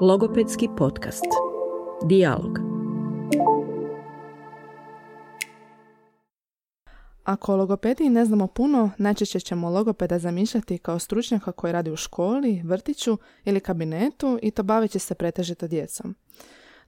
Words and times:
Logopedski 0.00 0.68
podcast. 0.76 1.24
Dialog. 2.04 2.58
Ako 7.24 7.52
o 7.52 7.56
logopediji 7.56 8.08
ne 8.08 8.24
znamo 8.24 8.46
puno, 8.46 8.90
najčešće 8.98 9.40
ćemo 9.40 9.70
logopeda 9.70 10.18
zamišljati 10.18 10.78
kao 10.78 10.98
stručnjaka 10.98 11.52
koji 11.52 11.72
radi 11.72 11.90
u 11.90 11.96
školi, 11.96 12.62
vrtiću 12.64 13.18
ili 13.44 13.60
kabinetu 13.60 14.38
i 14.42 14.50
to 14.50 14.62
baveći 14.62 14.98
se 14.98 15.14
pretežito 15.14 15.66
djecom. 15.66 16.14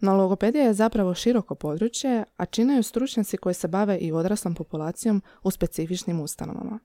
No 0.01 0.17
logopedija 0.17 0.65
je 0.65 0.75
zapravo 0.75 1.15
široko 1.15 1.55
područje, 1.55 2.25
a 2.37 2.47
čine 2.47 2.77
ju 2.77 2.83
stručnjaci 2.83 3.37
koji 3.37 3.55
se 3.55 3.69
bave 3.69 3.99
i 3.99 4.13
odraslom 4.13 4.55
populacijom 4.55 5.23
u 5.43 5.51
specifičnim 5.51 6.21
ustanovama. 6.21 6.79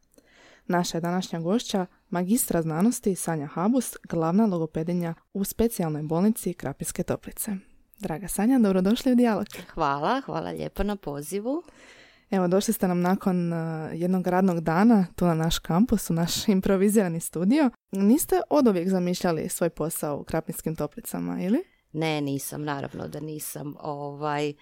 Naša 0.67 0.97
je 0.97 1.01
današnja 1.01 1.39
gošća 1.39 1.85
magistra 2.09 2.61
znanosti 2.61 3.15
Sanja 3.15 3.47
Habus, 3.47 3.95
glavna 4.09 4.45
logopedinja 4.45 5.13
u 5.33 5.43
specijalnoj 5.43 6.03
bolnici 6.03 6.53
Krapinske 6.53 7.03
Toplice. 7.03 7.51
Draga 7.99 8.27
Sanja, 8.27 8.59
dobrodošli 8.59 9.11
u 9.11 9.15
dijalog. 9.15 9.47
Hvala, 9.73 10.21
hvala 10.25 10.51
lijepo 10.51 10.83
na 10.83 10.95
pozivu. 10.95 11.63
Evo, 12.31 12.47
došli 12.47 12.73
ste 12.73 12.87
nam 12.87 13.01
nakon 13.01 13.53
uh, 13.53 13.59
jednog 13.93 14.27
radnog 14.27 14.59
dana 14.59 15.05
tu 15.15 15.25
na 15.25 15.33
naš 15.33 15.59
kampus, 15.59 16.09
u 16.09 16.13
naš 16.13 16.47
improvizirani 16.57 17.19
studio. 17.19 17.69
Niste 17.91 18.41
od 18.49 18.67
uvijek 18.67 18.89
zamišljali 18.89 19.49
svoj 19.49 19.69
posao 19.69 20.17
u 20.17 20.23
Krapinskim 20.23 20.75
Toplicama, 20.75 21.41
ili? 21.41 21.63
Ne, 21.91 22.21
nisam, 22.21 22.63
naravno 22.63 23.07
da 23.07 23.19
nisam. 23.19 23.75
Ovaj, 23.79 24.53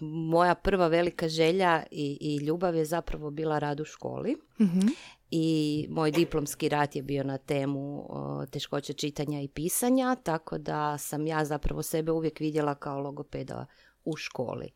moja 0.00 0.54
prva 0.54 0.88
velika 0.88 1.28
želja 1.28 1.82
i, 1.90 2.18
i 2.20 2.44
ljubav 2.44 2.76
je 2.76 2.84
zapravo 2.84 3.30
bila 3.30 3.58
rad 3.58 3.80
u 3.80 3.84
školi. 3.84 4.36
Mhm. 4.60 4.86
I 5.30 5.86
moj 5.90 6.10
diplomski 6.10 6.68
rad 6.68 6.96
je 6.96 7.02
bio 7.02 7.24
na 7.24 7.38
temu 7.38 8.08
teškoće 8.50 8.92
čitanja 8.92 9.40
i 9.40 9.48
pisanja, 9.48 10.16
tako 10.22 10.58
da 10.58 10.98
sam 10.98 11.26
ja 11.26 11.44
zapravo 11.44 11.82
sebe 11.82 12.12
uvijek 12.12 12.40
vidjela 12.40 12.74
kao 12.74 13.00
logopeda 13.00 13.66
u 14.04 14.16
školi. 14.16 14.70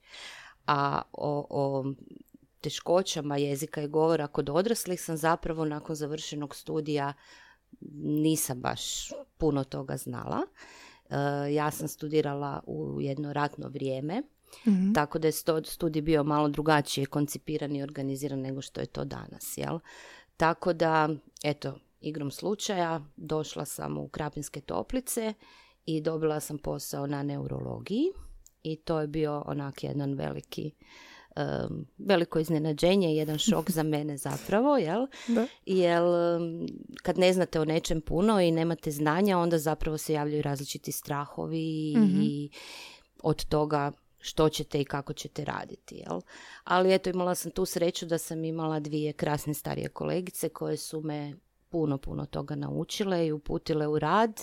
A 0.67 1.03
o, 1.13 1.47
o 1.51 1.85
teškoćama 2.61 3.37
jezika 3.37 3.83
i 3.83 3.89
govora 3.89 4.27
kod 4.27 4.51
odraslih 4.51 5.03
sam 5.03 5.17
zapravo 5.17 5.65
nakon 5.65 5.97
završenog 5.97 6.57
studija 6.57 7.13
nisam 8.03 8.61
baš 8.61 9.13
puno 9.39 9.65
toga 9.65 9.97
znala. 9.97 10.41
E, 11.11 11.53
ja 11.53 11.71
sam 11.71 11.89
studirala 11.89 12.63
u 12.67 13.01
jedno 13.01 13.33
ratno 13.33 13.69
vrijeme, 13.69 14.23
Mhm. 14.67 14.93
tako 14.93 15.19
da 15.19 15.29
je 15.29 15.33
studij 15.65 16.03
bio 16.03 16.25
malo 16.25 16.49
drugačije 16.49 17.07
koncipiran 17.07 17.77
i 17.77 17.83
organiziran 17.83 18.41
nego 18.41 18.61
što 18.63 18.81
je 18.81 18.87
to 18.87 19.05
danas, 19.05 19.53
jel? 19.57 19.79
Tako 20.37 20.73
da, 20.73 21.09
eto, 21.43 21.75
igrom 22.01 22.31
slučaja 22.31 23.01
došla 23.17 23.65
sam 23.65 23.99
u 23.99 24.09
Krapinske 24.09 24.61
toplice 24.61 25.35
i 25.87 26.01
dobila 26.01 26.41
sam 26.41 26.59
posao 26.59 27.07
na 27.07 27.23
neurologiji 27.23 28.05
i 28.63 28.77
to 28.77 29.01
je 29.01 29.07
bio 29.07 29.43
onak 29.47 29.85
jedan 29.85 30.15
veliki 30.15 30.71
em, 31.37 31.87
veliko 31.99 32.39
iznenađenje, 32.39 33.15
jedan 33.15 33.39
šok 33.39 33.71
za 33.71 33.83
mene 33.93 34.17
zapravo, 34.17 34.77
jel? 34.77 35.07
Da. 35.29 35.47
Jer 35.67 36.03
em, 36.03 36.67
kad 37.03 37.19
ne 37.19 37.33
znate 37.33 37.61
o 37.61 37.65
nečem 37.65 38.01
puno 38.01 38.41
i 38.41 38.51
nemate 38.51 38.91
znanja, 38.91 39.39
onda 39.39 39.59
zapravo 39.59 39.99
se 39.99 40.13
javljaju 40.13 40.43
različiti 40.43 40.93
strahovi 40.93 41.95
Mhm. 41.97 42.21
i 42.23 42.51
od 43.23 43.45
toga 43.45 43.93
što 44.29 44.49
ćete 44.49 44.81
i 44.81 44.85
kako 44.85 45.13
ćete 45.13 45.45
raditi. 45.45 45.95
Jel? 45.95 46.21
Ali 46.65 46.95
eto, 46.95 47.11
imala 47.11 47.35
sam 47.35 47.51
tu 47.51 47.67
sreću 47.67 48.07
da 48.07 48.19
sam 48.19 48.45
imala 48.45 48.81
dvije 48.81 49.13
krasne 49.13 49.55
starije 49.55 49.89
kolegice 49.89 50.49
koje 50.49 50.77
su 50.77 51.01
me 51.01 51.35
puno, 51.69 51.99
puno 51.99 52.27
toga 52.27 52.55
naučile 52.55 53.27
i 53.27 53.33
uputile 53.33 53.87
u 53.87 53.99
rad. 53.99 54.41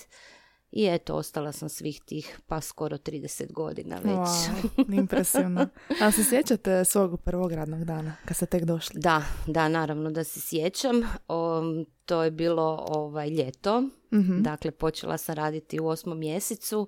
I 0.72 0.88
eto, 0.88 1.16
ostala 1.16 1.52
sam 1.52 1.70
svih 1.70 2.02
tih 2.06 2.40
pa 2.48 2.62
skoro 2.62 2.98
30 2.98 3.52
godina 3.52 3.96
već. 3.96 4.16
Wow, 4.16 4.98
impresivno. 5.02 5.68
A 6.02 6.12
se 6.12 6.24
sjećate 6.24 6.86
svog 6.86 7.22
prvog 7.22 7.52
radnog 7.52 7.84
dana, 7.84 8.16
kad 8.26 8.38
ste 8.38 8.46
tek 8.46 8.64
došli? 8.64 9.00
Da, 9.00 9.24
da, 9.48 9.68
naravno 9.68 10.12
da 10.12 10.24
se 10.24 10.40
sjećam. 10.40 11.02
O, 11.28 11.62
to 12.06 12.24
je 12.24 12.32
bilo 12.32 12.86
ovaj 12.88 13.30
ljeto. 13.30 13.82
Mhm. 14.14 14.42
Dakle, 14.42 14.72
počela 14.72 15.18
sam 15.18 15.36
raditi 15.36 15.80
u 15.80 15.88
osmom 15.88 16.20
mjesecu. 16.20 16.88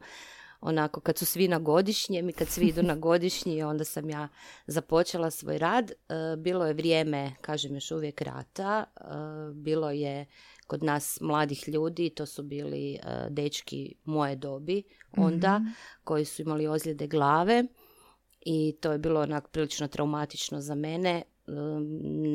Onako, 0.62 1.00
kad 1.00 1.18
su 1.18 1.26
svi 1.26 1.48
na 1.48 1.60
godišnjem 1.60 2.30
i 2.30 2.34
kad 2.34 2.48
svi 2.48 2.68
idu 2.68 2.84
na 2.84 2.96
godišnji, 3.08 3.64
onda 3.64 3.84
sam 3.84 4.10
ja 4.10 4.28
započela 4.68 5.32
svoj 5.32 5.58
rad. 5.58 5.92
E, 5.92 5.96
bilo 6.38 6.66
je 6.66 6.74
vrijeme, 6.74 7.32
kažem 7.42 7.76
još 7.76 7.92
uvijek 7.92 8.22
rata. 8.22 8.84
E, 8.96 9.04
bilo 9.54 9.92
je 9.92 10.26
kod 10.68 10.84
nas 10.84 11.22
mladih 11.22 11.68
ljudi, 11.68 12.10
to 12.10 12.26
su 12.26 12.44
bili 12.44 12.94
e, 12.94 13.00
dečki 13.30 13.96
moje 14.04 14.36
dobi 14.36 14.84
onda, 15.18 15.62
koji 16.04 16.26
su 16.26 16.42
imali 16.42 16.68
ozljede 16.68 17.08
glave 17.08 17.64
i 18.42 18.78
to 18.82 18.92
je 18.92 18.98
bilo 18.98 19.22
onak 19.22 19.48
prilično 19.48 19.88
traumatično 19.88 20.62
za 20.62 20.76
mene. 20.76 21.22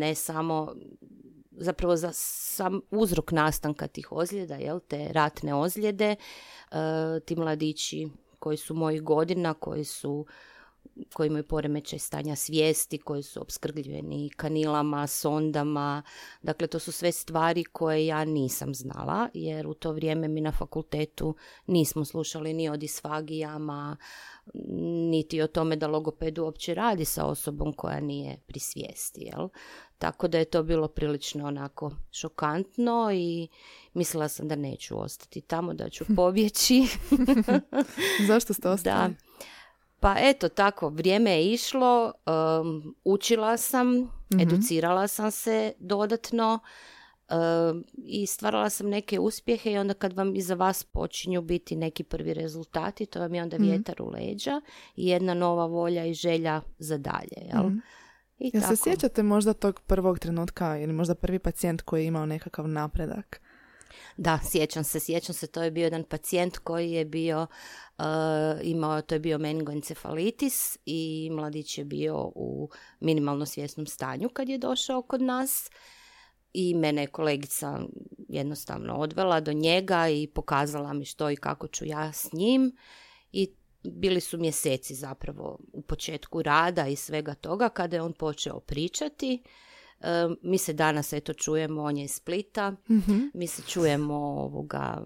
Ne 0.01 0.15
samo 0.15 0.75
zapravo 1.57 1.97
za 1.97 2.11
sam 2.13 2.81
uzrok 2.91 3.33
nastanka 3.33 3.87
tih 3.87 4.13
ozljeda, 4.13 4.55
jel, 4.55 4.81
te 4.89 5.09
ratne 5.13 5.55
ozljede, 5.55 6.17
e, 6.71 6.77
ti 7.21 7.37
mladići 7.37 8.09
koji 8.39 8.57
su 8.57 8.75
mojih 8.75 9.03
godina, 9.03 9.55
koji 9.55 9.85
su 9.85 10.27
koji 11.15 11.27
imaju 11.27 11.45
poremećaj 11.45 11.99
stanja 11.99 12.37
svijesti, 12.37 12.99
koji 12.99 13.23
su 13.23 13.41
opskrbljeni 13.41 14.31
kanilama, 14.37 15.07
sondama. 15.07 16.03
Dakle, 16.43 16.67
to 16.67 16.79
su 16.79 16.93
sve 16.93 17.13
stvari 17.13 17.65
koje 17.65 18.07
ja 18.07 18.25
nisam 18.25 18.75
znala, 18.75 19.29
jer 19.35 19.67
u 19.67 19.75
to 19.75 19.93
vrijeme 19.93 20.29
mi 20.29 20.41
na 20.41 20.53
fakultetu 20.53 21.35
nismo 21.67 22.05
slušali 22.05 22.53
ni 22.53 22.69
o 22.69 22.77
disfagijama, 22.77 23.97
niti 25.11 25.43
o 25.43 25.47
tome 25.47 25.77
da 25.77 25.87
logoped 25.87 26.39
uopće 26.39 26.75
radi 26.75 27.05
sa 27.05 27.25
osobom 27.25 27.73
koja 27.73 28.01
nije 28.01 28.39
pri 28.47 28.61
svijesti. 28.61 29.21
Jel? 29.21 29.49
Tako 30.03 30.29
da 30.29 30.39
je 30.39 30.45
to 30.45 30.63
bilo 30.63 30.89
prilično 30.89 31.47
onako 31.47 31.91
šokantno 32.13 33.11
i 33.13 33.49
mislila 33.95 34.29
sam 34.29 34.49
da 34.49 34.57
neću 34.57 35.01
ostati 35.01 35.41
tamo, 35.41 35.75
da 35.75 35.89
ću 35.89 36.05
pobjeći. 36.17 36.87
Zašto 38.29 38.55
ste 38.55 38.69
ostali? 38.69 39.09
Da. 39.09 39.15
Pa 40.01 40.15
eto 40.19 40.49
tako, 40.49 40.89
vrijeme 40.89 41.31
je 41.31 41.53
išlo, 41.53 42.13
um, 42.61 42.97
učila 43.05 43.57
sam, 43.57 44.11
educirala 44.41 45.09
sam 45.09 45.31
se 45.31 45.73
dodatno 45.79 46.59
um, 47.31 47.85
i 47.97 48.27
stvarala 48.27 48.71
sam 48.71 48.89
neke 48.89 49.21
uspjehe 49.21 49.73
i 49.73 49.79
onda 49.79 49.95
kad 49.95 50.13
vam 50.13 50.37
iza 50.37 50.55
vas 50.55 50.85
počinju 50.85 51.43
biti 51.43 51.77
neki 51.77 52.05
prvi 52.05 52.35
rezultati, 52.35 53.07
to 53.07 53.21
vam 53.21 53.35
je 53.35 53.43
onda 53.43 53.57
vjetar 53.57 54.03
u 54.03 54.11
leđa 54.11 54.61
i 54.97 55.07
jedna 55.07 55.35
nova 55.35 55.67
volja 55.67 56.05
i 56.05 56.15
želja 56.15 56.61
za 56.79 56.99
dalje. 56.99 57.49
Jel? 57.53 57.71
I 58.43 58.51
Jel 58.55 58.63
se 58.63 58.69
tako. 58.69 58.77
sjećate 58.77 59.23
možda 59.23 59.53
tog 59.53 59.81
prvog 59.81 60.19
trenutka 60.19 60.79
ili 60.79 60.93
možda 60.93 61.15
prvi 61.15 61.39
pacijent 61.39 61.83
koji 61.83 62.03
je 62.03 62.07
imao 62.07 62.27
nekakav 62.27 62.69
napredak? 62.69 63.41
Da, 64.17 64.39
sjećam 64.51 64.85
se, 64.85 65.01
sjećam 65.01 65.35
se, 65.35 65.47
to 65.47 65.63
je 65.63 65.71
bio 65.71 65.85
jedan 65.85 66.05
pacijent 66.05 66.59
koji 66.59 66.91
je 66.91 67.05
bio, 67.05 67.47
uh, 67.99 68.05
imao, 68.63 69.03
to 69.03 69.15
je 69.15 69.19
bio 69.19 69.39
meningoencefalitis 69.39 70.79
i 70.87 71.31
mladić 71.33 71.79
je 71.79 71.85
bio 71.85 72.33
u 72.35 72.71
minimalno 73.01 73.47
svjesnom 73.47 73.87
stanju 73.87 74.29
kad 74.29 74.49
je 74.49 74.59
došao 74.59 75.03
kod 75.03 75.23
nas 75.23 75.71
i 76.53 76.75
mene 76.75 77.03
je 77.03 77.07
kolegica 77.07 77.81
jednostavno 78.29 78.95
odvela 78.95 79.41
do 79.41 79.53
njega 79.53 80.09
i 80.09 80.27
pokazala 80.27 80.93
mi 80.93 81.05
što 81.05 81.31
i 81.31 81.37
kako 81.37 81.69
ću 81.69 81.85
ja 81.85 82.13
s 82.13 82.33
njim 82.33 82.77
i 83.33 83.55
bili 83.85 84.21
su 84.21 84.39
mjeseci 84.39 84.95
zapravo 84.95 85.59
u 85.73 85.83
početku 85.83 86.43
rada 86.43 86.87
i 86.87 86.97
svega 86.97 87.35
toga 87.35 87.69
kada 87.69 87.97
je 87.97 88.03
on 88.03 88.13
počeo 88.13 88.61
pričati. 88.61 89.43
E, 90.01 90.07
mi 90.43 90.59
se 90.59 90.73
danas 90.73 91.13
eto 91.13 91.35
čujemo, 91.35 91.83
on 91.83 91.97
je 91.97 92.05
iz 92.05 92.15
Splita, 92.15 92.73
mi 93.35 93.47
se 93.47 93.63
čujemo 93.63 94.15
ovoga 94.15 95.05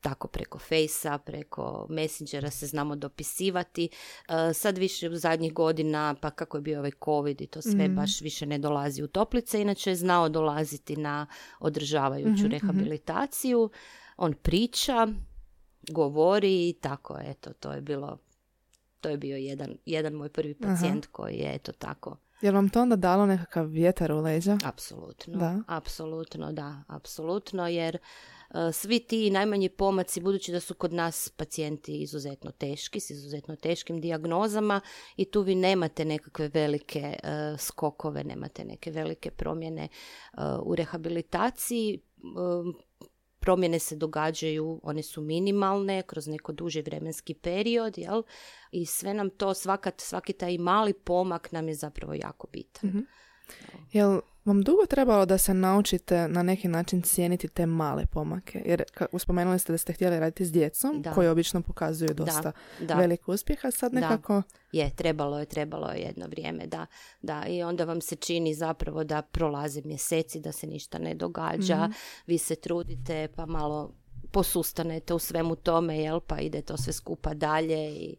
tako 0.00 0.28
preko 0.28 0.58
fejsa, 0.58 1.18
preko 1.18 1.86
messengera 1.90 2.50
se 2.50 2.66
znamo 2.66 2.96
dopisivati. 2.96 3.88
E, 4.28 4.52
sad 4.54 4.78
više 4.78 5.08
u 5.08 5.16
zadnjih 5.16 5.52
godina, 5.52 6.14
pa 6.20 6.30
kako 6.30 6.56
je 6.56 6.60
bio 6.60 6.78
ovaj 6.78 6.92
covid 7.04 7.40
i 7.40 7.46
to 7.46 7.62
sve 7.62 7.88
baš 7.88 8.20
više 8.20 8.46
ne 8.46 8.58
dolazi 8.58 9.02
u 9.02 9.08
toplice, 9.08 9.62
inače 9.62 9.90
je 9.90 9.96
znao 9.96 10.28
dolaziti 10.28 10.96
na 10.96 11.26
održavajuću 11.60 12.48
rehabilitaciju. 12.48 13.70
On 14.16 14.32
priča, 14.32 15.08
govori 15.88 16.68
i 16.68 16.72
tako, 16.72 17.18
eto, 17.24 17.52
to 17.52 17.72
je 17.72 17.80
bilo 17.80 18.18
to 19.00 19.08
je 19.08 19.16
bio 19.16 19.36
jedan, 19.36 19.76
jedan 19.86 20.12
moj 20.12 20.28
prvi 20.28 20.54
pacijent 20.54 21.06
koji 21.06 21.34
je 21.34 21.54
eto 21.54 21.72
tako 21.72 22.16
Jel 22.40 22.54
vam 22.54 22.68
to 22.68 22.82
onda 22.82 22.96
dalo 22.96 23.26
nekakav 23.26 23.66
vjetar 23.66 24.12
u 24.12 24.20
leđa? 24.20 24.58
Apsolutno, 24.64 25.38
Da. 25.38 25.62
apsolutno, 25.66 26.52
da, 26.52 26.82
apsolutno, 26.88 27.68
jer 27.68 27.96
e, 27.96 28.72
svi 28.72 29.00
ti 29.00 29.30
najmanji 29.30 29.68
pomaci, 29.68 30.20
budući 30.20 30.52
da 30.52 30.60
su 30.60 30.74
kod 30.74 30.92
nas 30.92 31.28
pacijenti 31.28 32.02
izuzetno 32.02 32.50
teški, 32.50 33.00
s 33.00 33.10
izuzetno 33.10 33.56
teškim 33.56 34.00
dijagnozama 34.00 34.80
i 35.16 35.24
tu 35.24 35.42
vi 35.42 35.54
nemate 35.54 36.04
nekakve 36.04 36.50
velike 36.54 37.00
e, 37.22 37.56
skokove, 37.58 38.24
nemate 38.24 38.64
neke 38.64 38.90
velike 38.90 39.30
promjene 39.30 39.82
e, 39.84 39.88
u 40.62 40.74
rehabilitaciji, 40.74 42.00
promjene 43.40 43.78
se 43.78 43.96
događaju, 43.96 44.80
one 44.82 45.02
su 45.02 45.20
minimalne 45.20 46.02
kroz 46.02 46.28
neko 46.28 46.52
duži 46.52 46.82
vremenski 46.82 47.34
period, 47.34 47.98
jel? 47.98 48.22
I 48.72 48.86
sve 48.86 49.14
nam 49.14 49.30
to, 49.30 49.54
svaka, 49.54 49.90
svaki 49.96 50.32
taj 50.32 50.58
mali 50.58 50.92
pomak 50.92 51.52
nam 51.52 51.68
je 51.68 51.74
zapravo 51.74 52.14
jako 52.14 52.46
bitan. 52.52 52.90
Mhm. 52.90 52.98
Jel 53.92 54.20
vam 54.44 54.62
dugo 54.62 54.86
trebalo 54.86 55.26
da 55.26 55.38
se 55.38 55.54
naučite 55.54 56.28
na 56.28 56.42
neki 56.42 56.68
način 56.68 57.02
cijeniti 57.02 57.48
te 57.48 57.66
male 57.66 58.06
pomake? 58.06 58.62
Jer 58.66 58.82
ka, 58.94 59.06
spomenuli 59.18 59.58
ste 59.58 59.72
da 59.72 59.78
ste 59.78 59.92
htjeli 59.92 60.20
raditi 60.20 60.44
s 60.44 60.52
djecom, 60.52 61.02
Da. 61.02 61.12
koji 61.12 61.28
obično 61.28 61.62
pokazuju 61.62 62.14
dosta 62.14 62.52
da. 62.80 62.94
velik 62.94 63.28
uspjeh, 63.28 63.64
a 63.64 63.70
sad 63.70 63.92
Da. 63.92 64.00
nekako... 64.00 64.42
Je, 64.72 64.90
trebalo 64.90 65.38
je, 65.38 65.46
trebalo 65.46 65.88
je 65.88 66.00
jedno 66.00 66.26
vrijeme, 66.26 66.66
da, 66.66 66.86
da. 67.22 67.44
I 67.46 67.62
onda 67.62 67.84
vam 67.84 68.00
se 68.00 68.16
čini 68.16 68.54
zapravo 68.54 69.04
da 69.04 69.22
prolaze 69.22 69.82
mjeseci, 69.84 70.40
da 70.40 70.52
se 70.52 70.66
ništa 70.66 70.98
ne 70.98 71.14
događa, 71.14 71.76
Mhm. 71.76 71.92
vi 72.26 72.38
se 72.38 72.56
trudite 72.56 73.28
pa 73.36 73.46
malo 73.46 73.92
posustanete 74.32 75.14
u 75.14 75.18
svemu 75.18 75.56
tome, 75.56 75.98
jel, 75.98 76.20
pa 76.20 76.38
ide 76.38 76.62
to 76.62 76.76
sve 76.76 76.92
skupa 76.92 77.34
dalje 77.34 77.90
i 77.90 78.16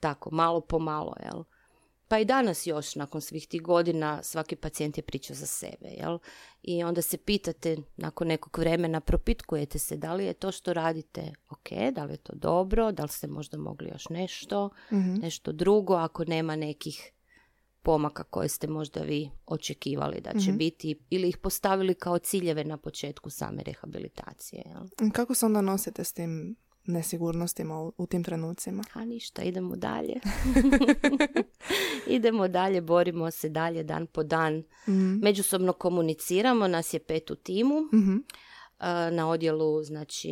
tako, 0.00 0.30
malo 0.32 0.60
po 0.60 0.78
malo, 0.78 1.14
jel. 1.24 1.44
Pa 2.14 2.18
i 2.18 2.24
danas 2.24 2.66
još, 2.66 2.94
nakon 2.94 3.20
svih 3.20 3.46
tih 3.48 3.62
godina, 3.62 4.22
svaki 4.22 4.56
pacijent 4.56 4.96
je 4.98 5.02
priča 5.02 5.34
za 5.34 5.46
sebe, 5.46 5.88
jel? 5.90 6.18
I 6.62 6.84
onda 6.84 7.02
se 7.02 7.16
pitate, 7.16 7.76
nakon 7.96 8.28
nekog 8.28 8.58
vremena, 8.58 9.00
propitkujete 9.00 9.78
se 9.78 9.96
da 9.96 10.14
li 10.14 10.24
je 10.24 10.32
to 10.32 10.52
što 10.52 10.72
radite 10.72 11.32
ok, 11.50 11.68
da 11.94 12.04
li 12.04 12.12
je 12.12 12.16
to 12.16 12.32
dobro, 12.34 12.92
da 12.92 13.02
li 13.02 13.08
ste 13.08 13.26
možda 13.26 13.58
mogli 13.58 13.88
još 13.88 14.08
nešto, 14.08 14.70
Mhm. 14.92 15.14
nešto 15.14 15.52
drugo, 15.52 15.94
ako 15.94 16.24
nema 16.24 16.56
nekih 16.56 17.12
pomaka 17.82 18.22
koje 18.24 18.48
ste 18.48 18.66
možda 18.66 19.00
vi 19.00 19.30
očekivali 19.46 20.20
da 20.20 20.30
će 20.32 20.48
Mhm. 20.48 20.56
biti 20.56 20.98
ili 21.10 21.28
ih 21.28 21.36
postavili 21.36 21.94
kao 21.94 22.18
ciljeve 22.18 22.64
na 22.64 22.76
početku 22.76 23.30
same 23.30 23.62
rehabilitacije. 23.62 24.62
Jel? 24.66 25.10
Kako 25.10 25.34
se 25.34 25.46
onda 25.46 25.60
nosite 25.60 26.04
s 26.04 26.12
tim 26.12 26.56
nesigurnostima 26.86 27.80
u, 27.80 27.92
u 27.98 28.06
tim 28.06 28.24
trenucima? 28.24 28.84
A 28.92 29.04
ništa, 29.04 29.42
idemo 29.42 29.76
dalje. 29.76 30.14
idemo 32.06 32.48
dalje, 32.48 32.80
borimo 32.80 33.30
se 33.30 33.48
dalje 33.48 33.82
dan 33.82 34.06
po 34.06 34.22
dan. 34.22 34.62
Mhm. 34.88 35.18
Međusobno 35.22 35.72
komuniciramo, 35.72 36.68
nas 36.68 36.94
je 36.94 37.00
pet 37.00 37.30
u 37.30 37.34
timu. 37.34 37.80
Mhm. 37.94 38.16
a, 38.78 39.10
na 39.10 39.28
odjelu 39.30 39.82
znači 39.82 40.30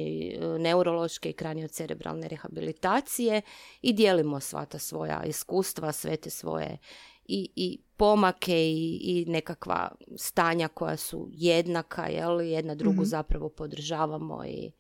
neurološke 0.58 1.30
i 1.30 1.32
kraniocerebralne 1.32 2.28
rehabilitacije 2.28 3.42
i 3.82 3.92
dijelimo 3.92 4.40
sva 4.40 4.64
ta 4.64 4.78
svoja 4.78 5.24
iskustva, 5.24 5.92
sve 5.92 6.16
te 6.16 6.30
svoje 6.30 6.78
i, 7.24 7.50
i 7.56 7.78
pomake 7.96 8.56
i, 8.70 8.98
i 9.02 9.24
nekakva 9.28 9.92
stanja 10.16 10.68
koja 10.68 10.96
su 10.96 11.28
jednaka, 11.32 12.06
jel, 12.06 12.40
jedna 12.40 12.74
drugu 12.74 13.00
Mhm. 13.02 13.04
zapravo 13.04 13.48
podržavamo 13.48 14.44
i 14.44 14.72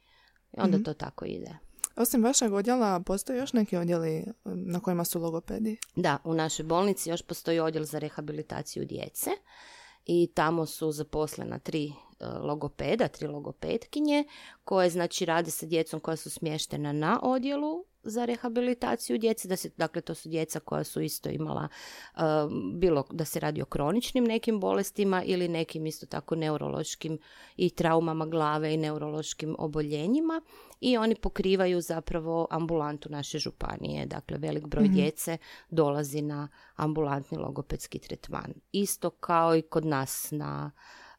onda 0.54 0.76
Mhm. 0.76 0.84
to 0.84 0.94
tako 0.94 1.24
ide. 1.24 1.50
Osim 1.96 2.24
vašeg 2.24 2.52
odjela, 2.52 3.00
postoje 3.00 3.38
još 3.38 3.52
neki 3.52 3.76
odjeli 3.76 4.24
na 4.44 4.80
kojima 4.80 5.04
su 5.04 5.20
logopedi? 5.20 5.76
Da, 5.96 6.18
u 6.24 6.34
našoj 6.34 6.64
bolnici 6.64 7.10
još 7.10 7.22
postoji 7.22 7.60
odjel 7.60 7.84
za 7.84 7.98
rehabilitaciju 7.98 8.84
djece 8.84 9.30
i 10.06 10.30
tamo 10.34 10.66
su 10.66 10.92
zaposlena 10.92 11.58
tri 11.58 11.86
e, 11.86 11.92
logopeda, 12.26 13.08
tri 13.08 13.26
logopetkinje 13.26 14.24
koje 14.64 14.90
znači 14.90 15.24
rade 15.24 15.50
sa 15.50 15.66
djecom 15.66 16.00
koja 16.00 16.16
su 16.16 16.30
smještena 16.30 16.92
na 16.92 17.20
odjelu 17.22 17.84
za 18.04 18.24
rehabilitaciju 18.24 19.18
djece, 19.18 19.48
da 19.48 19.56
se, 19.56 19.70
dakle 19.76 20.02
to 20.02 20.14
su 20.14 20.28
djeca 20.28 20.60
koja 20.60 20.84
su 20.84 21.00
isto 21.00 21.28
imala 21.30 21.68
e, 22.16 22.20
bilo 22.74 23.04
da 23.10 23.24
se 23.24 23.40
radi 23.40 23.62
o 23.62 23.64
kroničnim 23.64 24.24
nekim 24.24 24.60
bolestima 24.60 25.22
ili 25.22 25.48
nekim 25.48 25.86
isto 25.86 26.06
tako 26.06 26.34
neurološkim 26.34 27.18
i 27.56 27.70
traumama 27.70 28.26
glave 28.26 28.74
i 28.74 28.76
neurološkim 28.76 29.56
oboljenjima 29.58 30.42
i 30.80 30.96
oni 30.96 31.14
pokrivaju 31.14 31.80
zapravo 31.80 32.46
ambulantu 32.50 33.08
naše 33.08 33.38
županije. 33.38 34.06
Dakle, 34.06 34.38
velik 34.38 34.66
broj 34.66 34.84
Mhm. 34.84 34.94
djece 34.94 35.38
dolazi 35.70 36.22
na 36.22 36.48
ambulantni 36.76 37.38
logopedski 37.38 37.98
tretman. 37.98 38.52
Isto 38.72 39.10
kao 39.10 39.56
i 39.56 39.62
kod 39.62 39.84
nas 39.84 40.28
na 40.30 40.70
um, 40.74 41.11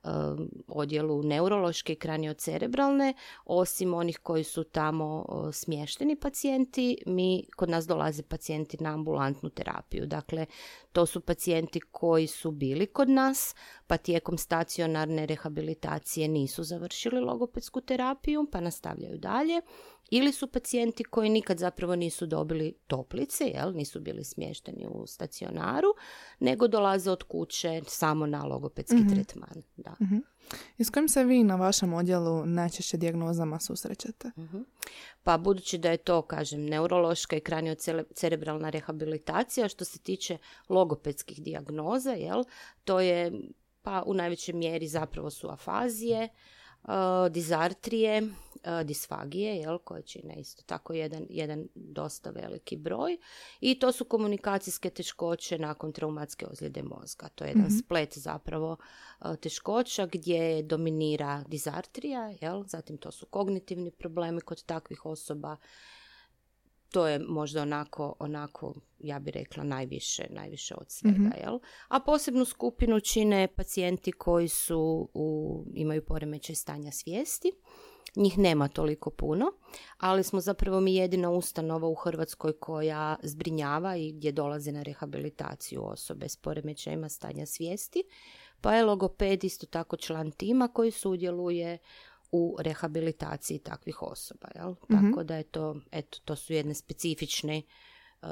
odjelu 0.67 1.23
neurološke 1.23 1.93
i 1.93 1.95
kraniocerebralne, 1.95 3.13
osim 3.45 3.93
onih 3.93 4.19
koji 4.23 4.43
su 4.43 4.63
tamo 4.63 5.25
smješteni 5.51 6.15
pacijenti, 6.15 6.97
mi 7.05 7.45
kod 7.55 7.69
nas 7.69 7.87
dolaze 7.87 8.23
pacijenti 8.23 8.77
na 8.79 8.93
ambulantnu 8.93 9.49
terapiju. 9.49 10.05
Dakle, 10.05 10.45
to 10.91 11.05
su 11.05 11.21
pacijenti 11.21 11.79
koji 11.91 12.27
su 12.27 12.51
bili 12.51 12.85
kod 12.85 13.09
nas, 13.09 13.55
pa 13.93 13.97
tijekom 13.97 14.37
stacionarne 14.37 15.25
rehabilitacije 15.25 16.27
nisu 16.27 16.63
završili 16.63 17.19
logopedsku 17.19 17.81
terapiju, 17.81 18.47
pa 18.51 18.59
nastavljaju 18.61 19.17
dalje. 19.17 19.61
Ili 20.09 20.31
su 20.31 20.47
pacijenti 20.47 21.03
koji 21.03 21.29
nikad 21.29 21.57
zapravo 21.57 21.95
nisu 21.95 22.25
dobili 22.25 22.73
toplice, 22.87 23.43
jel? 23.45 23.73
nisu 23.73 23.99
bili 23.99 24.23
smješteni 24.23 24.87
u 24.87 25.07
stacionaru, 25.07 25.87
nego 26.39 26.67
dolaze 26.67 27.11
od 27.11 27.23
kuće 27.23 27.81
samo 27.87 28.25
na 28.25 28.43
logopedski 28.45 28.95
Mhm. 28.95 29.13
tretman. 29.13 29.63
Da. 29.77 29.95
Mhm. 30.01 30.17
I 30.77 30.83
s 30.83 30.89
kojim 30.89 31.09
se 31.09 31.23
vi 31.23 31.43
na 31.43 31.55
vašem 31.55 31.93
odjelu 31.93 32.45
najčešće 32.45 32.97
dijagnozama 32.97 33.59
susrećete? 33.59 34.31
Mhm. 34.37 34.61
Pa 35.23 35.37
budući 35.37 35.77
da 35.77 35.91
je 35.91 35.97
to, 35.97 36.21
kažem, 36.21 36.65
neurološka 36.65 37.35
i 37.35 37.39
kraniocerebralna 37.41 38.69
rehabilitacija, 38.69 39.69
što 39.69 39.85
se 39.85 39.99
tiče 39.99 40.37
logopedskih 40.69 41.43
dijagnoza, 41.43 42.11
jel, 42.11 42.43
to 42.83 42.99
je 42.99 43.31
pa 43.83 44.03
u 44.05 44.13
najvećoj 44.13 44.53
mjeri 44.53 44.87
zapravo 44.87 45.29
su 45.29 45.49
afazije, 45.49 46.29
uh, 46.83 46.89
dizartrije, 47.31 48.21
uh, 48.21 48.81
disfagije, 48.85 49.55
jel, 49.55 49.77
koje 49.77 50.01
čine 50.01 50.35
isto 50.39 50.63
tako 50.65 50.93
jedan, 50.93 51.25
jedan 51.29 51.67
dosta 51.75 52.29
veliki 52.29 52.77
broj. 52.77 53.17
I 53.61 53.79
to 53.79 53.91
su 53.91 54.05
komunikacijske 54.05 54.89
teškoće 54.89 55.57
nakon 55.57 55.91
traumatske 55.91 56.45
ozljede 56.47 56.83
mozga. 56.83 57.27
To 57.35 57.43
je 57.43 57.47
jedan 57.47 57.63
Mhm. 57.63 57.77
splet 57.77 58.17
zapravo 58.17 58.77
uh, 59.19 59.35
teškoća 59.35 60.05
gdje 60.05 60.63
dominira 60.63 61.43
dizartrija, 61.47 62.33
jel, 62.41 62.63
zatim 62.67 62.97
to 62.97 63.11
su 63.11 63.25
kognitivni 63.25 63.91
problemi 63.91 64.41
kod 64.41 64.63
takvih 64.63 65.05
osoba. 65.05 65.57
To 66.93 67.07
je 67.07 67.19
možda 67.19 67.61
onako, 67.61 68.15
onako 68.19 68.73
ja 68.99 69.19
bih 69.19 69.33
rekla, 69.33 69.63
najviše, 69.63 70.23
najviše 70.29 70.75
od 70.77 70.85
svega, 70.91 71.15
Mhm. 71.17 71.29
jel? 71.43 71.59
A 71.87 71.99
posebnu 71.99 72.45
skupinu 72.45 72.99
čine 72.99 73.47
pacijenti 73.55 74.11
koji 74.11 74.47
su 74.47 75.09
u, 75.13 75.63
imaju 75.73 76.05
poremećaj 76.05 76.55
stanja 76.55 76.91
svijesti. 76.91 77.51
Njih 78.15 78.37
nema 78.37 78.67
toliko 78.67 79.09
puno, 79.09 79.45
ali 79.97 80.23
smo 80.23 80.39
zapravo 80.39 80.79
mi 80.79 80.95
jedina 80.95 81.29
ustanova 81.31 81.87
u 81.87 81.95
Hrvatskoj 81.95 82.53
koja 82.59 83.15
zbrinjava 83.23 83.95
i 83.95 84.11
gdje 84.11 84.31
dolaze 84.31 84.71
na 84.71 84.83
rehabilitaciju 84.83 85.85
osobe 85.85 86.29
s 86.29 86.37
poremećajima 86.37 87.09
stanja 87.09 87.45
svijesti. 87.45 88.03
Pa 88.61 88.75
je 88.75 88.83
logoped 88.85 89.43
isto 89.43 89.65
tako 89.65 89.97
član 89.97 90.31
tima 90.31 90.67
koji 90.67 90.91
sudjeluje 90.91 91.77
u 92.33 92.55
rehabilitaciji 92.59 93.59
takvih 93.59 94.01
osoba. 94.01 94.47
Jel? 94.55 94.71
Mhm. 94.71 94.93
Tako 95.01 95.23
da 95.23 95.35
je 95.35 95.43
to, 95.45 95.75
eto, 95.91 96.19
to 96.25 96.35
su 96.35 96.53
jedne 96.53 96.73
specifične 96.73 97.61
um, 98.23 98.29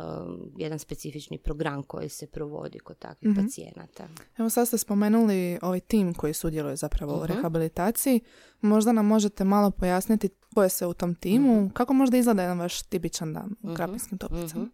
jedan 0.58 0.80
specifični 0.80 1.38
program 1.38 1.84
koji 1.84 2.10
se 2.10 2.28
provodi 2.28 2.80
kod 2.80 3.00
takvih 3.00 3.30
Mhm. 3.30 3.42
pacijenata. 3.42 4.08
Evo 4.38 4.50
sad 4.50 4.68
ste 4.68 4.78
spomenuli 4.78 5.60
ovaj 5.62 5.80
tim 5.80 6.14
koji 6.14 6.34
sudjeluje 6.34 6.76
zapravo 6.76 7.14
u 7.14 7.18
Mhm. 7.18 7.26
rehabilitaciji. 7.26 8.20
Možda 8.62 8.92
nam 8.92 9.06
možete 9.06 9.44
malo 9.44 9.72
pojasniti 9.72 10.30
ko 10.56 10.64
je 10.64 10.70
se 10.70 10.86
u 10.86 10.94
tom 10.94 11.16
timu, 11.16 11.56
Mhm. 11.56 11.70
kako 11.70 11.94
možda 11.94 12.18
izgleda 12.18 12.42
jedan 12.42 12.60
vaš 12.60 12.82
tipičan 12.82 13.34
dan 13.34 13.56
u 13.62 13.68
Mhm, 13.68 13.76
Krapinskim 13.76 14.18
toplicama? 14.18 14.68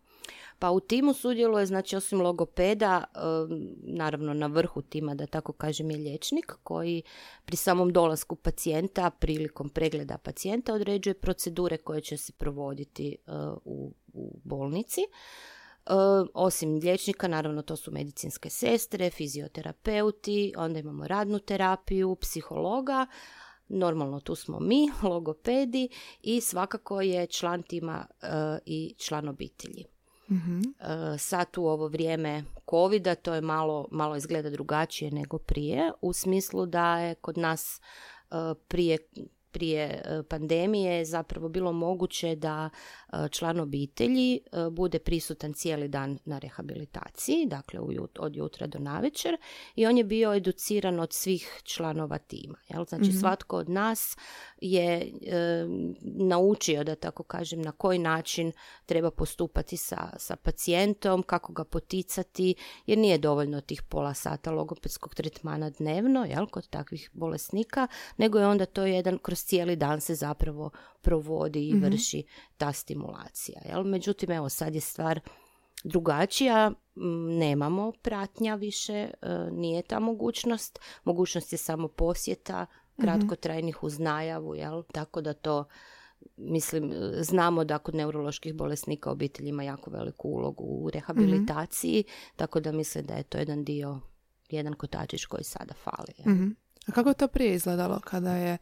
Pa 0.59 0.71
u 0.71 0.79
timu 0.79 1.13
sudjeluje, 1.13 1.65
znači 1.65 1.95
osim 1.95 2.21
logopeda, 2.21 3.03
naravno 3.83 4.33
na 4.33 4.47
vrhu 4.47 4.81
tima, 4.81 5.15
da 5.15 5.27
tako 5.27 5.53
kažem, 5.53 5.91
je 5.91 5.97
liječnik 5.97 6.53
koji 6.63 7.03
pri 7.45 7.57
samom 7.57 7.93
dolasku 7.93 8.35
pacijenta, 8.35 9.09
prilikom 9.09 9.69
pregleda 9.69 10.17
pacijenta, 10.17 10.73
određuje 10.73 11.13
procedure 11.13 11.77
koje 11.77 12.01
će 12.01 12.17
se 12.17 12.33
provoditi 12.33 13.17
uh, 13.27 13.33
u, 13.65 13.93
u 14.13 14.39
bolnici. 14.43 15.01
Uh, 15.85 15.93
osim 16.33 16.75
liječnika, 16.75 17.27
naravno 17.27 17.61
to 17.61 17.75
su 17.75 17.91
medicinske 17.91 18.49
sestre, 18.49 19.09
fizioterapeuti, 19.09 20.53
onda 20.57 20.79
imamo 20.79 21.07
radnu 21.07 21.39
terapiju, 21.39 22.15
psihologa, 22.15 23.05
normalno 23.67 24.19
tu 24.19 24.35
smo 24.35 24.59
mi, 24.59 24.89
logopedi 25.09 25.89
i 26.21 26.41
svakako 26.41 27.01
je 27.01 27.27
član 27.27 27.63
tima 27.63 28.05
uh, 28.09 28.27
i 28.65 28.95
član 28.97 29.27
obitelji. 29.27 29.97
Mhm. 30.29 30.60
E, 30.60 31.17
sad 31.17 31.48
u 31.57 31.65
ovo 31.65 31.88
vrijeme 31.88 32.43
covida 32.69 33.15
to 33.15 33.34
je 33.34 33.41
malo, 33.41 33.88
malo 33.91 34.15
izgleda 34.15 34.50
drugačije 34.50 35.12
nego 35.12 35.38
prije 35.38 35.91
u 36.01 36.13
smislu 36.13 36.65
da 36.65 37.00
je 37.00 37.15
kod 37.15 37.38
nas 37.38 37.81
e, 38.31 38.36
prije 38.67 38.98
prije 39.51 39.84
e, 39.84 40.24
pandemije 40.30 40.94
je 40.94 41.06
zapravo 41.06 41.50
bilo 41.50 41.72
moguće 41.72 42.36
da 42.36 42.70
e, 42.70 43.30
član 43.32 43.60
obitelji 43.60 44.36
e, 44.36 44.39
bude 44.72 45.00
prisutan 45.00 45.54
cijeli 45.54 45.88
dan 45.88 46.20
na 46.25 46.39
rehabilitaciji, 46.39 47.46
dakle 47.46 47.80
od 48.20 48.36
jutra 48.36 48.68
do 48.68 48.80
navečer 48.80 49.38
i 49.75 49.86
on 49.86 49.98
je 49.98 50.04
bio 50.04 50.34
educiran 50.34 51.00
od 51.00 51.13
svih 51.13 51.62
članova 51.63 52.18
tima. 52.18 52.58
Jel? 52.70 52.86
Znači 52.86 53.10
mhm. 53.10 53.18
svatko 53.18 53.58
od 53.58 53.70
nas 53.70 54.18
je 54.62 55.12
naučio, 56.01 56.84
da 56.84 56.96
tako 56.96 57.24
kažem, 57.24 57.62
na 57.62 57.72
koji 57.72 58.00
način 58.00 58.51
treba 58.86 59.12
postupati 59.12 59.77
sa, 59.77 60.10
sa 60.18 60.36
pacijentom, 60.36 61.24
kako 61.24 61.54
ga 61.54 61.63
poticati, 61.63 62.56
jer 62.86 62.98
nije 62.98 63.18
dovoljno 63.18 63.62
tih 63.62 63.82
pola 63.82 64.13
sata 64.13 64.51
logopedskog 64.51 65.16
tretmana 65.16 65.70
dnevno, 65.70 66.25
jel, 66.25 66.46
kod 66.46 66.70
takvih 66.70 67.10
bolesnika, 67.13 67.88
nego 68.18 68.39
je 68.39 68.48
onda 68.48 68.66
to 68.66 68.86
jedan 68.86 69.18
kroz 69.18 69.37
cijeli 69.44 69.75
dan 69.75 70.01
se 70.01 70.15
zapravo 70.15 70.70
provodi 71.01 71.70
i 71.70 71.74
mhm. 71.74 71.86
vrši 71.86 72.24
ta 72.58 72.74
stimulacija. 72.74 73.62
Jel? 73.65 73.84
Međutim, 73.84 74.32
evo 74.32 74.50
sad 74.50 74.75
je 74.75 74.82
stvar 74.82 75.20
drugačija, 75.84 76.72
nemamo 77.39 77.91
pratnja 78.01 78.56
više, 78.56 78.94
e, 78.94 79.12
nije 79.51 79.82
ta 79.82 80.00
mogućnost, 80.00 80.79
mogućnost 81.03 81.51
je 81.51 81.58
samo 81.58 81.88
posjeta, 81.88 82.65
mhm. 82.65 83.01
kratkotrajnih 83.01 83.84
uz 83.84 84.00
najavu, 84.00 84.56
jel? 84.56 84.84
tako 84.84 85.22
da 85.22 85.34
to 85.34 85.65
mislim, 86.38 86.94
znamo 87.20 87.63
da 87.63 87.77
kod 87.77 87.96
neuroloških 87.96 88.53
bolesnika 88.53 89.12
obitelj 89.12 89.48
ima 89.48 89.63
jako 89.63 89.91
veliku 89.91 90.29
ulogu 90.29 90.63
u 90.63 90.89
rehabilitaciji, 90.89 92.03
tako 92.36 92.60
da 92.60 92.72
mislim 92.72 93.06
da 93.06 93.13
je 93.13 93.24
to 93.24 93.38
jedan 93.38 93.63
dio, 93.63 94.00
jedan 94.50 94.74
kotačić 94.74 95.25
koji 95.25 95.44
sada 95.44 95.74
fali. 95.74 96.36
mm 96.36 96.56
A 96.88 96.91
kako 96.91 97.10
je 97.10 97.15
to 97.15 97.27
prije 97.27 97.53
izgledalo 97.53 98.00
kada 98.00 98.36
je 98.36 98.58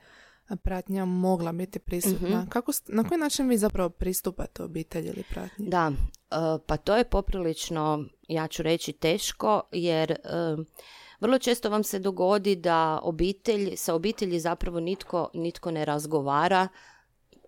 pratnja 0.63 1.05
mogla 1.05 1.51
biti 1.51 1.79
prisutna. 1.79 2.39
Mhm. 2.39 2.49
Kako, 2.49 2.71
na 2.87 3.03
koji 3.03 3.19
način 3.19 3.49
vi 3.49 3.57
zapravo 3.57 3.89
pristupate 3.89 4.63
obitelji 4.63 5.07
ili 5.07 5.23
pratnji? 5.29 5.69
Da, 5.69 5.91
e, 6.31 6.35
pa 6.65 6.77
to 6.77 6.97
je 6.97 7.03
poprilično, 7.03 8.05
ja 8.27 8.47
ću 8.47 8.63
reći, 8.63 8.93
teško 8.93 9.61
jer 9.71 10.11
e, 10.11 10.17
vrlo 11.19 11.39
često 11.39 11.69
vam 11.69 11.83
se 11.83 11.99
dogodi 11.99 12.55
da 12.55 12.99
obitelj, 13.03 13.75
sa 13.75 13.93
obitelji 13.93 14.39
zapravo 14.39 14.79
nitko, 14.79 15.29
nitko 15.33 15.71
ne 15.71 15.85
razgovara 15.85 16.67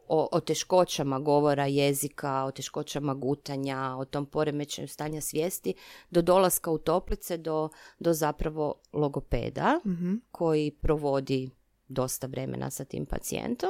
o, 0.07 0.29
o 0.31 0.39
teškoćama 0.39 1.19
govora 1.19 1.65
jezika, 1.65 2.43
o 2.43 2.51
teškoćama 2.51 3.13
gutanja, 3.13 3.95
o 3.97 4.05
tom 4.05 4.25
poremećaju 4.25 4.87
stanja 4.87 5.21
svijesti, 5.21 5.73
do 6.09 6.21
dolaska 6.21 6.71
u 6.71 6.77
toplice, 6.77 7.37
do, 7.37 7.69
do 7.99 8.13
zapravo 8.13 8.73
logopeda 8.93 9.79
mhm. 9.85 10.13
koji 10.31 10.71
provodi 10.71 11.49
dosta 11.87 12.27
vremena 12.27 12.69
sa 12.69 12.85
tim 12.85 13.05
pacijentom 13.05 13.69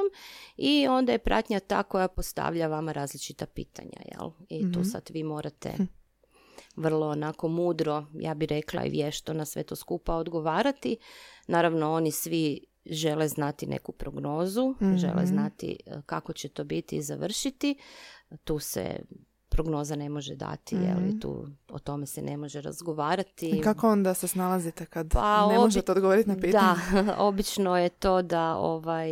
i 0.56 0.88
onda 0.88 1.12
je 1.12 1.18
pratnja 1.18 1.60
ta 1.60 1.82
koja 1.82 2.08
postavlja 2.08 2.66
vama 2.66 2.92
različita 2.92 3.46
pitanja, 3.46 4.00
jel? 4.12 4.30
I 4.48 4.72
tu 4.72 4.80
mhm. 4.80 4.88
sad 4.88 5.10
vi 5.12 5.22
morate 5.22 5.72
hm. 5.76 5.82
vrlo 6.76 7.08
onako 7.08 7.48
mudro, 7.48 8.06
ja 8.14 8.34
bi 8.34 8.46
rekla 8.46 8.84
i 8.84 8.90
vješto 8.90 9.32
na 9.32 9.44
sve 9.44 9.62
to 9.62 9.76
skupa 9.76 10.14
odgovarati. 10.14 10.96
Naravno, 11.46 11.92
oni 11.92 12.10
svi 12.10 12.64
žele 12.84 13.28
znati 13.28 13.66
neku 13.66 13.92
prognozu, 13.92 14.74
žele 14.80 15.22
mhm. 15.22 15.26
znati 15.26 15.76
e, 15.86 16.00
kako 16.06 16.32
će 16.32 16.48
to 16.48 16.64
biti 16.64 16.96
i 16.96 17.02
završiti. 17.02 17.78
Tu 18.44 18.58
se 18.58 19.00
prognoza 19.48 19.96
ne 19.96 20.08
može 20.08 20.34
dati, 20.34 20.76
mm 20.76 20.98
li 20.98 21.20
tu 21.20 21.46
o 21.68 21.78
tome 21.78 22.06
se 22.06 22.22
ne 22.22 22.36
može 22.36 22.60
razgovarati. 22.60 23.50
I 23.50 23.60
kako 23.60 23.90
onda 23.90 24.14
se 24.14 24.28
snalazite 24.28 24.86
kad 24.86 25.10
pa, 25.12 25.46
ne 25.46 25.58
možete 25.58 25.92
odgovoriti 25.92 26.28
na 26.28 26.36
pitanje? 26.36 26.52
Da, 26.52 27.16
obično 27.28 27.78
je 27.78 27.88
to 27.88 28.22
da 28.22 28.56
ovaj 28.56 29.10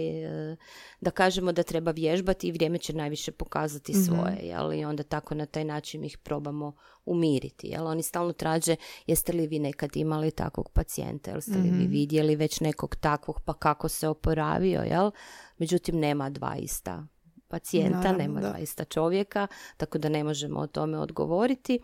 da 1.00 1.10
kažemo 1.10 1.52
da 1.52 1.62
treba 1.62 1.90
vježbati 1.90 2.48
i 2.48 2.52
vrijeme 2.52 2.78
će 2.78 2.92
najviše 2.92 3.32
pokazati 3.32 3.92
mm 3.92 4.04
svoje, 4.04 4.38
jel? 4.42 4.72
I 4.72 4.84
onda 4.84 5.02
tako 5.02 5.34
na 5.34 5.46
taj 5.46 5.64
način 5.64 6.04
ih 6.04 6.18
probamo 6.18 6.72
umiriti, 7.04 7.66
jel? 7.66 7.86
Oni 7.86 8.02
stalno 8.02 8.32
traže 8.32 8.76
jeste 9.06 9.32
li 9.32 9.46
vi 9.46 9.58
nekad 9.58 9.96
imali 9.96 10.30
takvog 10.30 10.70
pacijenta, 10.70 11.30
jeste 11.30 11.52
li 11.52 11.70
vi 11.70 11.84
mhm. 11.84 11.90
vidjeli 11.90 12.36
već 12.36 12.60
nekog 12.60 12.96
takvog, 12.96 13.40
pa 13.40 13.54
kako 13.54 13.88
se 13.88 14.08
oporavio, 14.08 14.80
jel? 14.80 15.10
Međutim, 15.58 15.98
nema 15.98 16.30
dva 16.30 16.56
ista 16.56 17.06
pacijenta, 17.48 17.96
Naravno, 17.96 18.18
nema 18.18 18.40
da. 18.40 18.58
ista 18.58 18.84
čovjeka, 18.84 19.46
tako 19.76 19.98
da 19.98 20.08
ne 20.08 20.24
možemo 20.24 20.60
o 20.60 20.66
tome 20.66 20.98
odgovoriti. 20.98 21.80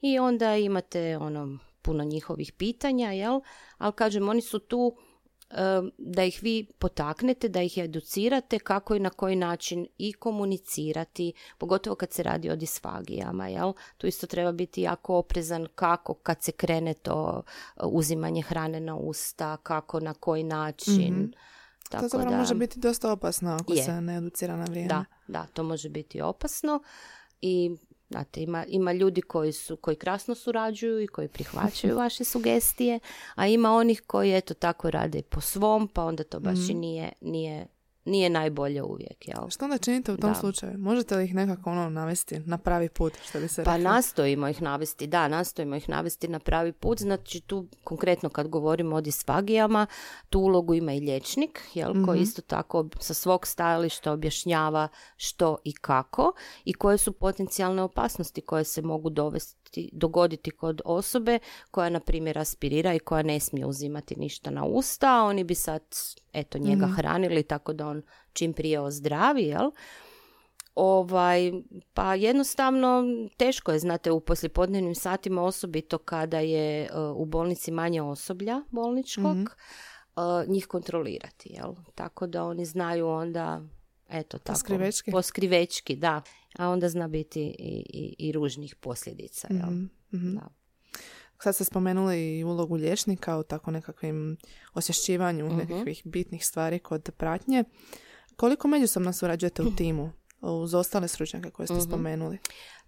I 0.00 0.18
onda 0.18 0.56
imate 0.56 1.18
ono 1.18 1.58
puno 1.82 2.04
njihovih 2.04 2.52
pitanja, 2.52 3.12
jel? 3.12 3.40
Ali 3.78 3.92
kažem, 3.92 4.28
oni 4.28 4.40
su 4.40 4.58
tu 4.58 4.96
da 5.98 6.24
ih 6.24 6.38
vi 6.42 6.66
potaknete, 6.78 7.48
da 7.48 7.62
ih 7.62 7.78
educirate 7.78 8.58
kako 8.58 8.94
i 8.94 9.00
na 9.00 9.10
koji 9.10 9.36
način 9.36 9.86
i 9.98 10.12
komunicirati, 10.12 11.32
pogotovo 11.58 11.96
kad 11.96 12.12
se 12.12 12.22
radi 12.22 12.50
o 12.50 12.56
disfagijama, 12.56 13.48
jel? 13.48 13.72
Tu 13.96 14.06
isto 14.06 14.26
treba 14.26 14.52
biti 14.52 14.82
jako 14.82 15.16
oprezan 15.16 15.66
kako 15.74 16.14
kad 16.14 16.42
se 16.42 16.52
krene 16.52 16.94
to 16.94 17.42
uzimanje 17.82 18.42
hrane 18.42 18.80
na 18.80 18.96
usta, 18.96 19.56
kako, 19.56 20.00
na 20.00 20.14
koji 20.14 20.42
način. 20.42 21.14
mm 21.14 21.32
tako 21.94 22.08
to 22.08 22.08
zapravo 22.08 22.30
da, 22.30 22.38
može 22.38 22.54
biti 22.54 22.80
dosta 22.80 23.12
opasno 23.12 23.50
ako 23.60 23.74
se 23.76 24.00
ne 24.00 24.16
educira 24.16 24.56
na 24.56 24.64
vrijeme. 24.64 24.88
Da, 24.88 25.04
da, 25.28 25.46
to 25.52 25.62
može 25.62 25.88
biti 25.88 26.20
opasno 26.20 26.82
i 27.40 27.76
Znate, 28.10 28.42
ima, 28.42 28.64
ima 28.68 28.92
ljudi 28.92 29.20
koji, 29.22 29.52
su, 29.52 29.76
koji 29.76 29.96
krasno 29.96 30.34
surađuju 30.34 31.00
i 31.00 31.06
koji 31.06 31.28
prihvaćaju 31.28 31.96
vaše 32.04 32.24
sugestije, 32.24 33.00
a 33.34 33.46
ima 33.46 33.72
onih 33.72 34.02
koji 34.06 34.36
eto 34.36 34.54
tako 34.54 34.90
rade 34.90 35.22
po 35.22 35.40
svom, 35.40 35.88
pa 35.88 36.04
onda 36.04 36.24
to 36.24 36.40
baš 36.40 36.58
i 36.58 36.72
mhm. 36.72 36.80
nije, 36.80 37.12
nije 37.20 37.66
nije 38.04 38.30
najbolje 38.30 38.82
uvijek. 38.82 39.28
Jel? 39.28 39.48
Što 39.50 39.64
onda 39.64 39.78
činite 39.78 40.12
u 40.12 40.16
tom 40.16 40.32
da. 40.32 40.38
slučaju? 40.38 40.78
Možete 40.78 41.16
li 41.16 41.24
ih 41.24 41.34
nekako 41.34 41.70
ono 41.70 41.90
navesti 41.90 42.38
na 42.38 42.58
pravi 42.58 42.88
put, 42.88 43.12
što 43.28 43.40
bi 43.40 43.48
se 43.48 43.64
Pa 43.64 43.78
nastojimo 43.78 44.48
ih 44.48 44.62
navesti, 44.62 45.06
da, 45.06 45.28
nastojimo 45.28 45.76
ih 45.76 45.88
navesti 45.88 46.28
na 46.28 46.38
pravi 46.38 46.72
put. 46.72 47.00
Znači 47.00 47.40
tu 47.40 47.66
konkretno 47.84 48.28
kad 48.28 48.48
govorimo 48.48 48.96
o 48.96 49.00
disfagijama, 49.00 49.86
tu 50.30 50.40
ulogu 50.40 50.74
ima 50.74 50.92
i 50.92 51.00
liječnik, 51.00 51.60
jel, 51.74 51.92
koji 51.92 52.16
mhm. 52.16 52.22
isto 52.22 52.42
tako 52.42 52.88
sa 53.00 53.14
svog 53.14 53.46
stajališta 53.46 54.12
objašnjava 54.12 54.88
što 55.16 55.56
i 55.64 55.72
kako 55.72 56.32
i 56.64 56.72
koje 56.72 56.98
su 56.98 57.12
potencijalne 57.12 57.82
opasnosti 57.82 58.40
koje 58.40 58.64
se 58.64 58.82
mogu 58.82 59.10
dovesti, 59.10 59.63
dogoditi 59.92 60.50
kod 60.50 60.80
osobe 60.84 61.38
koja, 61.70 61.88
na 61.88 62.00
primjer, 62.00 62.38
aspirira 62.38 62.94
i 62.94 62.98
koja 62.98 63.22
ne 63.22 63.40
smije 63.40 63.66
uzimati 63.66 64.16
ništa 64.16 64.50
na 64.50 64.64
usta, 64.64 65.20
a 65.20 65.24
oni 65.24 65.44
bi 65.44 65.54
sad 65.54 65.82
eto 66.32 66.58
njega 66.58 66.86
mm 66.86 66.94
hranili 66.94 67.42
tako 67.42 67.72
da 67.72 67.86
on 67.88 68.02
čim 68.32 68.52
prije 68.52 68.80
ozdravi, 68.80 69.42
jel? 69.42 69.70
Ovaj, 70.74 71.52
pa 71.94 72.14
jednostavno 72.14 73.04
teško 73.36 73.72
je, 73.72 73.78
znate, 73.78 74.10
u 74.10 74.20
poslijepodnevnim 74.20 74.94
satima 74.94 75.42
osobito 75.42 75.98
kada 75.98 76.38
je 76.38 76.82
e, 76.82 76.88
u 77.14 77.24
bolnici 77.24 77.70
manje 77.70 78.02
osoblja 78.02 78.62
bolničkog, 78.70 79.36
mm 79.36 79.46
njih 80.46 80.66
kontrolirati, 80.66 81.48
jel? 81.52 81.74
Tako 81.94 82.26
da 82.26 82.44
oni 82.44 82.64
znaju 82.64 83.08
onda 83.08 83.62
eto 84.08 84.38
tako. 84.38 84.52
Poskrivečki. 84.52 85.10
Poskrivečki, 85.10 85.96
da. 85.96 86.22
A 86.58 86.68
onda 86.68 86.88
zna 86.88 87.08
biti 87.08 87.40
i, 87.42 87.84
i, 87.88 88.28
i 88.28 88.32
ružnih 88.32 88.74
posljedica, 88.74 89.48
jel? 89.50 89.70
mm 89.70 90.34
Da. 90.34 90.48
Sad 91.38 91.54
ste 91.54 91.64
spomenuli 91.64 92.38
i 92.38 92.44
ulogu 92.44 92.74
liječnika 92.74 93.38
u 93.38 93.42
tako 93.42 93.70
nekakvim 93.70 94.36
osvješćivanju 94.74 95.46
uh 95.46 95.56
nekakvih 95.56 96.02
bitnih 96.04 96.46
stvari 96.46 96.78
kod 96.78 97.10
pratnje. 97.16 97.64
Koliko 98.36 98.68
međusobno 98.68 99.12
surađujete 99.12 99.62
u 99.62 99.70
timu 99.78 100.10
uz 100.40 100.74
ostale 100.74 101.08
stručnjake 101.08 101.50
koje 101.50 101.66
ste 101.66 101.76
uh 101.76 101.82
spomenuli? 101.82 102.38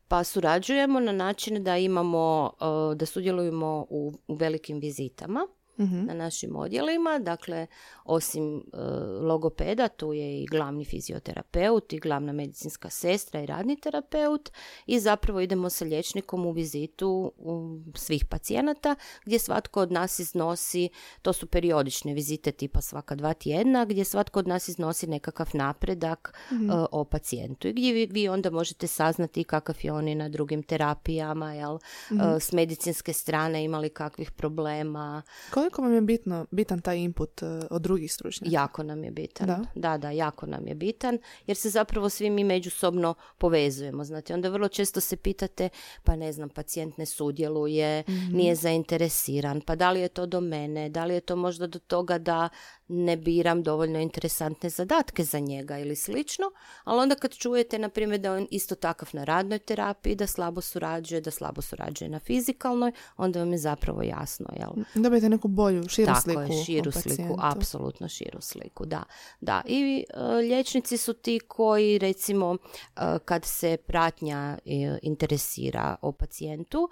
Pa 0.09 0.25
surađujemo 0.25 1.01
na 1.01 1.13
način 1.13 1.65
da 1.65 1.77
imamo, 1.77 2.53
da 2.97 3.07
sudjelujemo 3.07 3.87
u, 3.91 4.13
u 4.29 4.35
velikim 4.35 4.79
vizitama 4.81 5.47
Mhm. 5.79 6.07
na 6.07 6.15
našim 6.15 6.57
odjelima. 6.57 7.19
Dakle, 7.19 7.67
osim 8.05 8.57
e, 8.57 8.77
logopeda, 9.21 9.89
tu 9.89 10.13
je 10.13 10.43
i 10.43 10.47
glavni 10.47 10.85
fizioterapeut 10.85 11.93
i 11.93 11.99
glavna 11.99 12.33
medicinska 12.33 12.91
sestra 12.91 13.41
i 13.41 13.47
radni 13.47 13.77
terapeut 13.77 14.51
i 14.87 15.01
zapravo 15.01 15.41
idemo 15.41 15.71
sa 15.71 15.85
liječnikom 15.85 16.47
u 16.47 16.53
vizitu 16.53 17.33
u 17.39 17.79
svih 17.95 18.25
pacijenata 18.25 18.95
gdje 19.25 19.39
svatko 19.39 19.81
od 19.81 19.93
nas 19.93 20.19
iznosi, 20.19 20.89
to 21.23 21.33
su 21.33 21.47
periodične 21.47 22.15
vizite 22.15 22.53
tipa 22.53 22.81
svaka 22.81 23.15
dva 23.15 23.35
tjedna, 23.35 23.85
gdje 23.85 24.05
svatko 24.05 24.39
od 24.39 24.49
nas 24.49 24.69
iznosi 24.69 25.07
nekakav 25.07 25.51
napredak 25.53 26.39
mm 26.53 26.67
o 26.91 27.05
pacijentu 27.05 27.69
i 27.69 27.73
gdje 27.73 27.93
vi, 27.93 28.07
vi, 28.07 28.29
onda 28.29 28.51
možete 28.51 28.87
saznati 28.87 29.45
kakav 29.45 29.77
je 29.83 29.93
on 29.93 30.17
na 30.17 30.29
drugim 30.29 30.63
terapijama, 30.63 31.53
jel, 31.53 31.79
mhm. 32.13 32.21
e, 32.21 32.41
s 32.41 32.53
medicinske 32.53 33.13
strane 33.13 33.65
imali 33.65 33.89
kakvih 33.89 34.31
problema. 34.31 35.23
Koliko 35.67 35.83
vam 35.83 35.95
je 35.95 36.01
bitno, 36.01 36.47
bitan 36.51 36.81
taj 36.81 36.99
input 36.99 37.43
uh, 37.43 37.49
od 37.71 37.83
drugih 37.83 38.13
stručnjaka? 38.13 38.55
Jako 38.55 38.83
nam 38.83 39.05
je 39.05 39.11
bitan. 39.11 39.47
Da? 39.47 39.65
da, 39.75 39.99
da, 39.99 40.11
jako 40.11 40.47
nam 40.47 40.67
je 40.67 40.75
bitan, 40.75 41.19
jer 41.47 41.57
se 41.57 41.71
zapravo 41.71 42.09
svi 42.09 42.31
mi 42.31 42.45
međusobno 42.45 43.15
povezujemo. 43.39 44.05
Znate, 44.05 44.35
onda 44.35 44.49
vrlo 44.49 44.69
često 44.69 45.01
se 45.01 45.17
pitate, 45.17 45.69
pa 46.05 46.17
ne 46.17 46.33
znam, 46.33 46.49
pacijent 46.49 46.99
ne 46.99 47.07
sudjeluje, 47.07 48.05
mm 48.09 48.37
nije 48.37 48.55
zainteresiran, 48.55 49.61
pa 49.61 49.75
da 49.75 49.91
li 49.91 50.01
je 50.01 50.09
to 50.09 50.27
do 50.27 50.41
mene, 50.41 50.89
da 50.89 51.05
li 51.05 51.15
je 51.15 51.21
to 51.21 51.37
možda 51.37 51.67
do 51.67 51.79
toga 51.79 52.19
da 52.19 52.49
ne 52.89 53.17
biram 53.17 53.63
dovoljno 53.63 53.99
interesantne 53.99 54.71
zadatke 54.71 55.25
za 55.25 55.39
njega 55.39 55.79
ili 55.79 55.97
slično, 55.97 56.45
ali 56.85 57.01
onda 57.01 57.15
kad 57.15 57.35
čujete, 57.35 57.79
na 57.79 57.89
primjer, 57.89 58.21
da 58.21 58.33
on 58.33 58.47
isto 58.51 58.75
takav 58.75 59.09
na 59.13 59.25
radnoj 59.25 59.59
terapiji, 59.59 60.15
da 60.15 60.27
slabo 60.27 60.61
surađuje, 60.61 61.21
da 61.21 61.31
slabo 61.31 61.63
surađuje 61.63 62.09
na 62.09 62.19
fizikalnoj, 62.19 62.93
onda 63.17 63.39
vam 63.39 63.53
je 63.53 63.59
zapravo 63.59 64.03
jasno, 64.03 64.47
jel? 64.59 64.85
Dobijete 64.95 65.29
neku 65.29 65.49
bolju, 65.49 65.89
širu 65.89 66.07
Tako 66.07 66.21
sliku 66.21 66.41
je, 66.41 66.65
širu 66.65 66.93
sliku, 66.93 67.37
apsolutno 67.39 68.09
širu 68.09 68.41
sliku, 68.41 68.87
da. 68.87 69.03
da. 69.41 69.63
I 69.67 70.05
e, 70.15 70.21
liječnici 70.23 70.97
su 70.97 71.13
ti 71.13 71.41
koji, 71.49 71.99
recimo, 71.99 72.57
e, 72.97 73.01
kad 73.25 73.45
se 73.45 73.77
pratnja 73.87 74.59
e, 74.65 74.99
interesira 75.03 75.97
o 76.03 76.13
pacijentu, 76.13 76.89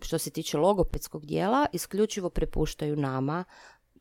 što 0.00 0.18
se 0.18 0.30
tiče 0.30 0.58
logopedskog 0.58 1.26
dijela, 1.26 1.66
isključivo 1.72 2.30
prepuštaju 2.30 2.96
nama 2.96 3.44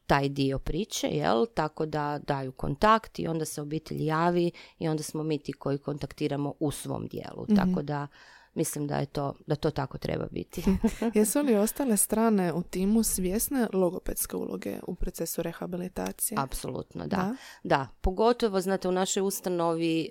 taj 0.07 0.29
dio 0.29 0.59
priče, 0.59 1.07
jel? 1.07 1.45
Tako 1.53 1.85
da 1.85 2.19
daju 2.27 2.51
kontakt 2.51 3.19
i 3.19 3.27
onda 3.27 3.45
se 3.45 3.61
obitelj 3.61 4.05
javi 4.05 4.51
i 4.79 4.87
onda 4.87 5.03
smo 5.03 5.23
mi 5.23 5.37
ti 5.37 5.53
koji 5.53 5.77
kontaktiramo 5.77 6.53
u 6.59 6.71
svom 6.71 7.07
dijelu. 7.07 7.43
Mhm. 7.49 7.55
Tako 7.55 7.81
da 7.81 8.07
mislim 8.55 8.87
da 8.87 8.97
je 8.97 9.05
to, 9.05 9.35
da 9.47 9.55
to 9.55 9.71
tako 9.71 9.97
treba 9.97 10.27
biti. 10.31 10.63
Jesu 11.19 11.41
li 11.41 11.55
ostale 11.55 11.97
strane 11.97 12.53
u 12.53 12.63
timu 12.63 13.03
svjesne 13.03 13.67
logopedske 13.73 14.37
uloge 14.37 14.79
u 14.87 14.95
procesu 14.95 15.41
rehabilitacije? 15.41 16.37
Apsolutno, 16.41 17.07
da. 17.07 17.17
Da? 17.17 17.35
da. 17.63 17.87
pogotovo, 18.01 18.61
znate, 18.61 18.87
u 18.87 18.91
našoj 18.91 19.21
ustanovi 19.21 20.01
e, 20.01 20.09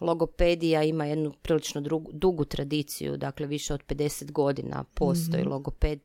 logopedija 0.00 0.82
ima 0.82 1.04
jednu 1.04 1.32
prilično 1.32 1.80
drugu- 1.80 2.10
dugu 2.12 2.44
tradiciju, 2.44 3.16
dakle 3.16 3.46
više 3.46 3.74
od 3.74 3.82
50 3.82 4.32
godina 4.32 4.84
postoji 4.84 5.42
Mhm. 5.42 5.50
logoped 5.50 6.00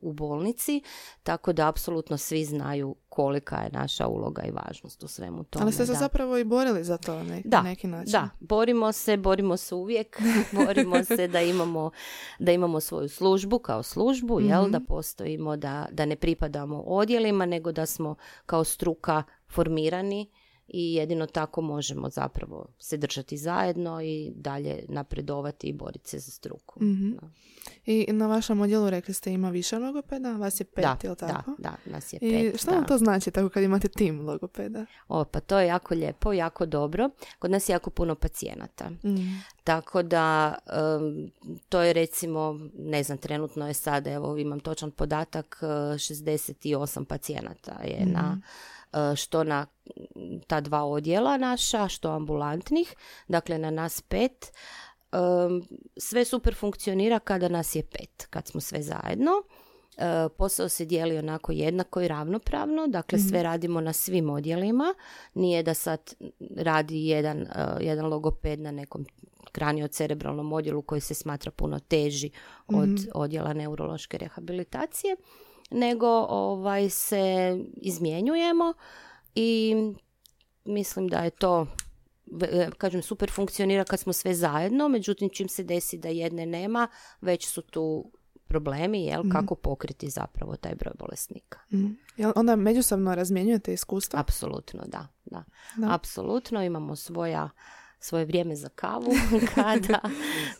u 0.00 0.12
bolnici, 0.12 0.82
tako 1.22 1.52
da 1.52 1.68
apsolutno 1.68 2.16
svi 2.18 2.44
znaju 2.44 2.94
kolika 3.08 3.56
je 3.56 3.70
naša 3.70 4.06
uloga 4.06 4.42
i 4.42 4.50
važnost 4.52 5.02
u 5.02 5.08
svemu 5.08 5.44
tome. 5.44 5.62
Ali 5.62 5.72
ste 5.72 5.86
se 5.86 5.92
da. 5.92 5.98
zapravo 5.98 6.38
i 6.38 6.44
borili 6.44 6.84
za 6.84 6.96
to 6.96 7.14
na 7.14 7.22
neki, 7.24 7.48
Da, 7.48 7.62
neki 7.62 7.86
način. 7.86 8.12
Da, 8.12 8.28
borimo 8.40 8.92
se, 8.92 9.16
borimo 9.16 9.56
se 9.56 9.74
uvijek, 9.74 10.20
borimo 10.56 11.04
se 11.04 11.28
da 11.28 11.40
imamo, 11.42 11.90
da 12.38 12.52
imamo 12.52 12.80
svoju 12.80 13.08
službu 13.08 13.58
kao 13.58 13.82
službu, 13.82 14.40
jel, 14.40 14.62
Mhm. 14.62 14.70
da 14.70 14.80
postojimo, 14.80 15.56
da, 15.56 15.86
da 15.90 16.04
ne 16.04 16.16
pripadamo 16.16 16.80
odjelima, 16.80 17.46
nego 17.46 17.72
da 17.72 17.86
smo 17.86 18.14
kao 18.46 18.64
struka 18.64 19.22
formirani 19.48 20.30
i 20.72 20.94
jedino 20.94 21.26
tako 21.26 21.60
možemo 21.60 22.08
zapravo 22.10 22.66
se 22.78 22.96
držati 22.96 23.36
zajedno 23.36 24.02
i 24.02 24.32
dalje 24.34 24.84
napredovati 24.88 25.66
i 25.66 25.72
boriti 25.72 26.10
se 26.10 26.18
za 26.18 26.30
struku. 26.30 26.84
Mhm. 26.84 27.10
Da. 27.10 27.28
I 27.86 28.06
na 28.12 28.26
vašem 28.26 28.60
odjelu 28.60 28.90
rekli 28.90 29.14
ste 29.14 29.32
ima 29.32 29.50
više 29.50 29.78
logopeda, 29.78 30.32
vas 30.32 30.60
je 30.60 30.64
pet, 30.64 30.84
Da, 30.84 30.96
da, 31.02 31.14
tako? 31.14 31.54
da, 31.58 31.76
nas 31.86 32.12
je 32.12 32.18
I 32.22 32.50
pet. 32.50 32.60
što 32.60 32.70
da. 32.70 32.76
vam 32.76 32.86
to 32.86 32.98
znači 32.98 33.30
tako 33.30 33.48
kad 33.48 33.62
imate 33.62 33.88
tim 33.88 34.20
logopeda? 34.20 34.86
O, 35.08 35.24
pa 35.24 35.40
to 35.40 35.58
je 35.58 35.66
jako 35.66 35.94
lijepo, 35.94 36.32
jako 36.32 36.66
dobro. 36.66 37.10
Kod 37.38 37.50
nas 37.50 37.68
je 37.68 37.72
jako 37.72 37.90
puno 37.90 38.14
pacijenata. 38.14 38.90
Mm. 38.90 39.42
Tako 39.64 40.02
da 40.02 40.54
em, 40.66 41.30
to 41.68 41.80
je 41.80 41.92
recimo, 41.92 42.60
ne 42.78 43.02
znam, 43.02 43.18
trenutno 43.18 43.68
je 43.68 43.74
sad, 43.74 44.06
evo 44.06 44.36
imam 44.36 44.60
točan 44.60 44.90
podatak, 44.90 45.58
e, 45.62 45.66
68 45.66 47.04
pacijenata 47.04 47.72
je 47.84 48.06
na 48.06 48.38
e, 48.38 48.46
što 49.16 49.44
na 49.44 49.66
ta 50.46 50.60
dva 50.60 50.84
odjela 50.84 51.36
naša, 51.36 51.88
što 51.88 52.10
ambulantnih, 52.10 52.94
dakle 53.28 53.58
na 53.58 53.70
nas 53.70 54.02
pet. 54.02 54.52
Em, 55.12 55.62
sve 55.96 56.24
super 56.24 56.54
funkcionira 56.54 57.18
kada 57.18 57.48
nas 57.48 57.74
je 57.74 57.82
pet, 57.82 58.26
kad 58.30 58.46
smo 58.46 58.60
sve 58.60 58.82
zajedno. 58.82 59.30
E, 59.96 60.28
posao 60.38 60.68
se 60.68 60.84
dijeli 60.84 61.18
onako 61.18 61.52
jednako 61.52 62.00
i 62.00 62.08
ravnopravno, 62.08 62.86
dakle 62.86 63.18
sve 63.18 63.42
radimo 63.42 63.80
na 63.80 63.92
svim 63.92 64.30
odjelima, 64.30 64.94
nije 65.34 65.62
da 65.62 65.74
sad 65.74 66.14
radi 66.56 67.06
jedan, 67.06 67.42
e, 67.42 67.46
jedan 67.80 68.06
logoped 68.06 68.60
na 68.60 68.70
nekom 68.70 69.06
kraniocerebralnom 69.52 70.52
odjelu 70.52 70.82
koji 70.82 71.00
se 71.00 71.14
smatra 71.14 71.50
puno 71.50 71.78
teži 71.78 72.30
od 72.66 73.08
odjela 73.14 73.52
neurološke 73.52 74.18
rehabilitacije, 74.18 75.16
nego 75.70 76.06
ovaj 76.28 76.90
se 76.90 77.56
izmjenjujemo 77.76 78.74
i 79.34 79.74
mislim 80.64 81.08
da 81.08 81.18
je 81.18 81.30
to 81.30 81.66
ve- 82.26 82.70
kažem 82.78 83.02
super 83.02 83.30
funkcionira 83.30 83.84
kad 83.84 84.00
smo 84.00 84.12
sve 84.12 84.34
zajedno, 84.34 84.88
međutim 84.88 85.28
čim 85.32 85.48
se 85.48 85.62
desi 85.64 85.98
da 85.98 86.08
jedne 86.08 86.46
nema, 86.46 86.88
već 87.20 87.46
su 87.48 87.62
tu 87.62 88.12
problemi, 88.46 89.04
jel, 89.04 89.22
kako 89.32 89.54
pokriti 89.54 90.10
zapravo 90.10 90.56
taj 90.56 90.74
broj 90.74 90.92
bolesnika. 90.98 91.58
Mm. 91.72 91.86
Jel 92.16 92.32
onda 92.36 92.56
međusobno 92.56 93.14
razmjenjujete 93.14 93.72
iskustva? 93.72 94.20
Apsolutno, 94.20 94.82
da, 94.86 95.06
da. 95.24 95.44
Da. 95.76 95.94
Apsolutno 95.94 96.62
imamo 96.62 96.96
svoja 96.96 97.50
svoje 98.00 98.24
vrijeme 98.24 98.56
za 98.56 98.68
kavu 98.68 99.12
kada, 99.54 100.00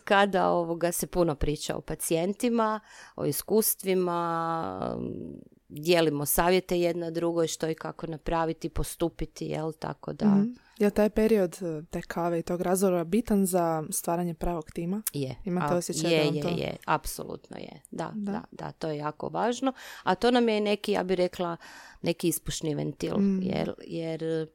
kada 0.03 0.49
ovoga 0.49 0.91
se 0.91 1.07
puno 1.07 1.35
priča 1.35 1.75
o 1.75 1.81
pacijentima, 1.81 2.79
o 3.15 3.25
iskustvima, 3.25 4.97
dijelimo 5.69 6.25
savjete 6.25 6.79
jedna 6.79 7.11
drugoj 7.11 7.47
što 7.47 7.69
i 7.69 7.75
kako 7.75 8.07
napraviti, 8.07 8.69
postupiti, 8.69 9.45
jel, 9.45 9.71
tako 9.73 10.13
da 10.13 10.25
Mhm. 10.25 10.49
Je 10.77 10.85
li 10.85 10.93
taj 10.93 11.09
period 11.09 11.55
e, 11.55 11.83
te 11.85 12.01
kave 12.01 12.39
i 12.39 12.43
tog 12.43 12.61
razgovora 12.61 13.03
bitan 13.03 13.45
za 13.45 13.83
stvaranje 13.91 14.33
pravog 14.33 14.71
tima? 14.71 15.01
je. 15.13 15.35
Imate 15.45 15.75
osjećaj 15.75 16.11
je, 16.13 16.17
da 16.21 16.37
je, 16.37 16.41
to- 16.41 16.49
je, 16.49 16.75
apsolutno 16.85 17.57
je. 17.57 17.81
Da, 17.91 18.11
Da. 18.15 18.31
da, 18.31 18.41
da, 18.51 18.71
to 18.71 18.87
je 18.87 18.97
jako 18.97 19.29
važno. 19.29 19.73
A 20.03 20.15
to 20.15 20.31
nam 20.31 20.49
je 20.49 20.61
neki, 20.61 20.91
ja 20.91 21.03
bih 21.03 21.17
rekla, 21.17 21.57
neki 22.01 22.27
ispušni 22.27 22.75
ventil, 22.75 23.17
Mm. 23.17 23.41
jer, 23.41 23.73
jer 23.83 24.47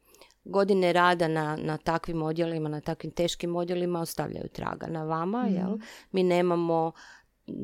godine 0.47 0.93
rada 0.93 1.29
na, 1.29 1.57
na 1.57 1.77
takvim 1.77 2.23
odjelima, 2.23 2.69
na 2.69 2.81
takvim 2.81 3.13
teškim 3.13 3.57
odjelima 3.57 4.01
ostavljaju 4.01 4.49
traga 4.49 4.87
na 4.87 5.05
vama, 5.05 5.43
Mm. 5.43 5.55
jel? 5.55 5.79
Mi 6.13 6.23
nemamo 6.23 6.93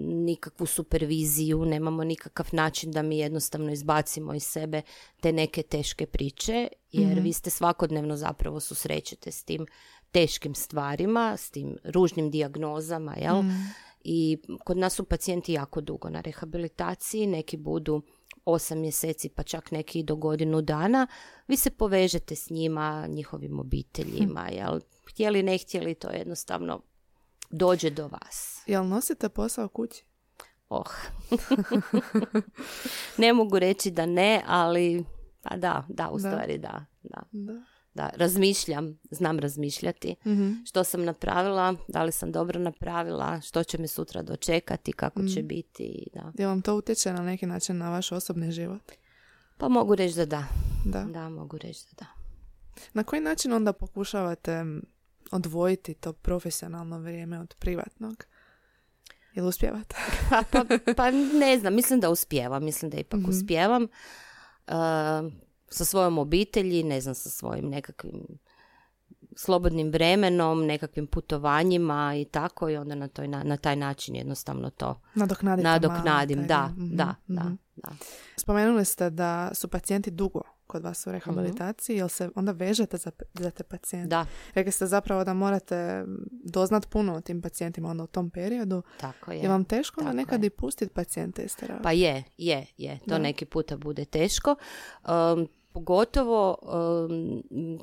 nikakvu 0.05 0.66
superviziju, 0.66 1.64
nemamo 1.64 2.05
nikakav 2.05 2.49
način 2.53 2.90
da 2.90 3.03
mi 3.03 3.18
jednostavno 3.18 3.73
izbacimo 3.73 4.35
iz 4.35 4.42
sebe 4.45 4.83
te 5.21 5.33
neke 5.33 5.62
teške 5.62 6.07
priče, 6.07 6.68
jer 6.92 7.09
Mhm. 7.09 7.23
vi 7.23 7.33
ste 7.33 7.51
svakodnevno 7.51 8.16
zapravo 8.16 8.61
susrećete 8.61 9.31
s 9.31 9.45
tim 9.45 9.66
teškim 10.12 10.55
stvarima, 10.55 11.37
s 11.37 11.51
tim 11.51 11.77
ružnim 11.85 12.31
dijagnozama, 12.31 13.14
jel? 13.14 13.42
Mm. 13.42 13.51
I 14.05 14.38
kod 14.64 14.77
nas 14.77 14.95
su 14.95 15.05
pacijenti 15.05 15.53
jako 15.53 15.81
dugo 15.81 16.11
na 16.11 16.21
rehabilitaciji, 16.21 17.27
neki 17.27 17.57
budu 17.57 18.03
osam 18.44 18.78
mjeseci, 18.81 19.28
pa 19.28 19.42
čak 19.42 19.70
neki 19.70 19.98
i 20.00 20.02
do 20.02 20.16
godinu 20.16 20.61
dana. 20.62 21.07
Vi 21.48 21.57
se 21.57 21.70
povežete 21.70 22.37
s 22.37 22.50
njima, 22.50 23.07
njihovim 23.09 23.61
obiteljima, 23.61 24.48
jel? 24.48 24.81
Htjeli, 25.11 25.42
ne 25.42 25.59
htjeli, 25.59 25.94
to 25.94 26.11
jednostavno 26.11 26.81
dođe 27.50 27.90
do 27.90 28.09
vas. 28.09 28.62
Jel 28.66 28.87
nosite 28.87 29.28
posao 29.28 29.68
kući? 29.68 30.05
Oh. 30.68 30.87
ne 33.18 33.33
mogu 33.33 33.59
reći 33.59 33.90
da 33.90 34.07
ne, 34.07 34.42
ali 34.46 35.05
pa 35.42 35.57
da, 35.57 35.85
da, 35.88 36.11
u 36.11 36.18
Da. 36.18 36.28
stvari 36.31 36.59
da, 36.59 36.85
da. 37.02 37.22
Da. 37.33 37.62
Da, 37.94 38.11
razmišljam, 38.14 38.98
znam 39.11 39.38
razmišljati. 39.38 40.16
Mhm. 40.26 40.52
Što 40.64 40.85
sam 40.85 41.05
napravila, 41.05 41.74
da 41.88 42.02
li 42.02 42.12
sam 42.12 42.33
dobro 42.33 42.61
napravila, 42.61 43.40
što 43.40 43.64
će 43.64 43.78
me 43.78 43.88
sutra 43.88 44.22
dočekati, 44.22 44.92
kako 44.92 45.22
će 45.24 45.42
Mm. 45.42 45.46
biti. 45.46 46.07
Da. 46.14 46.33
Jel 46.35 46.48
vam 46.48 46.62
to 46.62 46.74
utječe 46.74 47.12
na 47.12 47.22
neki 47.22 47.46
način 47.46 47.78
na 47.78 47.90
vaš 47.90 48.12
osobni 48.12 48.52
život? 48.52 48.92
Pa 49.59 49.68
mogu 49.68 49.94
reći 49.94 50.16
da 50.16 50.24
da. 50.26 50.44
Da. 50.85 51.02
Da, 51.02 51.28
mogu 51.28 51.59
reći 51.59 51.85
da 51.87 51.96
da. 51.96 52.07
Na 52.92 53.05
koji 53.05 53.20
način 53.20 53.52
onda 53.52 53.72
pokušavate 53.72 54.64
odvojiti 55.33 55.94
to 55.94 56.12
profesionalno 56.12 56.98
vrijeme 56.98 57.40
od 57.40 57.55
privatnog? 57.55 58.24
Jel 59.35 59.46
uspijevate? 59.46 59.96
Pa, 60.31 60.42
pa, 60.52 60.64
pa 60.96 61.11
ne 61.11 61.59
znam, 61.59 61.74
mislim 61.74 62.00
da 62.00 62.11
uspijevam, 62.11 62.64
mislim 62.64 62.90
da 62.90 62.96
ipak 62.96 63.20
Mhm. 63.20 63.31
uspijevam. 63.31 63.83
Uh, 64.68 65.33
sa 65.73 65.85
svojom 65.85 66.19
obitelji, 66.19 66.83
ne 66.83 67.01
znam, 67.01 67.15
sa 67.15 67.31
svojim 67.31 67.69
nekakvim 67.69 68.39
slobodnim 69.37 69.91
vremenom, 69.91 70.67
nekakvim 70.67 71.07
putovanjima 71.07 72.15
i 72.17 72.25
tako 72.25 72.69
i 72.69 72.77
onda 72.77 72.95
na, 72.95 73.09
toj, 73.09 73.29
na, 73.29 73.43
na 73.43 73.57
taj 73.57 73.77
način 73.77 74.17
jednostavno 74.17 74.71
to 74.71 75.01
Nadoknadite 75.15 75.69
malo 75.69 75.75
nadoknadim. 75.75 76.47
Da, 76.47 76.71
dio. 76.75 76.85
Mhm, 76.85 76.97
da, 76.97 77.15
da, 77.27 77.43
mhm. 77.43 77.55
da. 77.77 77.89
Spomenuli 78.37 78.85
ste 78.85 79.11
da 79.11 79.51
su 79.55 79.69
pacijenti 79.69 80.11
dugo 80.11 80.41
kod 80.67 80.83
vas 80.83 81.07
u 81.07 81.13
rehabilitaciji, 81.13 81.97
jel 81.97 82.09
se 82.09 82.31
onda 82.35 82.53
vežete 82.53 82.97
za, 82.97 83.11
za 83.35 83.51
te 83.51 83.63
pacijente? 83.63 84.09
Da, 84.09 84.27
Rekli 84.55 84.73
ste 84.73 84.87
zapravo 84.87 85.25
da 85.25 85.35
morate 85.35 86.05
doznat 86.45 86.89
puno 86.89 87.15
o 87.15 87.21
tim 87.21 87.43
pacijentima 87.43 87.89
onda 87.89 88.05
u 88.05 88.07
tom 88.07 88.31
periodu. 88.31 88.83
tako 89.01 89.33
je. 89.33 89.39
Je 89.39 89.49
vam 89.49 89.65
teško 89.65 90.01
tako 90.01 90.17
nekad 90.17 90.43
je. 90.43 90.47
i 90.47 90.51
pustiti 90.51 90.95
pacijente 90.95 91.43
iz 91.43 91.57
terapije? 91.57 91.83
Pa 91.83 91.93
je, 91.93 92.25
je, 92.39 92.67
je. 92.77 92.99
To 92.99 93.11
Da. 93.11 93.19
neki 93.19 93.45
puta 93.45 93.77
bude 93.77 94.05
teško. 94.05 94.57
Um, 95.05 95.49
Pogotovo 95.73 96.57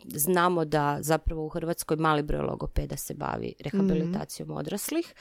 znamo 0.06 0.65
da 0.65 0.97
zapravo 1.02 1.45
u 1.45 1.49
Hrvatskoj 1.49 1.97
mali 1.97 2.23
broj 2.23 2.41
logopeda 2.41 2.97
se 2.97 3.13
bavi 3.13 3.54
rehabilitacijom 3.60 4.52
odraslih 4.52 5.13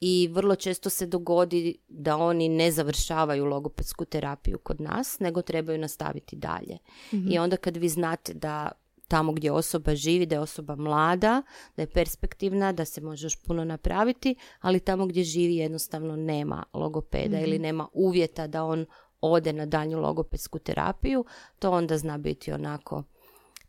i 0.00 0.28
vrlo 0.32 0.56
često 0.56 0.90
se 0.90 1.06
dogodi 1.06 1.78
da 1.88 2.16
oni 2.16 2.48
ne 2.48 2.70
završavaju 2.70 3.44
logopedsku 3.44 4.04
terapiju 4.04 4.58
kod 4.58 4.80
nas, 4.80 5.18
nego 5.20 5.42
trebaju 5.42 5.78
nastaviti 5.78 6.36
dalje. 6.36 6.78
Mhm. 7.14 7.32
I 7.32 7.38
onda 7.38 7.56
kad 7.56 7.76
vi 7.76 7.88
znate 7.88 8.34
da 8.34 8.72
tamo 9.08 9.32
gdje 9.32 9.52
osoba 9.52 9.94
živi, 9.94 10.26
da 10.26 10.34
je 10.34 10.40
osoba 10.40 10.76
mlada, 10.76 11.42
da 11.76 11.82
je 11.82 11.90
perspektivna, 11.90 12.72
da 12.72 12.84
se 12.84 13.00
može 13.00 13.26
još 13.26 13.42
puno 13.42 13.64
napraviti, 13.64 14.34
ali 14.60 14.80
tamo 14.80 15.06
gdje 15.06 15.24
živi 15.24 15.56
jednostavno 15.56 16.16
nema 16.16 16.64
logopeda 16.72 17.40
ili 17.40 17.54
Mhm. 17.54 17.62
nema 17.62 17.88
uvjeta 17.92 18.46
da 18.46 18.64
on 18.64 18.86
ode 19.32 19.52
na 19.52 19.66
daljnju 19.66 20.00
logopedsku 20.00 20.58
terapiju, 20.58 21.24
to 21.58 21.70
onda 21.70 21.98
zna 21.98 22.18
biti 22.18 22.52
onako 22.52 23.02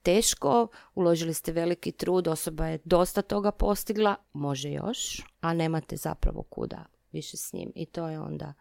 teško, 0.04 0.68
uložili 0.96 1.34
ste 1.34 1.52
veliki 1.52 1.92
trud, 1.92 2.28
osoba 2.28 2.68
je 2.68 2.80
dosta 2.84 3.22
toga 3.22 3.52
postigla, 3.52 4.16
može 4.34 4.72
još, 4.72 5.24
a 5.42 5.54
nemate 5.54 5.98
zapravo 5.98 6.44
kuda 6.44 6.86
više 7.12 7.38
s 7.38 7.54
njim 7.54 7.72
i 7.76 7.86
to 7.86 8.08
je 8.08 8.20
onda 8.20 8.54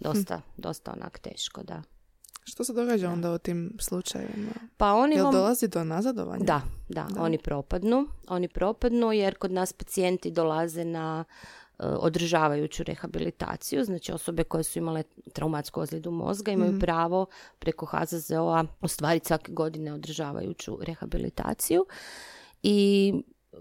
dosta, 0.00 0.40
dosta 0.56 0.92
onak 0.92 1.18
teško, 1.18 1.62
da. 1.62 1.82
Što 2.44 2.64
se 2.64 2.72
događa 2.72 3.10
onda 3.10 3.32
u 3.32 3.38
tim 3.38 3.76
slučajevima? 3.80 4.52
Pa 4.76 4.92
oni 4.92 5.14
Jel 5.16 5.32
dolazi 5.32 5.68
do 5.68 5.84
nazadovanja? 5.84 6.44
Da, 6.44 6.60
da, 6.88 7.06
Da. 7.14 7.22
oni 7.22 7.38
propadnu. 7.38 8.06
Oni 8.28 8.48
propadnu 8.48 9.12
jer 9.12 9.38
kod 9.38 9.52
nas 9.52 9.72
pacijenti 9.72 10.30
dolaze 10.30 10.84
na 10.84 11.24
održavajuću 11.78 12.82
rehabilitaciju, 12.82 13.84
znači 13.84 14.12
osobe 14.12 14.44
koje 14.44 14.64
su 14.64 14.78
imale 14.78 15.02
traumatsku 15.32 15.80
ozljedu 15.80 16.10
mozga 16.10 16.52
imaju 16.52 16.70
Mhm. 16.70 16.80
pravo 16.80 17.26
preko 17.58 17.86
HZZO-a 17.86 18.64
ostvariti 18.80 19.26
svake 19.26 19.52
godine 19.52 19.92
održavajuću 19.92 20.78
rehabilitaciju 20.82 21.86
i 22.62 23.12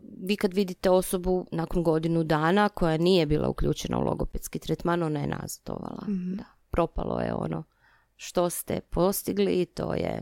vi 0.01 0.35
kad 0.35 0.53
vidite 0.53 0.89
osobu 0.89 1.45
nakon 1.51 1.83
godinu 1.83 2.23
dana 2.23 2.69
koja 2.69 2.97
nije 2.97 3.25
bila 3.25 3.49
uključena 3.49 3.99
u 3.99 4.03
logopedski 4.03 4.59
tretman, 4.59 5.03
ona 5.03 5.19
je 5.19 5.27
nazadovala. 5.27 6.03
Mhm. 6.07 6.35
Da, 6.35 6.43
propalo 6.71 7.19
je 7.19 7.33
ono 7.33 7.63
što 8.15 8.49
ste 8.49 8.81
postigli 8.81 9.61
i 9.61 9.65
to 9.65 9.93
je 9.93 10.21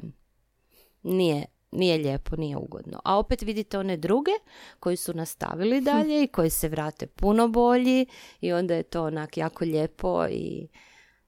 nije, 1.04 1.46
nije 1.72 1.98
lijepo, 1.98 2.36
nije 2.36 2.58
ugodno. 2.58 3.00
A 3.06 3.18
opet 3.18 3.42
vidite 3.42 3.78
one 3.80 3.98
druge 3.98 4.32
koji 4.80 4.98
su 4.98 5.14
nastavili 5.14 5.82
dalje 5.82 6.24
i 6.24 6.28
koji 6.28 6.50
se 6.50 6.70
vrate 6.70 7.08
puno 7.08 7.48
bolji 7.48 8.06
i 8.42 8.54
onda 8.54 8.76
je 8.76 8.84
to 8.84 9.04
onak 9.04 9.38
jako 9.38 9.66
lijepo 9.66 10.26
i 10.28 10.68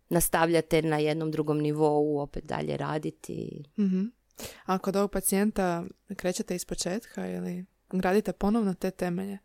nastavljate 0.10 0.82
na 0.82 0.97
jednom 0.97 1.32
drugom 1.32 1.58
nivou 1.60 2.19
opet 2.19 2.45
dalje 2.45 2.77
raditi. 2.77 3.63
Mhm. 3.79 4.03
A 4.65 4.77
kod 4.77 4.95
ovog 4.95 5.12
pacijenta 5.12 5.84
krećete 6.15 6.56
iz 6.56 6.65
početka 6.65 7.27
ili 7.27 7.65
gradite 7.91 8.34
ponovno 8.34 8.73
te 8.73 8.91
temelje? 8.91 9.38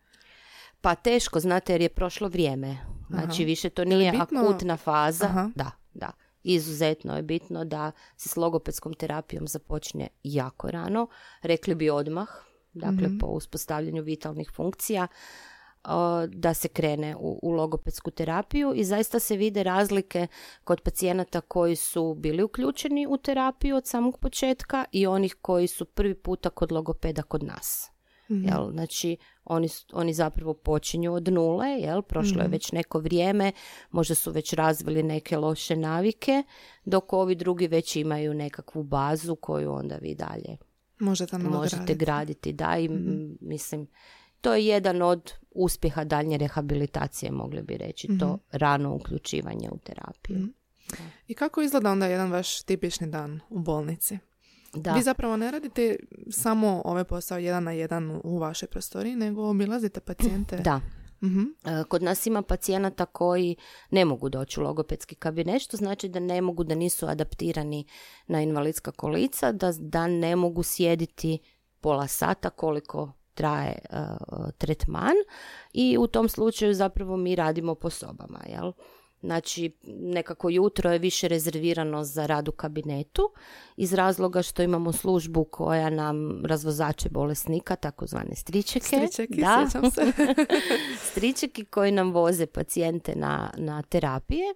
Pa 0.81 0.95
teško, 0.95 1.41
znate, 1.41 1.73
jer 1.73 1.81
je 1.81 1.89
prošlo 1.89 2.29
vrijeme. 2.29 2.77
Znači, 3.11 3.43
Aha. 3.43 3.47
više 3.47 3.71
to 3.71 3.85
nije 3.85 4.13
bitno- 4.13 4.41
akutna 4.41 4.77
faza. 4.77 5.25
Aha. 5.25 5.51
Da, 5.55 5.71
da. 5.95 6.11
Izuzetno 6.49 7.17
je 7.17 7.23
bitno 7.23 7.65
da 7.65 7.93
se 8.17 8.29
s 8.29 8.37
logopedskom 8.37 8.95
terapijom 8.95 9.49
započne 9.49 10.09
jako 10.23 10.71
rano. 10.71 11.09
Rekli 11.43 11.75
bi 11.75 11.91
odmah, 11.91 12.29
dakle 12.73 13.09
Mhm. 13.09 13.19
po 13.19 13.27
uspostavljanju 13.27 14.03
vitalnih 14.03 14.51
funkcija, 14.55 15.07
da 16.29 16.55
se 16.55 16.69
krene 16.69 17.17
u, 17.17 17.39
u 17.43 17.51
logopedsku 17.51 18.11
terapiju 18.11 18.73
i 18.75 18.85
zaista 18.85 19.19
se 19.19 19.37
vide 19.37 19.63
razlike 19.63 20.27
kod 20.65 20.81
pacijenata 20.81 21.41
koji 21.41 21.77
su 21.77 22.15
bili 22.15 22.43
uključeni 22.43 23.07
u 23.07 23.17
terapiju 23.17 23.77
od 23.77 23.87
samog 23.87 24.19
početka 24.19 24.85
i 24.93 25.07
onih 25.07 25.37
koji 25.43 25.67
su 25.67 25.85
prvi 25.85 26.15
puta 26.15 26.51
kod 26.51 26.73
logopeda 26.73 27.23
kod 27.23 27.43
nas. 27.43 27.91
Mhm. 28.31 28.45
Jel? 28.45 28.71
Znači, 28.71 29.17
oni, 29.45 29.69
oni 29.93 30.15
zapravo 30.15 30.55
počinju 30.55 31.13
od 31.13 31.29
nule, 31.29 31.69
jel? 31.69 32.03
prošlo 32.03 32.37
je 32.37 32.45
Mhm. 32.45 32.53
već 32.53 32.73
neko 32.73 32.99
vrijeme, 32.99 33.53
možda 33.91 34.15
su 34.15 34.31
već 34.31 34.53
razvili 34.53 35.03
neke 35.03 35.37
loše 35.37 35.77
navike, 35.77 36.43
dok 36.85 37.13
ovi 37.13 37.35
drugi 37.35 37.67
već 37.67 37.97
imaju 37.97 38.35
nekakvu 38.35 38.83
bazu 38.83 39.37
koju 39.37 39.73
onda 39.73 39.97
vi 39.97 40.15
dalje 40.15 40.57
Možete 41.01 41.39
možete 41.39 41.95
graditi. 41.95 42.53
Da, 42.53 42.77
i 42.77 42.89
Mhm. 42.89 43.09
m, 43.09 43.39
mislim, 43.41 43.87
to 44.41 44.55
je 44.55 44.67
jedan 44.67 45.03
od 45.03 45.33
uspjeha 45.51 46.05
daljnje 46.05 46.39
rehabilitacije, 46.39 47.33
mogli 47.33 47.63
bi 47.63 47.77
reći, 47.77 48.07
Mhm. 48.11 48.19
to 48.19 48.39
rano 48.51 48.95
uključivanje 48.95 49.69
u 49.71 49.79
terapiju. 49.79 50.37
Mhm. 50.39 50.49
I 51.27 51.35
kako 51.35 51.63
izgleda 51.63 51.91
onda 51.91 52.07
jedan 52.07 52.33
vaš 52.33 52.63
tipični 52.63 53.07
dan 53.07 53.41
u 53.51 53.59
bolnici? 53.59 54.19
Da. 54.75 54.93
Vi 54.93 55.03
zapravo 55.03 55.37
ne 55.37 55.51
radite 55.51 55.97
samo 56.31 56.83
ovaj 56.85 57.05
posao 57.05 57.39
jedan 57.39 57.65
na 57.65 57.73
jedan 57.73 58.21
u 58.25 58.39
vašoj 58.39 58.69
prostoriji, 58.69 59.17
nego 59.17 59.51
obilazite 59.51 60.01
pacijente. 60.01 60.57
Da. 60.57 60.81
E, 61.65 61.85
Kod 61.89 62.03
nas 62.03 62.27
ima 62.27 62.43
pacijenata 62.43 63.07
koji 63.07 63.57
ne 63.91 64.05
mogu 64.05 64.29
doći 64.29 64.61
u 64.61 64.63
logopedski 64.63 65.15
kabinet, 65.15 65.63
što 65.63 65.77
znači 65.77 66.09
da 66.09 66.21
ne 66.21 66.41
mogu, 66.41 66.65
da 66.65 66.75
nisu 66.75 67.07
adaptirani 67.07 67.87
na 68.27 68.43
invalidska 68.43 68.91
kolica, 68.93 69.53
da, 69.53 69.73
da 69.79 70.07
ne 70.07 70.37
mogu 70.37 70.63
sjediti 70.63 71.39
pola 71.81 72.07
sata 72.07 72.51
koliko 72.51 73.13
traje 73.35 73.79
e, 73.91 73.99
tretman 74.59 75.15
i 75.73 75.97
u 75.99 76.07
tom 76.07 76.29
slučaju 76.29 76.75
zapravo 76.75 77.17
mi 77.17 77.37
radimo 77.37 77.75
po 77.75 77.91
sobama, 77.91 78.41
jel? 78.49 78.73
Znači, 79.21 79.73
nekako 79.87 80.51
jutro 80.51 80.93
je 80.93 80.99
više 80.99 81.29
rezervirano 81.29 82.05
za 82.05 82.27
rad 82.27 82.49
u 82.49 82.53
kabinetu 82.53 83.31
iz 83.77 83.93
razloga 83.93 84.43
što 84.43 84.63
imamo 84.63 84.93
službu 84.93 85.45
koja 85.45 85.91
nam 85.91 86.45
razvozače 86.45 87.09
bolesnika, 87.09 87.77
takozvane 87.77 88.35
stričeke. 88.37 88.87
Stričeki, 88.87 89.41
da. 89.41 89.65
sjećam 89.65 89.91
se. 89.91 90.13
stričeki 91.11 91.65
koji 91.65 91.93
nam 91.93 92.13
voze 92.13 92.47
pacijente 92.47 93.15
na, 93.17 93.51
na 93.57 93.83
terapije, 93.83 94.55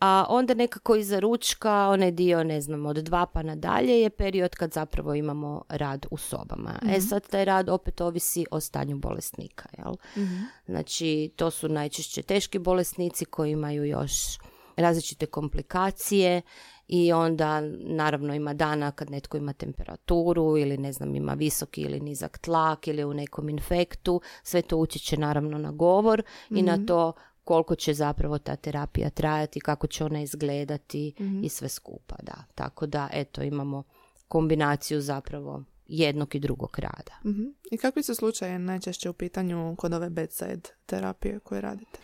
a 0.00 0.26
onda 0.28 0.54
nekako 0.54 0.96
iza 0.96 1.18
ručka, 1.18 1.88
onaj 1.88 2.10
dio, 2.10 2.44
ne 2.44 2.60
znam, 2.60 2.86
od 2.86 2.96
dva 2.96 3.26
pa 3.26 3.42
nadalje 3.42 4.00
je 4.00 4.10
period 4.10 4.54
kad 4.54 4.72
zapravo 4.72 5.14
imamo 5.14 5.64
rad 5.68 6.06
u 6.10 6.16
sobama. 6.16 6.74
E 6.90 7.00
sad 7.00 7.28
taj 7.28 7.44
rad 7.44 7.68
opet 7.68 8.00
ovisi 8.00 8.46
o 8.50 8.60
stanju 8.60 8.98
bolesnika, 8.98 9.68
jel? 9.78 9.94
Mhm. 10.16 10.36
Znači, 10.66 11.30
to 11.36 11.50
su 11.50 11.68
najčešće 11.68 12.22
teški 12.22 12.58
bolesnici 12.58 13.24
koji 13.24 13.50
imaju 13.52 13.84
još 14.02 14.38
različite 14.76 15.26
komplikacije 15.26 16.42
i 16.88 17.12
onda 17.12 17.60
naravno 17.78 18.34
ima 18.34 18.54
dana 18.54 18.90
kad 18.90 19.10
netko 19.10 19.36
ima 19.36 19.52
temperaturu 19.52 20.58
ili 20.58 20.78
ne 20.78 20.92
znam 20.92 21.14
ima 21.14 21.32
visoki 21.32 21.80
ili 21.80 22.00
nizak 22.00 22.38
tlak 22.38 22.88
ili 22.88 23.04
u 23.04 23.14
nekom 23.14 23.48
infektu, 23.48 24.20
sve 24.42 24.62
to 24.62 24.76
utječe 24.76 25.16
naravno 25.16 25.58
na 25.58 25.70
govor 25.70 26.22
i 26.50 26.62
na 26.62 26.86
to 26.86 27.12
koliko 27.44 27.74
će 27.74 27.94
zapravo 27.94 28.38
ta 28.38 28.56
terapija 28.56 29.10
trajati, 29.10 29.60
kako 29.60 29.86
će 29.86 30.04
ona 30.04 30.22
izgledati 30.22 31.14
i 31.42 31.48
sve 31.48 31.68
skupa, 31.68 32.16
da. 32.22 32.44
Tako 32.54 32.86
da, 32.86 33.08
eto, 33.12 33.42
imamo 33.42 33.82
kombinaciju 34.28 35.00
zapravo 35.00 35.64
jednog 35.86 36.34
i 36.34 36.40
drugog 36.40 36.78
rada. 36.78 37.12
Mhm. 37.24 37.44
I 37.70 37.76
kakvi 37.76 38.02
su 38.02 38.14
slučaje 38.14 38.58
najčešće 38.58 39.10
u 39.10 39.12
pitanju 39.12 39.74
kod 39.78 39.92
ove 39.92 40.10
bedside 40.10 40.68
terapije 40.86 41.38
koje 41.40 41.60
radite? 41.60 41.98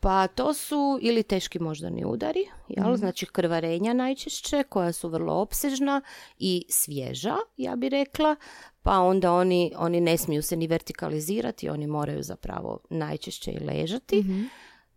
Pa 0.00 0.26
to 0.26 0.54
su 0.54 0.98
ili 1.02 1.22
teški 1.22 1.58
moždani 1.58 2.04
udari, 2.04 2.46
jel? 2.68 2.96
znači 2.96 3.26
krvarenja 3.26 3.92
najčešće 3.92 4.62
koja 4.62 4.92
su 4.92 5.08
vrlo 5.08 5.34
opsežna 5.34 6.02
i 6.38 6.64
svježa, 6.68 7.36
ja 7.56 7.76
bi 7.76 7.88
rekla, 7.88 8.36
pa 8.82 8.98
onda 8.98 9.32
oni, 9.32 9.72
oni 9.76 10.00
ne 10.00 10.16
smiju 10.16 10.42
se 10.42 10.56
ni 10.56 10.66
vertikalizirati, 10.66 11.68
oni 11.68 11.86
moraju 11.86 12.22
zapravo 12.22 12.78
najčešće 12.90 13.50
i 13.50 13.64
ležati. 13.64 14.24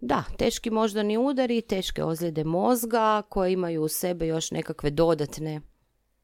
Da, 0.02 0.24
teški 0.38 0.70
moždani 0.70 1.18
udari, 1.18 1.62
teške 1.62 2.04
ozljede 2.04 2.44
mozga 2.44 3.22
koje 3.30 3.54
imaju 3.54 3.84
u 3.84 3.88
sebe 3.88 4.28
još 4.28 4.52
nekakve 4.52 4.89
dodatne, 4.89 5.62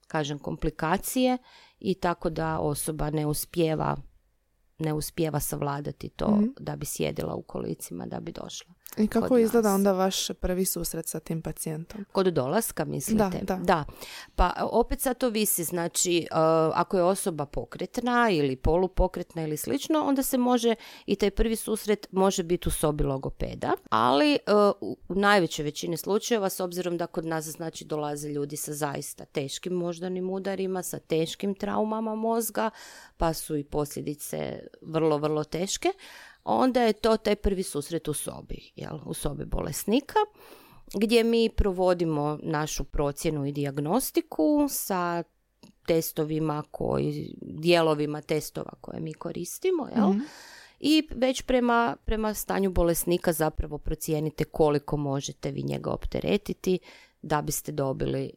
kažem, 0.08 0.40
komplikacije 0.40 1.38
i 1.80 1.94
tako 1.94 2.30
da 2.30 2.60
osoba 2.60 3.10
ne 3.10 3.26
uspijeva 3.26 3.98
ne 4.80 4.94
uspijeva 4.94 5.40
savladati 5.40 6.10
to 6.10 6.28
Mhm. 6.32 6.46
da 6.60 6.76
bi 6.76 6.86
sjedila 6.86 7.36
u 7.36 7.42
kolicima, 7.42 8.06
da 8.06 8.20
bi 8.20 8.32
došla. 8.32 8.74
I 8.98 9.08
kako 9.08 9.38
izgleda 9.38 9.74
onda 9.74 9.92
vaš 9.92 10.28
prvi 10.32 10.66
susret 10.66 11.08
sa 11.08 11.20
tim 11.20 11.42
pacijentom? 11.42 12.06
Kod 12.12 12.28
dolaska, 12.28 12.86
mislite? 12.86 13.40
Da, 13.42 13.56
da. 13.56 13.86
Pa 14.36 14.54
opet 14.72 15.02
sad 15.02 15.18
to 15.18 15.30
visi, 15.30 15.64
znači 15.64 16.28
uh, 16.32 16.38
ako 16.74 16.98
je 16.98 17.04
osoba 17.04 17.46
pokretna 17.46 18.30
ili 18.32 18.56
polupokretna 18.56 19.44
ili 19.44 19.58
slično, 19.58 20.04
onda 20.04 20.24
se 20.24 20.38
može 20.38 20.76
i 21.06 21.16
taj 21.16 21.32
prvi 21.32 21.56
susret 21.56 22.08
može 22.12 22.44
biti 22.44 22.70
u 22.70 22.72
sobi 22.72 23.04
logopeda, 23.04 23.72
ali 23.90 24.38
uh, 24.82 24.98
u 25.10 25.16
najvećoj 25.16 25.64
većini 25.64 25.98
slučajeva, 25.98 26.50
s 26.50 26.60
obzirom 26.60 26.98
da 26.98 27.08
kod 27.08 27.26
nas 27.26 27.46
znači 27.46 27.86
dolaze 27.86 28.30
ljudi 28.30 28.58
sa 28.58 28.74
zaista 28.74 29.26
teškim 29.26 29.74
moždanim 29.74 30.30
udarima, 30.30 30.84
sa 30.84 31.00
teškim 31.00 31.56
traumama 31.56 32.16
mozga, 32.16 32.70
pa 33.18 33.34
su 33.34 33.58
i 33.58 33.64
posljedice 33.64 34.60
vrlo, 34.82 35.18
vrlo 35.18 35.44
teške, 35.44 35.90
onda 36.44 36.82
je 36.82 36.94
to 36.94 37.18
taj 37.18 37.36
prvi 37.36 37.64
susret 37.64 38.08
u 38.08 38.14
sobi, 38.14 38.72
jel, 38.76 39.00
u 39.06 39.14
sobi 39.14 39.46
bolesnika 39.46 40.20
gdje 40.94 41.24
mi 41.24 41.50
provodimo 41.50 42.40
našu 42.44 42.84
procjenu 42.84 43.46
i 43.46 43.52
dijagnostiku 43.52 44.68
sa 44.70 45.24
testovima 45.88 46.64
koji, 46.72 47.36
dijelovima 47.42 48.22
testova 48.22 48.72
koje 48.82 49.00
mi 49.00 49.14
koristimo, 49.14 49.88
jel? 49.96 50.10
Mhm. 50.10 50.20
I 50.80 51.08
već 51.16 51.42
prema, 51.42 51.96
prema 52.06 52.34
stanju 52.34 52.72
bolesnika 52.72 53.34
zapravo 53.34 53.78
procijenite 53.78 54.44
koliko 54.44 54.98
možete 54.98 55.52
vi 55.52 55.64
njega 55.64 55.90
opteretiti 55.90 56.80
da 57.22 57.42
biste 57.42 57.72
dobili 57.72 58.32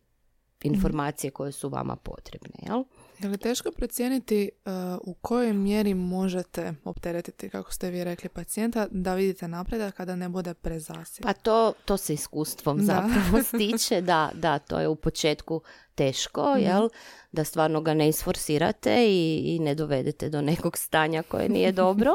informacije 0.62 1.30
koje 1.30 1.52
su 1.52 1.68
vama 1.68 1.96
potrebne, 1.96 2.54
jel? 2.62 2.84
Je 3.22 3.28
li 3.28 3.38
teško 3.38 3.70
procijeniti 3.70 4.50
uh, 4.64 4.72
u 5.02 5.14
kojoj 5.14 5.52
mjeri 5.52 5.94
možete 5.94 6.74
opteretiti, 6.85 7.50
kako 7.50 7.72
ste 7.72 7.90
vi 7.90 8.04
rekli, 8.04 8.28
pacijenta 8.28 8.87
da 8.90 9.14
vidite 9.14 9.48
napredak 9.48 9.94
kada 9.94 10.16
ne 10.16 10.28
bude 10.28 10.54
prezasjen? 10.54 11.22
Pa 11.22 11.32
to, 11.32 11.72
to 11.85 11.96
se 11.96 12.14
iskustvom 12.14 12.78
Da. 12.78 12.85
zapravo 12.85 13.42
stiče, 13.48 14.00
da, 14.00 14.30
da, 14.35 14.58
to 14.58 14.80
je 14.80 14.88
u 14.88 14.96
početku 14.96 15.61
teško, 15.94 16.56
jel? 16.58 16.88
Da 17.32 17.44
stvarno 17.44 17.80
ga 17.80 17.94
ne 17.94 18.08
isforsirate 18.08 19.06
i, 19.08 19.42
i 19.44 19.58
ne 19.58 19.74
dovedete 19.74 20.28
do 20.28 20.40
nekog 20.40 20.78
stanja 20.78 21.22
koje 21.22 21.48
nije 21.48 21.72
dobro, 21.82 22.14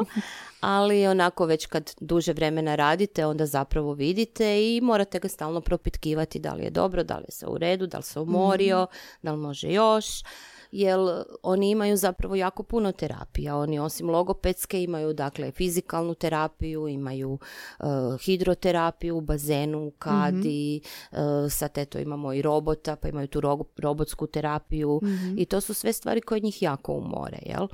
ali 0.60 1.06
onako 1.06 1.46
već 1.46 1.66
kad 1.66 1.94
duže 2.00 2.32
vremena 2.32 2.74
radite, 2.74 3.26
onda 3.26 3.46
zapravo 3.46 3.92
vidite 3.92 4.76
i 4.76 4.80
morate 4.80 5.18
ga 5.18 5.28
stalno 5.28 5.60
propitkivati 5.60 6.38
da 6.38 6.54
li 6.54 6.64
je 6.64 6.70
dobro, 6.70 7.02
da 7.02 7.16
li 7.16 7.24
je 7.28 7.32
se 7.32 7.46
u 7.46 7.58
redu, 7.58 7.86
da 7.86 7.96
li 7.96 8.04
se 8.04 8.20
umorio, 8.20 8.86
da 9.22 9.32
li 9.32 9.38
može 9.38 9.72
još, 9.72 10.22
jer 10.72 10.98
oni 11.42 11.70
imaju 11.70 11.96
zapravo 11.96 12.34
jako 12.34 12.62
puno 12.62 12.92
terapija. 12.92 13.56
Oni 13.56 13.78
osim 13.78 14.10
logopedske 14.10 14.82
imaju 14.82 15.12
dakle 15.12 15.50
fizikalnu 15.50 16.14
terapiju, 16.14 16.88
imaju 16.88 17.38
eh, 17.80 17.84
hidroterapiju 18.20 19.16
u 19.16 19.20
bazenu, 19.20 19.86
u 19.86 19.90
kadi, 19.90 20.80
eh, 21.12 21.16
sad 21.50 21.78
eto 21.78 21.98
imamo 21.98 22.32
i 22.32 22.42
robota, 22.42 22.96
pa 22.96 23.08
imaju 23.08 23.26
tu 23.26 23.40
ro- 23.40 23.64
robotsku 23.78 24.26
terapiju. 24.26 25.00
I 25.36 25.44
to 25.44 25.60
su 25.60 25.74
sve 25.74 25.92
stvari 25.92 26.20
koje 26.20 26.40
njih 26.40 26.62
jako 26.62 26.92
umore, 26.92 27.38
jel? 27.46 27.68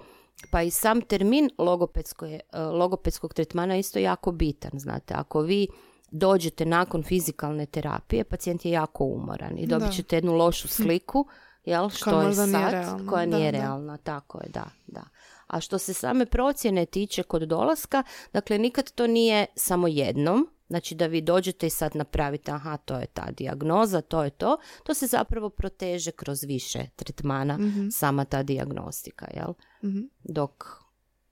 Pa 0.51 0.63
i 0.63 0.71
sam 0.71 1.01
termin 1.01 1.51
logopedsko 1.59 2.27
je, 2.27 2.41
eh, 2.53 2.59
logopedskog 2.61 3.35
tretmana 3.35 3.75
je 3.75 3.81
isto 3.81 3.99
jako 3.99 4.33
bitan, 4.33 4.71
znate, 4.75 5.15
ako 5.15 5.41
vi 5.41 5.67
dođete 6.11 6.67
nakon 6.67 7.03
fizikalne 7.03 7.67
terapije, 7.67 8.25
pacijent 8.25 8.65
je 8.65 8.73
jako 8.73 9.05
umoran 9.05 9.59
i 9.59 9.67
dobit 9.67 9.93
ćete 9.97 10.17
jednu 10.17 10.33
lošu 10.33 10.69
sliku, 10.69 11.27
jel, 11.65 11.89
što 11.91 12.21
je 12.21 12.27
možda 12.27 12.47
nije 12.47 12.61
sad, 12.61 12.73
realna. 12.73 13.11
koja 13.11 13.27
nije 13.27 13.53
da. 13.53 13.59
realna, 13.59 13.97
tako 13.97 14.39
je, 14.39 14.49
da, 14.49 14.65
da. 14.87 15.03
A 15.47 15.61
što 15.61 15.79
se 15.79 15.95
same 15.95 16.27
procjene 16.27 16.87
tiče 16.87 17.23
kod 17.23 17.43
dolaska, 17.43 18.03
dakle 18.33 18.59
nikad 18.59 18.91
to 18.91 19.07
nije 19.07 19.47
samo 19.57 19.89
jednom, 19.89 20.49
znači 20.69 20.95
da 20.95 21.07
vi 21.07 21.21
dođete 21.21 21.67
i 21.67 21.71
sad 21.71 21.97
napravite, 21.97 22.53
aha, 22.53 22.77
to 22.77 22.95
je 22.97 23.07
ta 23.07 23.31
dijagnoza, 23.37 24.01
to 24.01 24.25
je 24.25 24.31
to, 24.31 24.57
to 24.85 24.95
se 24.95 25.07
zapravo 25.07 25.51
proteže 25.51 26.11
kroz 26.11 26.43
više 26.43 26.87
tretmana, 26.97 27.59
sama 27.93 28.25
ta 28.25 28.43
dijagnostika, 28.43 29.27
jel? 29.35 29.53
Mhm. 29.85 30.01
Dok 30.25 30.85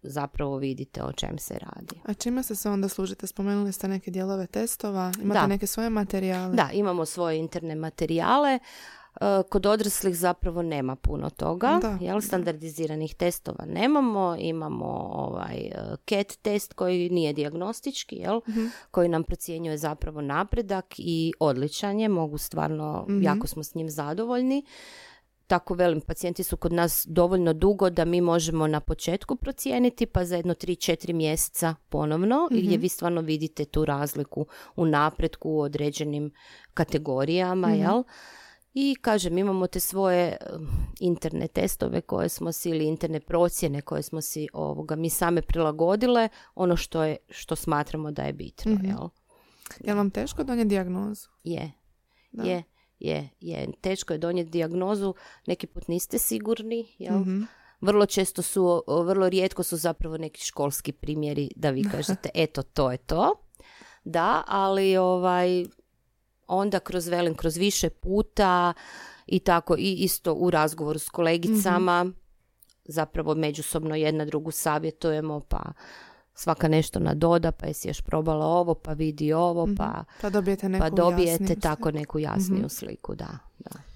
zapravo 0.03 0.57
vidite 0.57 1.03
o 1.03 1.12
čem 1.12 1.38
se 1.38 1.55
radi. 1.55 2.01
A 2.05 2.14
čime 2.14 2.42
se 2.42 2.57
sve 2.57 2.71
onda 2.71 2.88
služite? 2.88 3.27
Spomenuli 3.27 3.73
ste 3.73 3.88
neke 3.88 4.11
dijelove 4.11 4.47
testova, 4.47 5.12
imate 5.23 5.40
Da. 5.40 5.47
neke 5.47 5.66
svoje 5.66 5.90
materijale? 5.90 6.55
Da, 6.57 6.71
imamo 6.73 7.07
svoje 7.07 7.38
interne 7.38 7.75
materijale. 7.75 8.59
E, 9.14 9.25
Kod 9.44 9.66
odraslih 9.66 10.16
zapravo 10.16 10.62
nema 10.62 10.96
puno 10.96 11.31
toga, 11.31 11.79
Da, 11.83 11.98
jel? 12.01 12.20
standardiziranih 12.20 13.14
testova 13.14 13.64
nemamo, 13.66 14.37
imamo 14.38 14.85
ovaj 15.12 15.57
e, 15.57 15.72
CAT 16.07 16.37
test 16.37 16.72
koji 16.72 17.11
nije 17.11 17.33
dijagnostički, 17.33 18.16
jel? 18.16 18.40
Mhm. 18.48 18.66
koji 18.90 19.09
nam 19.09 19.22
procjenjuje 19.25 19.79
zapravo 19.79 20.20
napredak 20.20 20.85
i 20.98 21.33
odličan 21.40 22.01
je, 22.01 22.09
mogu 22.11 22.38
stvarno, 22.38 23.05
Mhm. 23.09 23.22
jako 23.22 23.46
smo 23.46 23.62
s 23.62 23.75
njim 23.75 23.90
zadovoljni. 23.90 24.64
Tako 25.46 25.75
velim, 25.75 26.01
pacijenti 26.01 26.42
su 26.42 26.57
kod 26.57 26.72
nas 26.72 27.07
dovoljno 27.09 27.53
dugo 27.53 27.90
da 27.90 28.05
mi 28.05 28.20
možemo 28.20 28.66
na 28.66 28.81
početku 28.81 29.37
procijeniti, 29.37 30.07
pa 30.07 30.25
za 30.25 30.37
jedno 30.37 30.55
3-4 30.55 31.12
mjeseca 31.12 31.75
ponovno, 31.88 32.48
i 32.51 32.55
Mhm. 32.55 32.66
gdje 32.66 32.79
vi 32.79 32.88
stvarno 32.88 33.20
vidite 33.20 33.64
tu 33.64 33.85
razliku 33.85 34.46
u 34.77 34.87
napretku 34.87 35.51
u 35.51 35.61
određenim 35.61 36.31
kategorijama, 36.75 37.68
Mhm. 37.68 37.77
jel? 37.77 38.03
I 38.75 38.97
kažem, 38.97 39.39
imamo 39.39 39.67
te 39.67 39.81
svoje 39.81 40.37
um, 40.55 40.67
interne 41.01 41.49
testove 41.49 42.01
koje 42.01 42.29
smo 42.29 42.53
si 42.53 42.71
ili 42.71 42.85
interne 42.85 43.21
procjene 43.21 43.81
koje 43.81 44.03
smo 44.03 44.21
si 44.21 44.49
ovoga 44.53 44.97
mi 44.97 45.11
same 45.11 45.43
prilagodile, 45.43 46.29
ono 46.55 46.77
što 46.77 47.03
je 47.03 47.17
što 47.29 47.57
smatramo 47.57 48.11
da 48.11 48.23
je 48.23 48.33
bitno, 48.33 48.73
Mhm. 48.73 48.87
jel? 48.87 49.09
Je 49.81 49.95
vam 49.95 50.11
teško 50.11 50.45
donijeti 50.45 50.69
dijagnozu? 50.69 51.29
Je, 51.45 51.73
Da. 52.33 52.43
je, 52.43 52.63
je, 52.99 53.29
je. 53.41 53.69
Teško 53.81 54.13
je 54.13 54.19
donijeti 54.19 54.51
dijagnozu, 54.51 55.15
neki 55.47 55.67
put 55.67 55.89
niste 55.89 56.19
sigurni, 56.19 56.87
jel? 56.99 57.19
Mhm. 57.19 57.43
Vrlo 57.81 58.07
često 58.07 58.43
su, 58.43 58.83
vrlo 59.05 59.29
rijetko 59.29 59.63
su 59.63 59.77
zapravo 59.77 60.17
neki 60.17 60.41
školski 60.41 60.93
primjeri 60.93 61.51
da 61.57 61.71
vi 61.71 61.83
kažete 61.93 62.29
eto 62.35 62.63
to 62.63 62.91
je 62.93 62.99
to. 62.99 63.33
Da, 64.05 64.43
ali 64.47 64.97
ovaj 64.97 65.65
onda 66.53 66.81
kroz 66.81 67.09
velim, 67.09 67.35
kroz 67.35 67.57
više 67.57 67.91
puta 67.91 68.73
i 69.27 69.38
tako 69.38 69.77
i 69.79 69.93
isto 69.93 70.35
u 70.35 70.51
razgovoru 70.51 70.99
s 70.99 71.09
kolegicama 71.09 72.12
zapravo 72.85 73.35
međusobno 73.35 73.95
jedna 73.95 74.25
drugu 74.25 74.51
savjetujemo 74.51 75.41
pa 75.41 75.73
svaka 76.35 76.69
nešto 76.69 76.99
nadoda 76.99 77.53
pa 77.53 77.67
jesi 77.67 77.88
još 77.88 78.01
probala 78.01 78.47
ovo 78.47 78.75
pa 78.75 78.93
vidi 78.93 79.33
ovo 79.33 79.69
pa, 79.77 80.05
Pa 80.21 80.31
dobijete 80.31 80.69
neku 80.69 80.85
pa 80.85 80.91
dobijete 80.91 81.33
jasniju 81.33 81.61
tako 81.61 81.83
sliku. 81.83 81.99
neku 81.99 82.19
jasniju 82.19 82.69
sliku 82.69 83.15
da, 83.15 83.38
da. 83.59 83.93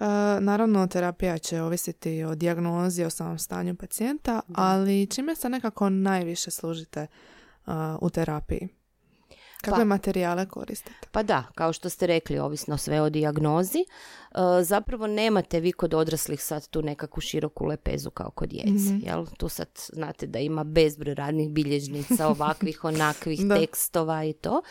E, 0.00 0.40
naravno, 0.40 0.86
terapija 0.86 1.38
će 1.38 1.62
ovisiti 1.62 2.24
o 2.24 2.34
dijagnozi, 2.34 3.04
o 3.04 3.10
samom 3.10 3.38
stanju 3.38 3.74
pacijenta, 3.74 4.40
ali 4.54 5.06
čime 5.06 5.36
se 5.36 5.48
nekako 5.48 5.88
najviše 5.88 6.50
služite 6.50 7.06
uh, 7.66 7.72
u 8.00 8.10
terapiji? 8.10 8.68
Kakve 9.62 9.80
Pa- 9.80 9.84
materijale 9.84 10.46
koristite? 10.46 11.08
Pa 11.12 11.22
da, 11.22 11.44
kao 11.54 11.72
što 11.72 11.88
ste 11.88 12.06
rekli, 12.06 12.38
ovisno 12.38 12.76
sve 12.76 13.00
o 13.00 13.10
dijagnozi, 13.10 13.78
e, 13.78 13.84
zapravo 14.62 15.06
nemate 15.06 15.60
vi 15.60 15.72
kod 15.72 15.94
odraslih 15.94 16.42
sad 16.42 16.68
tu 16.68 16.82
nekakvu 16.82 17.20
široku 17.20 17.64
lepezu 17.66 18.10
kao 18.10 18.30
kod 18.30 18.48
djece. 18.48 18.94
Jel? 19.02 19.26
Tu 19.36 19.48
sad 19.48 19.68
znate 19.92 20.26
da 20.26 20.38
ima 20.38 20.64
bezbroj 20.64 21.14
radnih 21.14 21.50
bilježnica, 21.50 22.28
ovakvih, 22.28 22.84
onakvih 22.84 23.40
Da. 23.46 23.54
tekstova 23.56 24.24
i 24.24 24.32
to. 24.32 24.62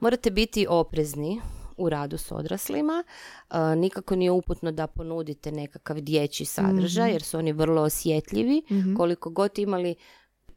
Morate 0.00 0.30
biti 0.30 0.66
oprezni 0.68 1.40
u 1.76 1.88
radu 1.88 2.18
s 2.18 2.32
odraslima. 2.32 3.04
E, 3.50 3.56
nikako 3.76 4.16
nije 4.16 4.30
uputno 4.30 4.72
da 4.72 4.86
ponudite 4.86 5.52
nekakav 5.52 6.00
dječji 6.00 6.46
sadržaj, 6.46 7.10
jer 7.12 7.22
su 7.22 7.38
oni 7.38 7.52
vrlo 7.52 7.82
osjetljivi. 7.82 8.62
Koliko 8.96 9.30
god 9.30 9.58
imali 9.58 9.94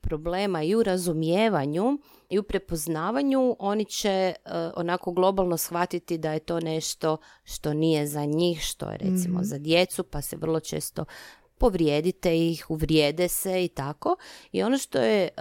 problema 0.03 0.63
i 0.63 0.75
u 0.75 0.83
razumijevanju 0.83 1.99
i 2.29 2.39
u 2.39 2.43
prepoznavanju, 2.43 3.55
oni 3.59 3.85
će 3.85 4.09
e, 4.09 4.33
onako 4.75 5.11
globalno 5.11 5.57
shvatiti 5.57 6.17
da 6.17 6.33
je 6.33 6.39
to 6.39 6.59
nešto 6.59 7.17
što 7.43 7.73
nije 7.73 8.07
za 8.07 8.25
njih, 8.25 8.61
što 8.61 8.89
je 8.89 8.97
recimo 8.97 9.39
za 9.43 9.57
djecu, 9.57 10.03
pa 10.03 10.21
se 10.21 10.37
vrlo 10.37 10.59
često 10.59 11.05
povrijedite 11.57 12.37
ih, 12.37 12.65
uvrijede 12.69 13.27
se 13.27 13.65
i 13.65 13.67
tako. 13.67 14.15
I 14.51 14.63
ono 14.63 14.77
što 14.77 14.97
je 14.99 15.23
e, 15.23 15.31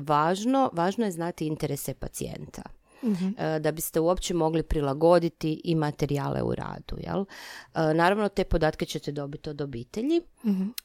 važno, 0.00 0.70
važno 0.72 1.04
je 1.04 1.10
znati 1.10 1.46
interese 1.46 1.94
pacijenta. 1.94 2.62
E, 3.38 3.58
da 3.60 3.72
biste 3.72 4.00
uopće 4.00 4.34
mogli 4.34 4.62
prilagoditi 4.62 5.60
i 5.64 5.74
materijale 5.74 6.42
u 6.42 6.54
radu. 6.54 6.96
Jel? 6.98 7.24
E, 7.74 7.94
Naravno, 7.94 8.28
te 8.28 8.44
podatke 8.44 8.86
ćete 8.86 9.12
dobiti 9.12 9.50
od 9.50 9.60
obitelji. 9.60 10.20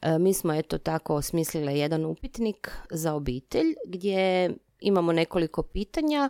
E, 0.02 0.19
Mi 0.19 0.34
smo 0.34 0.54
eto 0.54 0.78
tako 0.78 1.15
osmislile 1.15 1.78
jedan 1.80 2.06
upitnik 2.06 2.71
za 2.91 3.13
obitelj 3.13 3.76
gdje 3.88 4.52
imamo 4.80 5.12
nekoliko 5.12 5.63
pitanja 5.63 6.30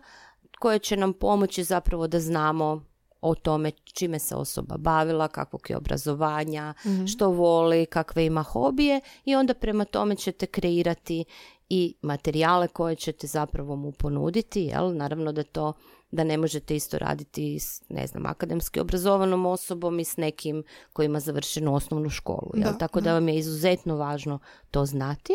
koje 0.59 0.79
će 0.79 0.97
nam 0.97 1.13
pomoći 1.13 1.63
zapravo 1.63 2.07
da 2.07 2.19
znamo 2.19 2.83
o 3.23 3.35
tome 3.35 3.71
čime 3.71 4.19
se 4.19 4.35
osoba 4.35 4.77
bavila, 4.77 5.27
kakvog 5.27 5.69
je 5.69 5.77
obrazovanja, 5.77 6.73
što 7.07 7.29
voli, 7.29 7.85
kakve 7.85 8.25
ima 8.25 8.43
hobije 8.43 9.01
i 9.25 9.35
onda 9.35 9.53
prema 9.53 9.85
tome 9.85 10.15
ćete 10.15 10.45
kreirati 10.45 11.25
i 11.69 11.95
materijale 12.01 12.67
koje 12.67 12.95
ćete 12.95 13.27
zapravo 13.27 13.75
mu 13.75 13.91
ponuditi, 13.91 14.61
jel? 14.61 14.95
Naravno 14.95 15.31
da 15.31 15.43
to 15.43 15.73
da 16.11 16.23
ne 16.23 16.37
možete 16.37 16.75
isto 16.75 16.97
raditi 16.97 17.59
s, 17.59 17.81
ne 17.89 18.07
znam, 18.07 18.25
akademski 18.25 18.79
obrazovanom 18.79 19.45
osobom 19.45 19.99
i 19.99 20.05
s 20.05 20.17
nekim 20.17 20.63
koji 20.93 21.05
ima 21.05 21.19
završenu 21.19 21.75
osnovnu 21.75 22.09
školu, 22.09 22.51
jel? 22.53 22.71
Da, 22.71 22.77
Tako 22.77 23.01
da 23.01 23.13
vam 23.13 23.27
je 23.27 23.37
izuzetno 23.37 23.95
važno 23.95 24.39
to 24.71 24.85
znati. 24.85 25.33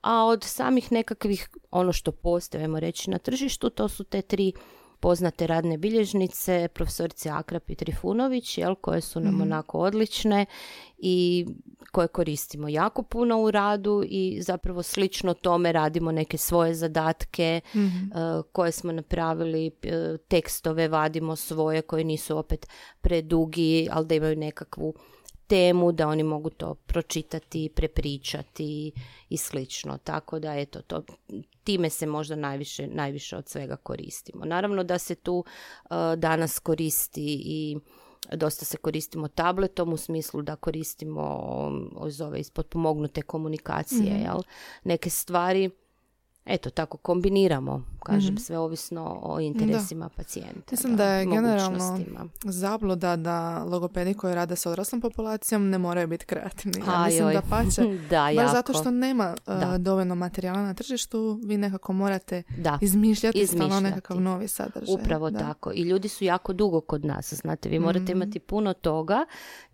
A 0.00 0.24
od 0.24 0.44
samih 0.44 0.92
nekakvih, 0.92 1.48
ono 1.70 1.92
što 1.92 2.12
postoje, 2.12 2.80
reći, 2.80 3.10
na 3.10 3.18
tržištu, 3.18 3.70
to 3.70 3.88
su 3.88 4.04
te 4.04 4.22
tri 4.22 4.52
poznate 5.00 5.46
radne 5.46 5.78
bilježnice, 5.78 6.68
profesorice 6.74 7.30
Akrap 7.30 7.70
i 7.70 7.74
Trifunović, 7.74 8.58
jel, 8.58 8.74
koje 8.74 9.00
su 9.00 9.20
nam 9.20 9.40
onako 9.40 9.78
odlične 9.78 10.46
i 10.98 11.46
koje 11.92 12.08
koristimo 12.08 12.68
jako 12.68 13.02
puno 13.02 13.42
u 13.42 13.50
radu 13.50 14.04
i 14.06 14.42
zapravo 14.42 14.82
slično 14.82 15.34
tome 15.34 15.72
radimo 15.72 16.12
neke 16.12 16.38
svoje 16.38 16.74
zadatke 16.74 17.60
e, 17.74 17.80
koje 18.52 18.72
smo 18.72 18.92
napravili, 18.92 19.66
e, 19.66 20.16
tekstove 20.28 20.88
vadimo 20.88 21.36
svoje 21.36 21.82
koje 21.82 22.04
nisu 22.04 22.38
opet 22.38 22.66
predugi, 23.00 23.88
ali 23.92 24.06
da 24.06 24.14
imaju 24.14 24.36
nekakvu 24.36 24.94
temu 25.48 25.92
da 25.92 26.08
oni 26.08 26.22
mogu 26.22 26.50
to 26.50 26.74
pročitati, 26.74 27.68
prepričati 27.74 28.92
i 29.28 29.36
slično. 29.36 29.98
Tako 29.98 30.38
da 30.38 30.54
eto 30.54 30.82
to 30.82 31.02
time 31.64 31.90
se 31.90 32.06
možda 32.06 32.36
najviše, 32.36 32.86
najviše 32.86 33.36
od 33.36 33.48
svega 33.48 33.76
koristimo. 33.76 34.44
Naravno 34.44 34.84
da 34.84 34.98
se 34.98 35.14
tu 35.14 35.44
uh, 35.84 35.90
danas 36.16 36.58
koristi 36.58 37.42
i 37.44 37.76
dosta 38.32 38.64
se 38.64 38.76
koristimo 38.76 39.28
tabletom 39.28 39.92
u 39.92 39.96
smislu 39.96 40.42
da 40.42 40.56
koristimo 40.56 41.22
um, 41.68 41.90
ove 42.26 42.40
ispodpomognute 42.40 43.22
komunikacije, 43.22 44.12
Mhm. 44.14 44.22
jel? 44.22 44.38
Neke 44.84 45.10
stvari 45.10 45.70
eto 46.48 46.70
tako 46.70 46.96
kombiniramo, 46.98 47.84
kažem, 48.00 48.28
Mhm. 48.28 48.36
sve 48.38 48.58
ovisno 48.58 49.20
o 49.22 49.40
interesima 49.40 50.08
pacijenta. 50.08 50.60
Mislim 50.70 50.96
da 50.96 51.04
je 51.06 51.26
generalno 51.26 51.98
zabluda 52.42 53.16
da 53.16 53.38
logopedi 53.60 54.14
koji 54.14 54.34
rade 54.34 54.56
s 54.56 54.66
odraslom 54.66 55.00
populacijom 55.00 55.68
ne 55.68 55.78
moraju 55.78 56.06
biti 56.08 56.24
kreativni. 56.26 56.82
Ja 56.88 57.04
mislim 57.04 57.22
joj. 57.22 57.34
da 57.34 57.42
pače. 57.42 57.82
da, 58.10 58.22
Baš 58.26 58.34
jako. 58.34 58.52
zato 58.52 58.72
što 58.72 58.90
nema 58.90 59.34
uh, 59.38 59.54
Da. 59.54 59.78
dovoljno 59.78 60.14
materijala 60.14 60.62
na 60.62 60.74
tržištu, 60.74 61.40
vi 61.42 61.56
nekako 61.56 61.92
morate 61.92 62.42
da. 62.50 62.78
izmišljati, 62.82 63.46
stalno 63.46 63.64
Izmišljati. 63.64 63.84
nekakav 63.84 64.20
novi 64.20 64.48
sadržaj. 64.48 64.94
Upravo 64.94 65.30
da. 65.30 65.38
tako. 65.38 65.72
I 65.72 65.80
ljudi 65.80 66.08
su 66.08 66.24
jako 66.24 66.52
dugo 66.52 66.80
kod 66.80 67.04
nas. 67.04 67.34
Znate, 67.34 67.68
vi 67.68 67.78
morate 67.78 68.02
Mhm. 68.04 68.12
imati 68.12 68.38
puno 68.40 68.72
toga, 68.74 69.24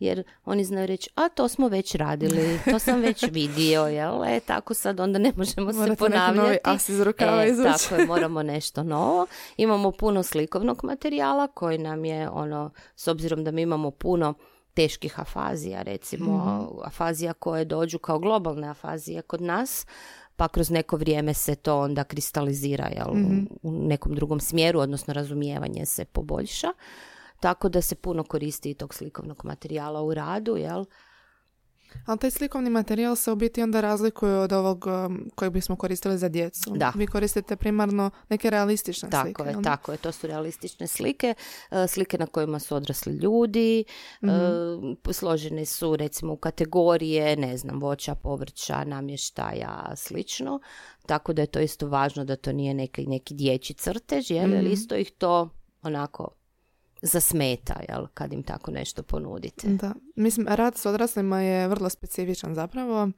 jer 0.01 0.23
oni 0.45 0.65
znaju 0.65 0.87
reći, 0.87 1.11
a 1.15 1.29
to 1.29 1.49
smo 1.49 1.69
već 1.69 1.95
radili, 1.95 2.59
to 2.65 2.79
sam 2.79 3.01
već 3.01 3.23
vidio, 3.33 3.83
jel? 3.83 4.25
E, 4.25 4.41
tako 4.41 4.75
sad 4.75 5.01
onda 5.01 5.19
ne 5.19 5.33
možemo 5.37 5.73
se 5.73 5.79
Morate 5.79 5.91
neki 5.91 5.99
ponavljati. 6.01 6.59
As 6.67 6.89
iz 6.89 7.01
rukava 7.01 7.45
E, 7.45 7.49
izvući. 7.49 7.69
tako 7.81 7.95
je, 7.95 8.07
moramo 8.07 8.43
nešto 8.43 8.83
novo. 8.83 9.27
Imamo 9.57 9.91
puno 9.91 10.23
slikovnog 10.23 10.81
materijala 10.83 11.47
koji 11.47 11.79
nam 11.79 12.05
je, 12.05 12.29
ono, 12.31 12.71
s 12.97 13.09
obzirom 13.09 13.45
da 13.45 13.51
mi 13.51 13.63
imamo 13.63 13.91
puno 13.91 14.35
teških 14.75 15.21
afazija, 15.21 15.83
recimo 15.83 16.37
Mhm. 16.37 16.79
afazija 16.85 17.33
koje 17.33 17.65
dođu 17.65 17.99
kao 17.99 18.19
globalne 18.19 18.69
afazije 18.69 19.23
kod 19.23 19.43
nas, 19.43 19.87
pa 20.37 20.49
kroz 20.49 20.71
neko 20.71 20.97
vrijeme 20.97 21.35
se 21.35 21.55
to 21.55 21.81
onda 21.81 22.05
kristalizira 22.05 22.87
jel, 22.87 23.11
u- 23.11 23.17
Mhm. 23.17 23.39
u 23.63 23.73
nekom 23.73 24.15
drugom 24.15 24.41
smjeru, 24.41 24.81
odnosno 24.81 25.15
razumijevanje 25.15 25.87
se 25.87 26.05
poboljša. 26.05 26.69
Tako 27.41 27.69
da 27.69 27.81
se 27.81 27.95
puno 27.95 28.25
koristi 28.25 28.71
i 28.71 28.75
tog 28.75 28.95
slikovnog 28.95 29.41
materijala 29.45 30.03
u 30.03 30.15
radu, 30.15 30.57
jel? 30.57 30.85
Ali 32.07 32.19
taj 32.19 32.31
slikovni 32.31 32.71
materijal 32.71 33.17
se 33.17 33.33
u 33.33 33.37
biti 33.37 33.63
onda 33.63 33.81
razlikuje 33.81 34.35
od 34.35 34.53
ovog 34.53 34.85
um, 34.87 35.31
kojeg 35.35 35.53
bismo 35.53 35.77
koristili 35.77 36.19
za 36.19 36.29
djecu. 36.29 36.71
Da. 36.71 36.93
Vi 36.97 37.07
koristite 37.07 37.57
primarno 37.57 38.11
neke 38.29 38.51
realistične 38.51 39.11
Tako 39.11 39.27
slike. 39.27 39.43
je, 39.43 39.51
jel? 39.51 39.63
tako 39.63 39.93
je. 39.93 39.99
To 39.99 40.13
su 40.13 40.27
realistične 40.27 40.87
slike, 40.87 41.35
e, 41.71 41.87
slike 41.87 42.19
na 42.19 42.27
kojima 42.27 42.59
su 42.59 42.77
odrasli 42.77 43.13
ljudi, 43.15 43.85
e, 44.23 44.27
Mhm. 44.27 44.93
složene 45.11 45.65
su 45.65 45.97
recimo 45.97 46.33
u 46.33 46.37
kategorije, 46.37 47.37
ne 47.37 47.57
znam, 47.57 47.81
voća, 47.81 48.15
povrća, 48.15 48.85
namještaja, 48.85 49.93
slično. 49.97 50.61
Tako 51.07 51.33
da 51.33 51.43
je 51.43 51.47
to 51.47 51.61
isto 51.61 51.89
važno 51.89 52.25
da 52.25 52.37
to 52.37 52.53
nije 52.53 52.75
neki, 52.75 53.07
neki 53.07 53.35
dječji 53.35 53.77
crtež, 53.77 54.31
jer 54.31 54.49
Mhm. 54.49 54.67
isto 54.67 54.97
ih 54.97 55.11
to 55.11 55.49
onako 55.83 56.29
zasmeta, 57.05 57.81
jel, 57.89 58.07
kad 58.15 58.33
im 58.33 58.43
tako 58.43 58.71
nešto 58.71 59.03
ponudite. 59.03 59.69
Da. 59.69 59.93
Mislim, 60.17 60.47
rad 60.51 60.77
s 60.77 60.87
odraslima 60.87 61.41
je 61.41 61.69
vrlo 61.69 61.89
specifičan 61.89 62.55
zapravo. 62.55 63.11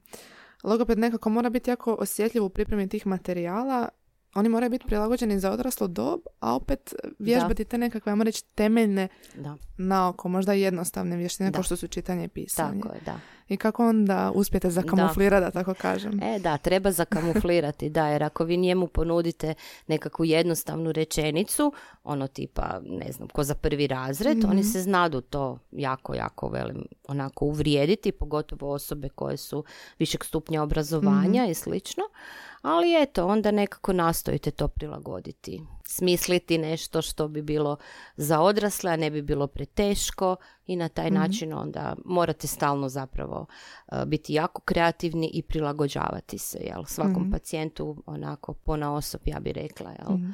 Logoped 0.63 0.99
nekako 0.99 1.29
mora 1.29 1.49
biti 1.49 1.69
jako 1.69 1.93
osjetljiv 1.93 2.43
u 2.43 2.49
pripremi 2.49 2.89
tih 2.89 3.07
materijala. 3.07 3.89
Oni 4.37 4.49
moraju 4.49 4.69
biti 4.69 4.85
prilagođeni 4.85 5.39
za 5.39 5.51
odraslu 5.51 5.87
dob, 5.87 6.19
a 6.39 6.55
opet 6.55 6.93
vježbati 7.19 7.65
te 7.65 7.77
nekakve, 7.77 8.11
ajmo 8.11 8.23
reći, 8.23 8.43
temeljne 8.45 9.07
Da, 9.35 9.55
naoko, 9.77 10.29
možda 10.29 10.53
jednostavne 10.53 11.17
vještine 11.17 11.49
Da. 11.49 11.53
kao 11.53 11.63
što 11.63 11.75
su 11.75 11.87
čitanje 11.87 12.23
i 12.23 12.27
pisanje. 12.27 12.81
tako 12.81 12.95
je, 12.95 13.01
da. 13.05 13.19
I 13.47 13.57
kako 13.57 13.87
onda 13.87 14.31
uspijete 14.35 14.69
zakamuflirati, 14.71 15.45
da 15.45 15.51
tako 15.51 15.73
kažem. 15.73 16.23
E, 16.23 16.39
da, 16.39 16.57
treba 16.57 16.91
zakamuflirati, 16.91 17.89
da, 17.89 18.07
jer 18.07 18.23
ako 18.23 18.43
vi 18.43 18.57
njemu 18.57 18.87
ponudite 18.87 19.53
nekakvu 19.87 20.25
jednostavnu 20.25 20.91
rečenicu, 20.91 21.73
ono 22.03 22.27
tipa, 22.27 22.79
ne 22.81 23.11
znam, 23.11 23.27
ko 23.27 23.43
za 23.43 23.55
prvi 23.55 23.87
razred, 23.87 24.37
Mhm. 24.37 24.49
oni 24.49 24.63
se 24.63 24.81
znadu 24.81 25.21
to 25.21 25.59
jako, 25.71 26.13
jako, 26.13 26.49
velim, 26.49 26.77
onako 27.07 27.45
uvrijediti, 27.45 28.11
pogotovo 28.11 28.71
osobe 28.71 29.09
koje 29.09 29.37
su 29.37 29.63
višeg 29.99 30.23
stupnja 30.23 30.63
obrazovanja 30.63 31.41
Mhm. 31.41 31.51
i 31.51 31.55
slično, 31.55 32.03
ali 32.67 33.01
eto, 33.01 33.27
onda 33.27 33.51
nekako 33.51 33.93
nastojite 33.93 34.51
to 34.51 34.67
prilagoditi. 34.67 35.61
Smisliti 35.85 36.57
nešto 36.57 37.01
što 37.01 37.27
bi 37.27 37.41
bilo 37.41 37.77
za 38.15 38.39
odrasle, 38.41 38.91
a 38.91 38.95
ne 38.95 39.11
bi 39.11 39.21
bilo 39.21 39.47
preteško 39.47 40.35
i 40.65 40.75
na 40.75 40.89
taj 40.89 41.05
Mhm. 41.05 41.13
način 41.15 41.53
onda 41.53 41.95
morate 42.05 42.47
stalno 42.47 42.89
zapravo 42.89 43.45
uh, 43.87 44.03
biti 44.05 44.33
jako 44.33 44.61
kreativni 44.61 45.29
i 45.33 45.41
prilagođavati 45.41 46.37
se 46.37 46.57
jel? 46.61 46.83
svakom 46.85 47.21
Mhm. 47.21 47.31
pacijentu 47.31 48.03
onako 48.05 48.53
pona 48.53 48.93
osob 48.93 49.21
ja 49.25 49.39
bi 49.39 49.51
rekla 49.51 49.91
jel? 49.91 50.17
Mhm. 50.17 50.31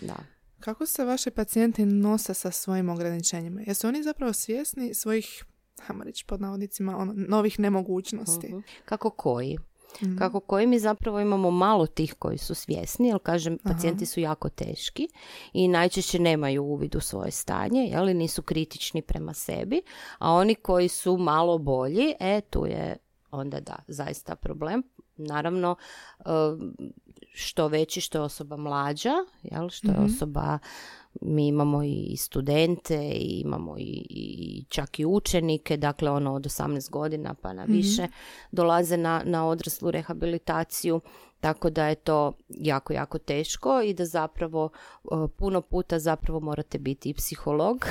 da. 0.00 0.16
Kako 0.60 0.86
se 0.86 1.04
vaši 1.04 1.30
pacijenti 1.30 1.84
nose 1.86 2.34
sa 2.34 2.50
svojim 2.50 2.88
ograničenjima? 2.88 3.60
Jesu 3.66 3.88
oni 3.88 4.02
zapravo 4.02 4.32
svjesni 4.32 4.94
svojih, 4.94 5.44
hajmo 5.80 6.04
reći 6.04 6.24
pod 6.26 6.40
navodnicima, 6.40 6.96
ono, 6.96 7.12
novih 7.16 7.58
nemogućnosti? 7.58 8.46
Mhm. 8.48 8.58
kako 8.84 9.10
koji 9.10 9.58
Mhm. 10.02 10.18
kako 10.18 10.40
koji 10.40 10.66
mi 10.66 10.78
zapravo 10.78 11.20
imamo 11.20 11.50
malo 11.50 11.86
tih 11.86 12.14
koji 12.18 12.38
su 12.38 12.54
svjesni, 12.54 13.08
jer 13.08 13.18
kažem, 13.18 13.58
Aha. 13.64 13.74
pacijenti 13.74 14.06
su 14.06 14.20
jako 14.20 14.48
teški 14.48 15.08
i 15.52 15.68
najčešće 15.68 16.18
nemaju 16.18 16.64
uvid 16.64 16.94
u 16.94 17.00
svoje 17.00 17.30
stanje, 17.30 17.80
jeli 17.80 18.14
nisu 18.14 18.42
kritični 18.42 19.02
prema 19.02 19.34
sebi, 19.34 19.82
a 20.18 20.32
oni 20.32 20.54
koji 20.54 20.88
su 20.88 21.16
malo 21.16 21.58
bolji, 21.58 22.14
e, 22.20 22.40
tu 22.40 22.66
je 22.66 22.96
onda 23.30 23.60
da, 23.60 23.76
zaista 23.88 24.36
problem. 24.36 24.82
Naravno, 25.16 25.76
što 27.34 27.68
veći, 27.68 28.00
što 28.00 28.18
je 28.18 28.22
osoba 28.22 28.56
mlađa, 28.56 29.12
jel, 29.42 29.68
što 29.68 29.88
je 29.88 29.94
Mhm. 29.94 30.04
osoba 30.04 30.58
mi 31.20 31.48
imamo 31.48 31.82
i 31.82 32.16
studente 32.16 32.96
i 33.10 33.40
imamo 33.40 33.78
i, 33.78 34.06
i 34.10 34.64
čak 34.68 34.98
i 34.98 35.04
učenike, 35.06 35.76
dakle 35.76 36.10
ono 36.10 36.34
od 36.34 36.42
18 36.42 36.90
godina 36.90 37.34
pa 37.34 37.52
na 37.52 37.62
Mhm. 37.62 37.72
više 37.72 38.08
dolaze 38.52 38.96
na, 38.96 39.22
na 39.24 39.46
odraslu 39.48 39.90
rehabilitaciju, 39.90 41.00
tako 41.40 41.70
da 41.70 41.86
je 41.86 41.94
to 41.94 42.32
jako, 42.48 42.92
jako 42.92 43.18
teško 43.18 43.82
i 43.82 43.94
da 43.94 44.04
zapravo 44.06 44.70
puno 45.36 45.60
puta 45.60 45.98
zapravo 45.98 46.40
morate 46.40 46.78
biti 46.78 47.10
i 47.10 47.14
psiholog 47.14 47.84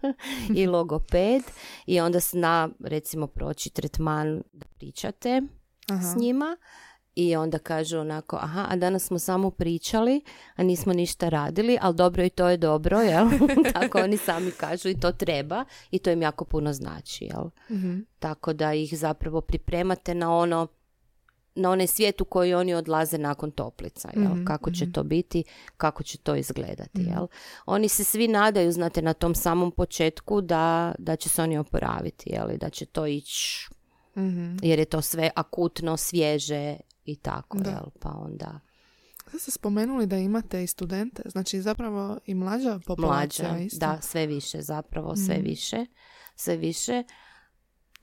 i 0.56 0.66
logoped 0.66 1.42
i 1.86 2.00
onda 2.00 2.18
zna 2.20 2.68
recimo 2.80 3.26
proći 3.26 3.70
tretman 3.70 4.42
da 4.52 4.66
pričate 4.68 5.42
Aha. 5.88 6.02
s 6.02 6.16
njima 6.16 6.56
i 7.14 7.36
onda 7.36 7.58
kažu 7.58 7.98
onako, 7.98 8.36
aha, 8.36 8.66
a 8.70 8.76
danas 8.76 9.04
smo 9.04 9.18
samo 9.18 9.50
pričali, 9.50 10.20
a 10.56 10.62
nismo 10.62 10.92
ništa 10.92 11.28
radili, 11.28 11.78
ali 11.80 11.94
dobro 11.96 12.24
i 12.24 12.30
to 12.30 12.48
je 12.48 12.56
dobro, 12.56 13.00
jel? 13.00 13.26
Tako 13.72 13.98
oni 13.98 14.16
sami 14.16 14.50
kažu 14.50 14.88
i 14.88 15.00
to 15.00 15.12
treba 15.12 15.64
i 15.90 15.98
to 15.98 16.10
im 16.10 16.22
jako 16.22 16.44
puno 16.44 16.72
znači, 16.72 17.24
jel? 17.24 17.44
Mhm. 17.70 17.98
Tako 18.18 18.52
da 18.52 18.72
ih 18.74 18.98
zapravo 18.98 19.40
pripremate 19.40 20.14
na 20.14 20.36
ono 20.36 20.66
na 21.54 21.70
onaj 21.70 21.86
svijet 21.86 22.20
u 22.20 22.24
koji 22.24 22.54
oni 22.54 22.74
odlaze 22.74 23.18
nakon 23.18 23.50
toplica, 23.50 24.10
jel? 24.14 24.24
Mhm, 24.34 24.44
kako 24.44 24.70
će 24.70 24.84
mhm. 24.84 24.92
to 24.92 25.02
biti, 25.02 25.44
kako 25.76 26.02
će 26.02 26.18
to 26.18 26.34
izgledati, 26.36 27.00
Mhm. 27.00 27.10
jel? 27.10 27.26
Oni 27.66 27.88
se 27.88 28.04
svi 28.04 28.28
nadaju, 28.28 28.72
znate, 28.72 29.02
na 29.02 29.12
tom 29.12 29.34
samom 29.34 29.70
početku 29.72 30.40
da, 30.40 30.94
da 30.98 31.16
će 31.16 31.28
se 31.28 31.42
oni 31.42 31.58
oporaviti, 31.58 32.30
jel? 32.32 32.50
I 32.50 32.56
da 32.58 32.70
će 32.70 32.86
to 32.86 33.06
ići 33.06 33.68
Mhm. 34.16 34.56
jer 34.62 34.78
je 34.78 34.84
to 34.84 35.02
sve 35.02 35.30
akutno, 35.34 35.96
svježe 35.96 36.76
i 37.04 37.16
tako, 37.16 37.58
Da. 37.58 37.70
jel? 37.70 37.86
Pa 38.00 38.10
onda 38.10 38.60
Sad 39.30 39.40
ste 39.40 39.50
spomenuli 39.50 40.06
da 40.06 40.16
imate 40.16 40.64
i 40.64 40.66
studente, 40.66 41.22
znači 41.26 41.60
zapravo 41.60 42.18
i 42.26 42.34
mlađa 42.34 42.80
populacija 42.86 43.48
mlađa, 43.48 43.64
isto. 43.64 43.78
da, 43.78 43.98
sve 44.00 44.26
više 44.26 44.60
zapravo, 44.62 45.16
sve 45.16 45.34
Mhm. 45.34 45.44
više, 45.44 45.86
sve 46.36 46.56
više. 46.56 47.02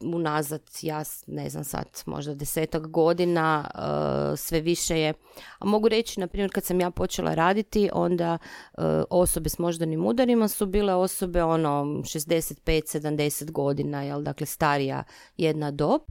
Unazad, 0.01 0.61
ja 0.81 1.03
ne 1.27 1.49
znam 1.49 1.63
sad, 1.63 2.03
možda 2.05 2.33
desetak 2.35 2.87
godina, 2.87 3.71
uh, 3.75 4.39
sve 4.39 4.61
više 4.61 4.99
je, 4.99 5.13
a 5.59 5.65
mogu 5.65 5.87
reći, 5.89 6.19
na 6.19 6.27
primjer, 6.27 6.51
kad 6.53 6.63
sam 6.63 6.79
ja 6.79 6.91
počela 6.91 7.33
raditi, 7.33 7.89
onda 7.93 8.37
uh, 8.77 8.83
osobe 9.09 9.49
s 9.49 9.59
moždanim 9.59 10.05
udarima 10.05 10.47
su 10.47 10.65
bile 10.65 10.93
osobe 10.93 11.43
ono 11.43 11.69
65-70 11.83 13.51
godina, 13.51 14.03
jel, 14.03 14.21
dakle 14.21 14.45
starija 14.45 15.03
jedna 15.37 15.71
dob, 15.71 16.01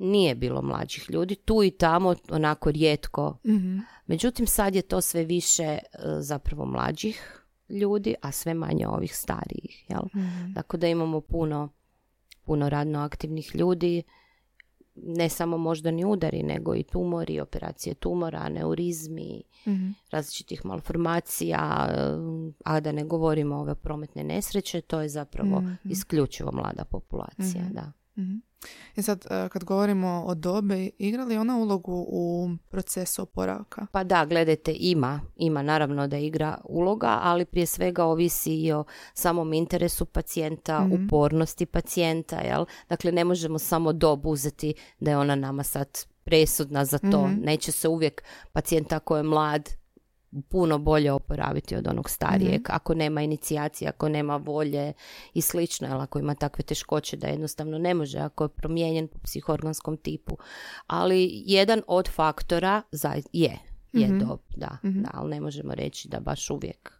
nije 0.00 0.34
bilo 0.34 0.62
mlađih 0.62 1.06
ljudi, 1.08 1.34
tu 1.34 1.62
i 1.62 1.70
tamo 1.70 2.14
onako 2.30 2.70
rijetko 2.70 3.38
Mhm. 3.44 3.78
Međutim, 4.06 4.46
sad 4.46 4.74
je 4.74 4.82
to 4.82 5.00
sve 5.00 5.24
više 5.24 5.62
e, 5.64 5.78
zapravo 6.18 6.66
mlađih 6.66 7.42
ljudi, 7.70 8.14
a 8.22 8.32
sve 8.32 8.54
manje 8.54 8.88
ovih 8.88 9.16
starijih. 9.16 9.86
Jel? 9.88 10.02
Mhm. 10.16 10.54
Tako 10.54 10.76
da 10.76 10.88
imamo 10.88 11.20
puno, 11.20 11.68
puno 12.44 12.68
radno 12.68 12.98
aktivnih 13.00 13.50
ljudi, 13.54 14.02
ne 14.94 15.28
samo 15.28 15.58
moždani 15.58 16.04
udari, 16.04 16.42
nego 16.42 16.74
i 16.74 16.82
tumori, 16.82 17.40
operacije 17.40 17.94
tumora, 17.94 18.38
aneurizmi, 18.38 19.42
Mhm. 19.66 19.88
različitih 20.10 20.66
malformacija, 20.66 21.58
e, 21.88 21.94
a 22.64 22.80
da 22.80 22.92
ne 22.92 23.04
govorimo 23.04 23.56
ove 23.56 23.74
prometne 23.74 24.24
nesreće, 24.24 24.80
to 24.80 25.00
je 25.00 25.08
zapravo 25.08 25.60
Mhm. 25.60 25.72
isključivo 25.84 26.52
mlada 26.52 26.84
populacija. 26.84 27.64
Mhm. 27.64 27.74
Da. 27.74 27.92
Mhm. 28.16 28.36
I 28.96 29.02
sad, 29.02 29.26
e, 29.30 29.48
kad 29.48 29.64
govorimo 29.64 30.22
o 30.26 30.34
dobi, 30.34 30.90
igra 30.98 31.24
li 31.24 31.36
ona 31.36 31.56
ulogu 31.56 32.06
u 32.08 32.48
procesu 32.70 33.22
oporavka? 33.22 33.86
Pa 33.92 34.04
da, 34.04 34.24
gledajte, 34.24 34.74
ima. 34.74 35.20
Ima 35.36 35.62
naravno 35.62 36.06
da 36.06 36.18
igra 36.18 36.58
uloga, 36.64 37.18
ali 37.22 37.44
prije 37.44 37.66
svega 37.66 38.04
ovisi 38.04 38.54
i 38.54 38.72
o 38.72 38.84
samom 39.14 39.52
interesu 39.52 40.04
pacijenta, 40.04 40.80
Mhm. 40.80 41.04
upornosti 41.04 41.66
pacijenta, 41.66 42.36
jel? 42.36 42.64
Dakle, 42.88 43.12
ne 43.12 43.24
možemo 43.24 43.58
samo 43.58 43.92
dob 43.92 44.26
uzeti 44.26 44.74
da 45.00 45.10
je 45.10 45.18
ona 45.18 45.34
nama 45.34 45.62
sad 45.62 45.88
presudna 46.24 46.84
za 46.84 46.98
to. 46.98 47.26
Mhm. 47.26 47.40
Neće 47.40 47.72
se 47.72 47.88
uvijek 47.88 48.22
pacijent 48.52 48.92
ako 48.92 49.16
je 49.16 49.22
mlad 49.22 49.68
puno 50.40 50.78
bolje 50.78 51.12
oporaviti 51.12 51.76
od 51.76 51.86
onog 51.86 52.10
starijeg, 52.10 52.60
Mhm. 52.60 52.68
ako 52.68 52.94
nema 52.94 53.22
inicijacije, 53.22 53.88
ako 53.88 54.08
nema 54.08 54.36
volje 54.36 54.92
i 55.34 55.40
slično, 55.40 55.88
jel, 55.88 56.00
ako 56.00 56.18
ima 56.18 56.34
takve 56.34 56.64
teškoće 56.64 57.16
da 57.16 57.26
jednostavno 57.26 57.78
ne 57.78 57.94
može, 57.94 58.18
ako 58.18 58.44
je 58.44 58.48
promijenjen 58.48 59.08
po 59.08 59.18
psihoorganskom 59.18 59.96
tipu. 59.96 60.36
Ali 60.86 61.42
jedan 61.46 61.82
od 61.86 62.08
faktora 62.08 62.82
za, 62.92 63.14
je, 63.32 63.58
je 63.92 64.06
Mhm. 64.08 64.18
dob, 64.18 64.40
da, 64.56 64.76
Mhm. 64.84 65.02
da, 65.02 65.10
ali 65.14 65.30
ne 65.30 65.40
možemo 65.40 65.74
reći 65.74 66.08
da 66.08 66.20
baš 66.20 66.50
uvijek 66.50 66.99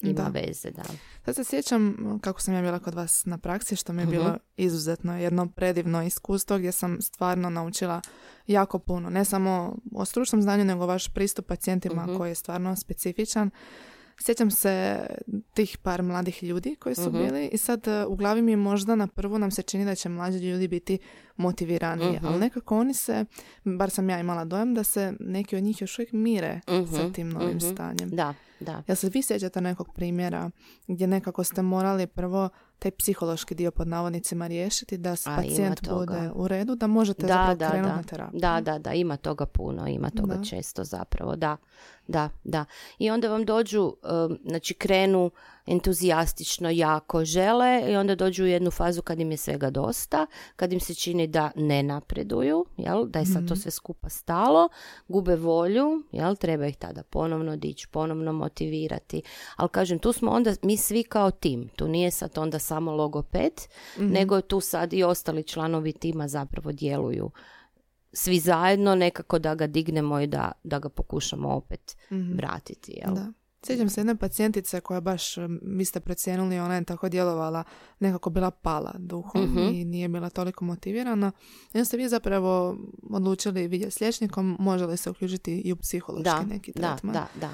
ima 0.00 0.12
Da. 0.14 0.28
veze, 0.30 0.70
da. 0.70 0.82
Sad 1.24 1.36
se 1.36 1.44
sjećam 1.44 1.96
kako 2.20 2.40
sam 2.40 2.54
ja 2.54 2.62
bila 2.62 2.78
kod 2.78 2.94
vas 2.94 3.24
na 3.24 3.38
praksi, 3.38 3.76
što 3.76 3.92
mi 3.92 4.02
je 4.02 4.06
Mhm. 4.06 4.12
bilo 4.12 4.36
izuzetno 4.56 5.18
jedno 5.18 5.46
predivno 5.48 6.02
iskustvo 6.02 6.58
gdje 6.58 6.72
sam 6.72 6.98
stvarno 7.02 7.50
naučila 7.50 8.00
jako 8.46 8.78
puno. 8.78 9.10
Ne 9.10 9.24
samo 9.24 9.76
o 9.92 10.04
stručnom 10.04 10.42
znanju, 10.42 10.64
nego 10.64 10.86
vaš 10.86 11.08
pristup 11.08 11.46
pacijentima 11.46 12.02
Mhm. 12.02 12.16
koji 12.16 12.30
je 12.30 12.34
stvarno 12.34 12.76
specifičan. 12.76 13.50
Sjećam 14.20 14.50
se 14.50 15.06
tih 15.54 15.78
par 15.78 16.02
mladih 16.02 16.42
ljudi 16.42 16.76
koji 16.76 16.94
su 16.94 17.02
Mhm. 17.02 17.18
bili 17.18 17.46
i 17.46 17.58
sad 17.58 17.88
e, 17.88 18.04
u 18.04 18.16
glavi 18.16 18.42
mi 18.42 18.56
možda 18.56 18.94
na 18.94 19.06
prvu 19.06 19.38
nam 19.38 19.50
se 19.50 19.62
čini 19.62 19.84
da 19.84 19.94
će 19.94 20.08
mlađi 20.08 20.38
ljudi 20.40 20.68
biti 20.68 20.98
motiviraniji, 21.36 22.12
Mhm. 22.12 22.26
ali 22.26 22.38
nekako 22.38 22.78
oni 22.78 22.94
se, 22.94 23.24
bar 23.64 23.90
sam 23.90 24.10
ja 24.10 24.20
imala 24.20 24.44
dojam 24.44 24.74
da 24.74 24.84
se 24.84 25.12
neki 25.20 25.56
od 25.56 25.62
njih 25.62 25.80
još 25.80 25.98
uvijek 25.98 26.12
mire 26.12 26.60
sa 26.66 26.72
Mhm, 27.02 27.12
tim 27.12 27.28
novim 27.30 27.56
mhm. 27.56 27.66
stanjem. 27.66 28.10
Da, 28.10 28.34
da. 28.60 28.82
Jel 28.86 28.96
se 28.96 29.08
vi 29.08 29.22
sjećate 29.22 29.60
nekog 29.60 29.94
primjera 29.94 30.50
gdje 30.86 31.06
nekako 31.06 31.44
ste 31.44 31.62
morali 31.62 32.06
prvo 32.06 32.48
taj 32.78 32.90
psihološki 32.90 33.54
dio 33.54 33.70
pod 33.70 33.88
navodnicima 33.88 34.46
riješiti 34.46 34.96
da 34.98 35.14
ima 35.26 35.36
pacijent 35.36 35.88
bude 35.88 36.30
u 36.34 36.48
redu, 36.48 36.74
da 36.74 36.86
možete 36.86 37.26
Da, 37.26 37.28
zapravo 37.28 37.54
da, 37.54 37.70
krenuti 37.70 37.90
da. 37.90 37.96
na 37.96 38.02
terapiju? 38.02 38.40
Da, 38.40 38.60
da, 38.60 38.78
da, 38.78 38.92
ima 38.92 39.16
toga 39.16 39.46
puno, 39.46 39.86
ima 39.86 40.10
toga 40.10 40.34
Da. 40.34 40.44
često 40.44 40.84
zapravo, 40.84 41.36
da, 41.36 41.56
da, 42.08 42.28
da. 42.44 42.64
I 42.98 43.10
onda 43.10 43.28
vam 43.28 43.44
dođu, 43.44 43.92
znači 44.44 44.74
krenu 44.74 45.30
entuzijastično 45.66 46.70
jako 46.70 47.24
žele 47.24 47.92
i 47.92 47.96
onda 47.96 48.14
dođu 48.14 48.44
u 48.44 48.46
jednu 48.46 48.70
fazu 48.70 49.02
kad 49.02 49.20
im 49.20 49.30
je 49.30 49.36
svega 49.36 49.70
dosta, 49.70 50.26
kad 50.56 50.72
im 50.72 50.80
se 50.80 50.94
čini 50.94 51.26
da 51.26 51.50
ne 51.56 51.82
napreduju, 51.82 52.66
jel, 52.76 53.06
da 53.06 53.18
je 53.18 53.26
sad 53.26 53.48
to 53.48 53.54
Mhm. 53.54 53.60
sve 53.60 53.70
skupa 53.70 54.08
stalo, 54.08 54.68
gube 55.08 55.36
volju, 55.36 56.02
jel, 56.12 56.36
treba 56.36 56.66
ih 56.66 56.76
tada 56.76 57.02
ponovno 57.02 57.56
dići, 57.56 57.88
ponovno 57.88 58.32
motivirati. 58.32 59.22
Ali 59.56 59.68
kažem, 59.68 59.98
tu 59.98 60.12
smo 60.12 60.30
onda 60.30 60.54
mi 60.62 60.76
svi 60.76 61.02
kao 61.02 61.30
tim, 61.30 61.68
tu 61.68 61.88
nije 61.88 62.10
sad 62.10 62.38
onda 62.38 62.58
samo 62.58 62.92
logoped, 62.92 63.52
Mhm. 63.98 64.12
nego 64.12 64.40
tu 64.40 64.60
sad 64.60 64.92
i 64.92 65.04
ostali 65.04 65.42
članovi 65.42 65.92
tima 65.92 66.28
zapravo 66.28 66.72
djeluju 66.72 67.30
svi 68.12 68.38
zajedno 68.38 68.94
nekako 68.94 69.38
da 69.38 69.54
ga 69.54 69.66
dignemo 69.66 70.20
i 70.20 70.26
da, 70.26 70.52
da 70.64 70.78
ga 70.78 70.88
pokušamo 70.88 71.48
opet 71.50 71.96
Mhm. 72.10 72.32
vratiti. 72.32 72.92
Jel? 72.96 73.14
Da. 73.14 73.32
Sjećam 73.62 73.88
se 73.88 74.00
jedne 74.00 74.16
pacijentice 74.16 74.80
koja 74.80 75.00
baš, 75.00 75.36
vi 75.64 75.84
ste 75.84 76.00
procijenili, 76.00 76.58
ona 76.58 76.74
je 76.74 76.84
tako 76.84 77.08
djelovala, 77.08 77.64
nekako 78.00 78.30
bila 78.30 78.50
pala 78.52 78.94
duhom 78.98 79.42
Mhm. 79.44 79.58
i 79.58 79.84
nije 79.84 80.08
bila 80.08 80.30
toliko 80.30 80.64
motivirana. 80.64 81.32
I 81.64 81.74
onda 81.74 81.84
ste 81.84 81.96
vi 81.96 82.08
zapravo 82.08 82.76
odlučili 83.04 83.68
vidjeti 83.68 83.90
s 83.90 84.00
liječnikom, 84.00 84.56
može 84.58 84.86
li 84.86 84.96
se 84.96 85.10
uključiti 85.10 85.56
i 85.56 85.72
u 85.72 85.76
psihološki 85.76 86.24
Da, 86.24 86.42
neki 86.44 86.72
da, 86.72 86.80
tretman. 86.88 87.12
da, 87.12 87.26
da. 87.40 87.50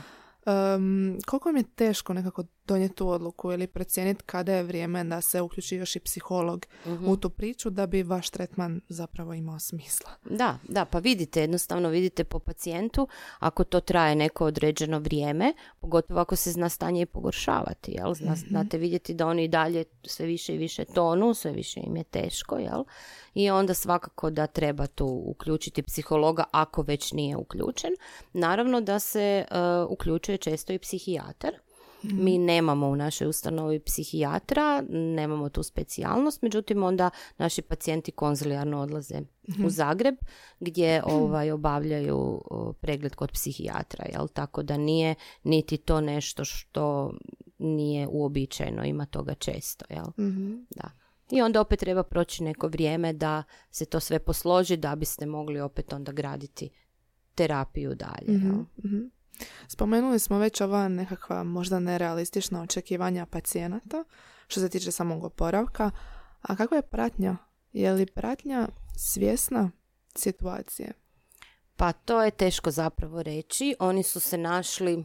Em, 0.47 1.19
koliko 1.27 1.49
vam 1.49 1.57
je 1.57 1.63
teško 1.65 2.13
nekako 2.15 2.45
donijeti 2.67 2.95
tu 2.95 3.09
odluku 3.09 3.53
ili 3.53 3.67
procijeniti 3.67 4.23
kada 4.25 4.53
je 4.53 4.63
vrijeme 4.63 5.05
da 5.05 5.21
se 5.21 5.41
uključi 5.41 5.77
još 5.77 5.97
i 5.97 6.01
psiholog 6.01 6.67
Mhm. 6.87 7.09
u 7.09 7.17
tu 7.17 7.31
priču 7.31 7.71
da 7.71 7.87
bi 7.87 8.03
vaš 8.03 8.31
tretman 8.31 8.81
zapravo 8.89 9.35
imao 9.35 9.59
smisla? 9.59 10.11
Da, 10.25 10.59
da, 10.69 10.85
pa 10.85 10.99
vidite, 10.99 11.41
jednostavno 11.41 11.89
vidite 11.89 12.25
po 12.25 12.39
pacijentu, 12.39 13.09
ako 13.39 13.65
to 13.65 13.81
traje 13.81 14.17
neko 14.17 14.45
određeno 14.47 14.99
vrijeme, 14.99 15.53
pogotovo 15.81 16.21
ako 16.21 16.37
se 16.37 16.53
zna 16.53 16.69
stanje 16.69 17.03
i 17.03 17.07
pogoršavati, 17.07 17.93
jel? 17.93 18.15
Zna, 18.15 18.33
Mhm. 18.33 18.41
Znate 18.49 18.79
vidjeti 18.79 19.15
da 19.15 19.27
oni 19.27 19.49
dalje 19.49 19.85
sve 20.05 20.27
više 20.27 20.55
i 20.55 20.59
više 20.59 20.85
tonu, 20.85 21.35
sve 21.35 21.53
više 21.53 21.81
im 21.81 21.97
je 21.97 22.05
teško, 22.05 22.59
jel? 22.59 22.85
I 23.35 23.51
onda 23.51 23.75
svakako 23.75 24.31
da 24.31 24.47
treba 24.47 24.87
tu 24.87 25.23
uključiti 25.27 25.83
psihologa 25.83 26.45
ako 26.51 26.83
već 26.83 27.13
nije 27.13 27.37
uključen. 27.37 27.91
Naravno 28.33 28.81
da 28.81 28.99
se 28.99 29.21
e, 29.21 29.45
uključuje 29.89 30.39
često 30.39 30.73
i 30.73 30.79
psihijatar. 30.79 31.55
Mi 32.03 32.39
nemamo 32.39 32.89
u 32.89 32.97
našoj 32.97 33.27
ustanovi 33.29 33.81
psihijatra, 33.81 34.83
nemamo 34.89 35.49
tu 35.49 35.63
specijalnost, 35.63 36.43
međutim 36.43 36.83
onda 36.83 37.11
naši 37.39 37.63
pacijenti 37.63 38.13
konzilijarno 38.13 38.81
odlaze 38.81 39.21
u 39.65 39.71
Zagreb 39.71 40.15
gdje 40.61 41.03
ovaj, 41.21 41.51
obavljaju 41.51 42.43
pregled 42.81 43.15
kod 43.15 43.33
psihijatra, 43.33 44.05
jel? 44.13 44.29
tako 44.29 44.63
da 44.63 44.77
nije 44.77 45.15
niti 45.43 45.77
to 45.77 46.01
nešto 46.01 46.45
što 46.45 47.13
nije 47.59 48.09
uobičajeno, 48.09 48.85
ima 48.85 49.07
toga 49.07 49.35
često. 49.35 49.85
Jel? 49.91 50.27
Mhm. 50.29 50.55
Da. 50.71 51.04
I 51.31 51.43
onda 51.43 51.61
opet 51.61 51.81
treba 51.81 52.03
proći 52.03 52.43
neko 52.43 52.69
vrijeme 52.69 53.13
da 53.13 53.43
se 53.71 53.85
to 53.85 54.01
sve 54.01 54.19
posloži 54.19 54.77
da 54.77 54.97
biste 54.97 55.27
mogli 55.27 55.61
opet 55.61 55.93
onda 55.93 56.13
graditi 56.13 56.71
terapiju 57.35 57.95
dalje. 57.95 58.39
Mhm, 58.39 58.61
mhm. 58.85 58.99
Spomenuli 59.69 60.19
smo 60.19 60.39
već 60.39 60.61
ova 60.61 60.89
nekakva 60.89 61.45
možda 61.45 61.79
nerealistična 61.79 62.63
očekivanja 62.63 63.27
pacijenata 63.27 64.05
što 64.47 64.61
se 64.61 64.69
tiče 64.69 64.91
samog 64.91 65.25
oporavka. 65.25 65.91
A 66.43 66.57
kakva 66.57 66.77
je 66.77 66.83
pratnja? 66.83 67.37
Je 67.73 67.93
li 67.93 68.07
pratnja 68.07 68.69
svjesna 68.97 69.71
situacije? 70.15 70.93
Pa 71.77 71.93
to 71.93 72.23
je 72.23 72.31
teško 72.31 72.71
zapravo 72.71 73.23
reći. 73.23 73.75
Oni 73.79 74.03
su 74.03 74.21
se 74.21 74.39
našli, 74.39 75.05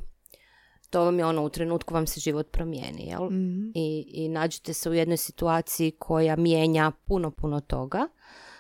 to 0.90 1.04
vam 1.04 1.20
je 1.20 1.26
ono, 1.26 1.44
u 1.44 1.50
trenutku 1.50 1.94
vam 1.94 2.08
se 2.08 2.20
život 2.20 2.52
promijeni, 2.52 3.06
jel? 3.06 3.26
Mhm. 3.26 3.70
I, 3.74 4.06
I 4.14 4.30
nađete 4.30 4.74
se 4.74 4.90
u 4.90 4.94
jednoj 4.94 5.18
situaciji 5.18 5.92
koja 5.92 6.36
mijenja 6.36 6.92
puno, 7.06 7.32
puno 7.32 7.60
toga. 7.60 8.08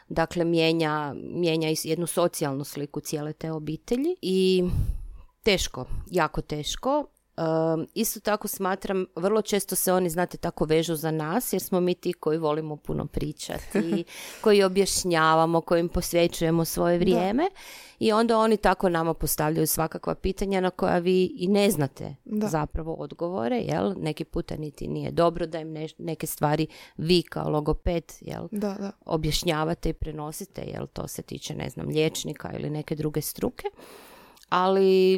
Dakle, 0.09 0.45
mijenja, 0.45 1.13
mijenja 1.15 1.69
jednu 1.84 2.07
socijalnu 2.07 2.63
sliku 2.63 2.99
cijele 2.99 3.34
te 3.34 3.51
obitelji 3.51 4.15
i 4.21 4.63
teško, 5.43 5.86
jako 6.11 6.41
teško. 6.41 7.05
Um, 7.39 7.87
isto 7.93 8.19
tako 8.19 8.47
smatram, 8.47 9.05
vrlo 9.15 9.41
često 9.41 9.75
se 9.75 9.93
oni, 9.93 10.09
znate, 10.09 10.37
tako 10.37 10.65
vežu 10.65 10.95
za 10.95 11.11
nas, 11.11 11.53
jer 11.53 11.61
smo 11.61 11.79
mi 11.79 11.93
ti 11.93 12.13
koji 12.13 12.37
volimo 12.37 12.75
puno 12.75 13.05
pričati, 13.05 14.03
koji 14.43 14.63
objašnjavamo, 14.63 15.61
kojim 15.61 15.89
posvećujemo 15.89 16.65
svoje 16.65 16.97
vrijeme 16.97 17.43
i 17.99 18.11
onda 18.11 18.37
oni 18.37 18.57
tako 18.57 18.89
nama 18.89 19.13
postavljaju 19.13 19.67
svakakva 19.67 20.15
pitanja 20.15 20.61
na 20.61 20.69
koja 20.69 20.97
vi 20.97 21.25
i 21.25 21.47
ne 21.47 21.71
znate 21.71 22.15
Da. 22.25 22.47
zapravo 22.47 22.93
odgovore, 22.93 23.57
jel? 23.57 23.93
Neki 23.97 24.23
puta 24.23 24.55
niti 24.55 24.87
nije 24.87 25.11
dobro 25.11 25.45
da 25.47 25.59
im 25.59 25.71
ne- 25.71 25.87
neke 25.97 26.27
stvari 26.27 26.67
vi 26.97 27.21
kao 27.21 27.49
logoped, 27.49 28.03
jel? 28.21 28.47
Da, 28.51 28.73
da. 28.73 28.91
objašnjavate 29.05 29.89
i 29.89 29.93
prenosite, 29.93 30.61
jel 30.63 30.87
to 30.87 31.07
se 31.07 31.21
tiče, 31.21 31.55
ne 31.55 31.69
znam, 31.69 31.87
liječnika 31.87 32.51
ili 32.53 32.69
neke 32.69 32.95
druge 32.95 33.21
struke, 33.21 33.67
ali 34.49 35.17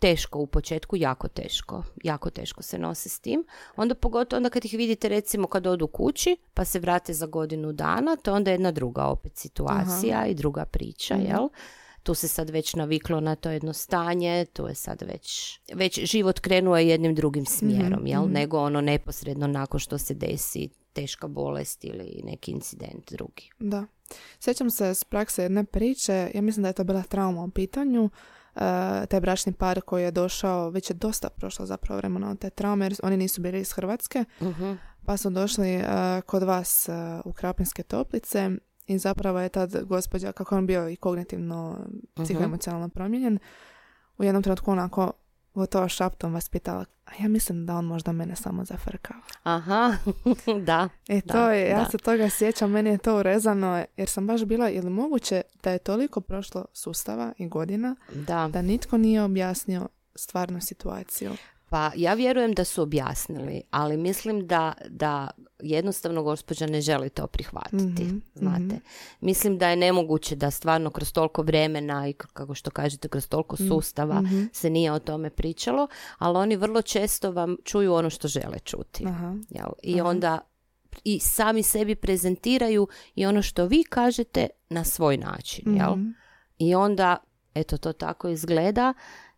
teško 0.00 0.38
u 0.38 0.46
početku, 0.46 0.96
jako 0.96 1.28
teško, 1.28 1.82
jako 2.04 2.30
teško 2.30 2.62
se 2.62 2.78
nose 2.78 3.08
s 3.08 3.20
tim. 3.20 3.44
Onda 3.76 3.94
pogotovo 3.94 4.36
onda 4.36 4.50
kad 4.50 4.64
ih 4.64 4.72
vidite 4.72 5.08
recimo 5.08 5.46
kad 5.46 5.66
odu 5.66 5.86
kući 5.86 6.36
pa 6.54 6.64
se 6.64 6.78
vrate 6.78 7.12
za 7.12 7.26
godinu 7.26 7.72
dana, 7.72 8.16
to 8.16 8.30
je 8.30 8.34
onda 8.34 8.50
jedna 8.50 8.70
druga 8.70 9.04
opet 9.04 9.36
situacija 9.36 10.26
i 10.26 10.34
druga 10.34 10.64
priča, 10.64 11.14
jel? 11.14 11.48
Tu 12.02 12.14
se 12.14 12.28
sad 12.28 12.50
već 12.50 12.74
naviklo 12.74 13.20
na 13.20 13.34
to 13.34 13.50
jedno 13.50 13.72
stanje, 13.72 14.46
tu 14.52 14.66
je 14.66 14.74
sad 14.74 15.02
već, 15.02 15.60
već 15.74 15.98
život 16.04 16.40
krenuo 16.40 16.76
je 16.76 16.88
jednim 16.88 17.14
drugim 17.14 17.46
smjerom, 17.46 18.06
jel? 18.06 18.28
Nego 18.28 18.58
ono 18.58 18.80
neposredno 18.80 19.46
nakon 19.46 19.80
što 19.80 19.98
se 19.98 20.14
desi 20.14 20.68
teška 20.92 21.28
bolest 21.28 21.84
ili 21.84 22.20
neki 22.24 22.50
incident 22.50 23.12
drugi. 23.12 23.50
Da. 23.58 23.86
Sjećam 24.40 24.70
se 24.70 24.94
s 24.94 25.04
prakse 25.04 25.42
jedne 25.42 25.64
priče, 25.64 26.30
ja 26.34 26.42
mislim 26.42 26.62
da 26.62 26.68
je 26.68 26.72
to 26.72 26.84
bila 26.84 27.02
trauma 27.02 27.44
u 27.44 27.50
pitanju, 27.50 28.10
taj 29.08 29.20
bračni 29.20 29.52
par 29.52 29.80
koji 29.80 30.02
je 30.02 30.10
došao, 30.10 30.70
već 30.70 30.90
je 30.90 30.94
dosta 30.94 31.28
prošlo 31.30 31.66
zapravo 31.66 31.96
vremena 31.98 32.30
od 32.30 32.38
te 32.38 32.50
traume, 32.50 32.84
jer 32.84 32.94
oni 33.02 33.16
nisu 33.16 33.40
bili 33.42 33.60
iz 33.60 33.72
Hrvatske, 33.72 34.24
Mhm. 34.40 34.72
pa 35.06 35.16
su 35.16 35.30
došli 35.30 35.74
e, 35.74 35.84
kod 36.26 36.42
vas 36.42 36.88
e, 36.88 36.92
u 37.24 37.32
Krapinske 37.32 37.82
toplice 37.82 38.50
i 38.86 38.98
zapravo 38.98 39.40
je 39.40 39.48
tad 39.48 39.84
gospođa, 39.84 40.32
kako 40.32 40.56
on 40.56 40.66
bio 40.66 40.88
i 40.88 40.96
kognitivno, 40.96 41.78
psihoemocionalno 42.24 42.88
promijenjen, 42.88 43.38
u 44.18 44.24
jednom 44.24 44.42
trenutku 44.42 44.70
onako 44.70 45.12
gotovo 45.54 45.88
šaptom 45.88 46.34
vas 46.34 46.48
pitala, 46.48 46.84
a 47.06 47.10
ja 47.22 47.28
mislim 47.28 47.66
da 47.66 47.74
on 47.74 47.84
možda 47.84 48.12
mene 48.12 48.36
samo 48.36 48.64
zafrkava. 48.64 49.20
Aha, 49.42 49.96
da. 50.66 50.88
E 51.08 51.20
to 51.20 51.50
je, 51.50 51.68
ja 51.68 51.90
se 51.90 51.98
toga 51.98 52.30
sjećam, 52.30 52.70
meni 52.70 52.90
je 52.90 52.98
to 52.98 53.18
urezano, 53.18 53.84
jer 53.96 54.08
sam 54.08 54.26
baš 54.26 54.44
bila, 54.44 54.68
je 54.68 54.82
li 54.82 54.90
moguće 54.90 55.42
da 55.62 55.70
je 55.70 55.78
toliko 55.78 56.20
prošlo 56.20 56.64
sustava 56.72 57.32
i 57.38 57.48
godina, 57.48 57.96
da, 58.14 58.48
da 58.52 58.62
nitko 58.62 58.96
nije 58.96 59.22
objasnio 59.22 59.88
stvarnu 60.14 60.60
situaciju. 60.60 61.32
Pa 61.74 61.90
ja 61.96 62.14
vjerujem 62.14 62.52
da 62.52 62.64
su 62.64 62.82
objasnili, 62.82 63.62
ali 63.70 63.96
mislim 63.96 64.46
da, 64.46 64.72
da 64.88 65.30
jednostavno 65.62 66.22
gospođa 66.22 66.66
ne 66.66 66.80
želi 66.80 67.10
to 67.10 67.26
prihvatiti, 67.26 68.04
Mhm, 68.04 68.18
znate. 68.34 68.60
mhm. 68.62 68.76
Mislim 69.20 69.58
da 69.58 69.68
je 69.68 69.76
nemoguće 69.76 70.36
da 70.36 70.50
stvarno 70.50 70.90
kroz 70.90 71.12
toliko 71.12 71.42
vremena 71.42 72.08
i 72.08 72.12
kako 72.12 72.54
što 72.54 72.70
kažete 72.70 73.08
kroz 73.08 73.28
toliko 73.28 73.56
sustava 73.56 74.20
mhm. 74.20 74.42
se 74.52 74.70
nije 74.70 74.92
o 74.92 74.98
tome 74.98 75.30
pričalo, 75.30 75.88
ali 76.18 76.38
oni 76.38 76.56
vrlo 76.56 76.82
često 76.82 77.32
vam 77.32 77.56
čuju 77.64 77.94
ono 77.94 78.10
što 78.10 78.28
žele 78.28 78.58
čuti. 78.58 79.04
Aha. 79.06 79.34
Jel? 79.50 79.68
I 79.82 80.00
onda 80.00 80.38
i 81.04 81.18
sami 81.20 81.62
sebi 81.62 81.94
prezentiraju 81.94 82.88
i 83.14 83.26
ono 83.26 83.42
što 83.42 83.66
vi 83.66 83.84
kažete 83.84 84.46
na 84.70 84.84
svoj 84.84 85.16
način. 85.16 85.76
Jel? 85.76 85.90
Mhm. 85.96 86.08
I 86.58 86.74
onda, 86.74 87.16
eto, 87.54 87.76
to 87.76 87.92
tako 87.92 88.28
izgleda 88.28 88.94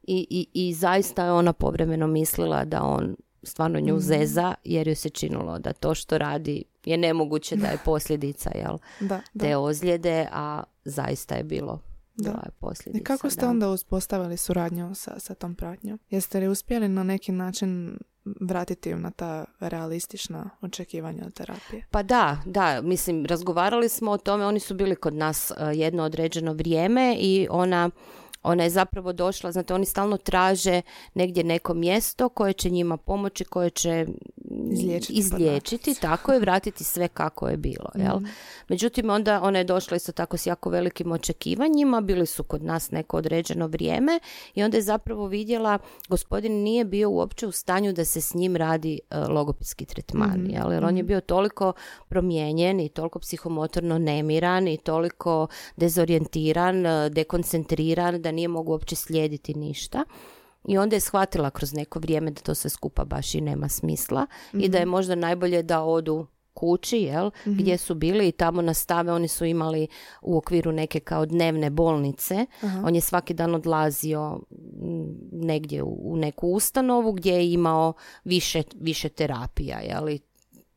i, 0.06 0.26
i, 0.30 0.68
i 0.68 0.74
zaista 0.74 1.24
je 1.24 1.32
ona 1.32 1.52
povremeno 1.52 2.06
mislila 2.06 2.64
da 2.64 2.82
on 2.82 3.16
stvarno 3.42 3.80
nju 3.80 4.00
zeza 4.00 4.54
jer 4.64 4.88
joj 4.88 4.94
se 4.94 5.08
činilo 5.08 5.58
da 5.58 5.72
to 5.72 5.94
što 5.94 6.18
radi 6.18 6.64
je 6.84 6.96
nemoguće 6.96 7.56
da 7.56 7.66
je 7.66 7.78
posljedica 7.84 8.50
jel, 8.54 8.78
Da, 9.00 9.20
da. 9.34 9.44
te 9.44 9.56
ozljede, 9.56 10.28
a 10.32 10.62
zaista 10.84 11.34
je 11.34 11.44
bilo. 11.44 11.80
Da. 12.16 12.30
Bila 12.30 12.42
je 12.44 12.50
posljedica. 12.60 13.02
I 13.02 13.04
kako 13.04 13.30
ste 13.30 13.40
da. 13.40 13.50
onda 13.50 13.68
uspostavili 13.68 14.36
suradnju 14.36 14.94
sa, 14.94 15.20
sa 15.20 15.34
tom 15.34 15.54
pratnjom? 15.54 15.98
Jeste 16.10 16.40
li 16.40 16.48
uspjeli 16.48 16.88
na 16.88 17.02
neki 17.02 17.32
način 17.32 17.98
vratiti 18.40 18.90
ju 18.90 18.98
na 18.98 19.10
ta 19.10 19.44
realistična 19.60 20.50
očekivanja 20.60 21.22
od 21.26 21.34
terapije? 21.34 21.86
Pa 21.90 22.02
da, 22.02 22.38
da, 22.46 22.80
mislim, 22.82 23.26
razgovarali 23.26 23.88
smo 23.88 24.10
o 24.10 24.18
tome, 24.18 24.46
oni 24.46 24.60
su 24.60 24.74
bili 24.74 24.96
kod 24.96 25.14
nas 25.14 25.50
uh, 25.50 25.78
jedno 25.78 26.02
određeno 26.02 26.52
vrijeme 26.52 27.16
i 27.20 27.46
ona 27.50 27.90
ona 28.46 28.64
je 28.64 28.70
zapravo 28.70 29.12
došla, 29.12 29.52
znate, 29.52 29.74
oni 29.74 29.86
stalno 29.86 30.16
traže 30.16 30.82
negdje 31.14 31.44
neko 31.44 31.74
mjesto 31.74 32.28
koje 32.28 32.52
će 32.52 32.70
njima 32.70 32.96
pomoći, 32.96 33.44
koje 33.44 33.70
će 33.70 34.06
Izliječiti 34.70 35.12
izliječiti 35.12 35.94
tako 36.00 36.32
je, 36.32 36.40
vratiti 36.40 36.84
sve 36.84 37.08
kako 37.08 37.48
je 37.48 37.56
bilo, 37.56 37.90
jel? 37.94 38.20
Međutim, 38.68 39.10
onda 39.10 39.42
ona 39.42 39.58
je 39.58 39.64
došla 39.64 39.96
isto 39.96 40.12
tako 40.12 40.36
s 40.36 40.46
jako 40.46 40.70
velikim 40.70 41.12
očekivanjima, 41.12 42.00
bili 42.00 42.26
su 42.26 42.44
kod 42.44 42.62
nas 42.62 42.90
neko 42.90 43.16
određeno 43.16 43.66
vrijeme 43.66 44.20
i 44.54 44.62
onda 44.62 44.76
je 44.76 44.82
zapravo 44.82 45.26
vidjela, 45.26 45.78
gospodin 46.08 46.52
nije 46.52 46.84
bio 46.84 47.10
uopće 47.10 47.46
u 47.46 47.52
stanju 47.52 47.92
da 47.92 48.04
se 48.04 48.20
s 48.20 48.34
njim 48.34 48.56
radi 48.56 49.00
e, 49.10 49.18
logopedski 49.18 49.84
tretman, 49.84 50.50
jel? 50.50 50.72
jer 50.72 50.84
on 50.84 50.96
je 50.96 51.02
bio 51.02 51.20
toliko 51.20 51.72
promijenjen 52.08 52.80
i 52.80 52.88
toliko 52.88 53.18
psihomotorno 53.18 53.98
nemiran 53.98 54.68
i 54.68 54.76
toliko 54.76 55.46
dezorijentiran, 55.76 56.86
e, 56.86 57.10
dekoncentriran 57.10 58.22
da 58.22 58.32
nije 58.32 58.48
mogu 58.48 58.72
uopće 58.72 58.96
slijediti 58.96 59.54
ništa. 59.54 60.04
I 60.68 60.78
onda 60.78 60.96
je 60.96 61.00
shvatila 61.00 61.50
kroz 61.50 61.72
neko 61.72 61.98
vrijeme 61.98 62.30
da 62.30 62.40
to 62.40 62.54
sve 62.54 62.70
skupa 62.70 63.04
baš 63.04 63.34
i 63.34 63.40
nema 63.40 63.68
smisla 63.68 64.26
i 64.52 64.68
da 64.68 64.78
je 64.78 64.86
možda 64.86 65.14
najbolje 65.14 65.62
da 65.62 65.82
odu 65.82 66.26
kući, 66.56 66.96
jel, 66.96 67.30
gdje 67.44 67.78
su 67.78 67.94
bili 67.94 68.28
i 68.28 68.32
tamo 68.32 68.62
nastave, 68.62 69.12
oni 69.12 69.28
su 69.28 69.44
imali 69.44 69.88
u 70.22 70.36
okviru 70.36 70.72
neke 70.72 71.00
kao 71.00 71.26
dnevne 71.26 71.70
bolnice, 71.70 72.46
on 72.84 72.94
je 72.94 73.00
svaki 73.00 73.34
dan 73.34 73.54
odlazio 73.54 74.40
negdje 75.32 75.82
u, 75.82 76.12
u 76.12 76.16
neku 76.16 76.48
ustanovu 76.48 77.12
gdje 77.12 77.32
je 77.32 77.52
imao 77.52 77.92
više, 78.24 78.62
više 78.80 79.08
terapija, 79.08 79.78
jel, 79.80 80.08
i 80.08 80.20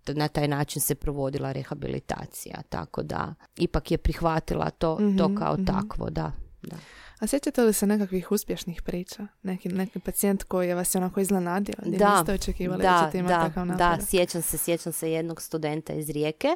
na 0.08 0.28
taj 0.28 0.48
način 0.48 0.82
se 0.82 0.96
provodila 0.96 1.52
rehabilitacija, 1.52 2.62
tako 2.70 3.04
da 3.04 3.34
ipak 3.58 3.92
je 3.92 3.98
prihvatila 3.98 4.70
to, 4.70 5.00
to 5.18 5.36
kao 5.36 5.58
takvo, 5.58 6.10
da. 6.10 6.32
da. 6.62 6.78
A 7.20 7.28
sjećate 7.28 7.61
li 7.61 7.74
se 7.74 7.88
nekakvih 7.88 8.32
uspješnih 8.32 8.82
priča? 8.82 9.28
Neki, 9.43 9.70
neki 9.70 9.99
pacijent 9.99 10.43
koji 10.43 10.67
je 10.67 10.76
vas 10.76 10.95
onako 10.95 11.20
iznenadio, 11.20 11.76
gdje 11.86 11.97
Da, 11.97 12.17
niste 12.17 12.34
očekivali 12.34 12.82
da, 12.82 12.89
da, 12.89 13.05
ćete 13.05 13.17
imati 13.17 13.34
da, 13.34 13.41
takav 13.41 13.78
da, 13.78 13.97
sjećam 14.05 14.41
se, 14.41 14.57
sjećam 14.57 14.93
se 14.93 15.11
jednog 15.11 15.41
studenta 15.41 15.93
iz 15.93 16.09
Rijeke. 16.09 16.47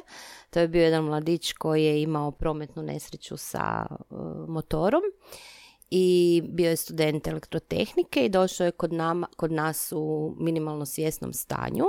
To 0.50 0.60
je 0.60 0.68
bio 0.68 0.84
jedan 0.84 1.04
mladić 1.04 1.52
koji 1.52 1.84
je 1.84 2.02
imao 2.02 2.30
prometnu 2.30 2.82
nesreću 2.82 3.36
sa 3.36 3.86
uh, 3.90 4.48
motorom 4.48 5.02
i 5.90 6.42
bio 6.48 6.70
je 6.70 6.76
student 6.76 7.26
elektrotehnike 7.26 8.24
i 8.24 8.28
došao 8.28 8.64
je 8.64 8.70
kod, 8.70 8.92
nama, 8.92 9.26
kod 9.36 9.52
nas 9.52 9.92
u 9.96 10.34
minimalno 10.40 10.86
svjesnom 10.86 11.32
stanju, 11.32 11.84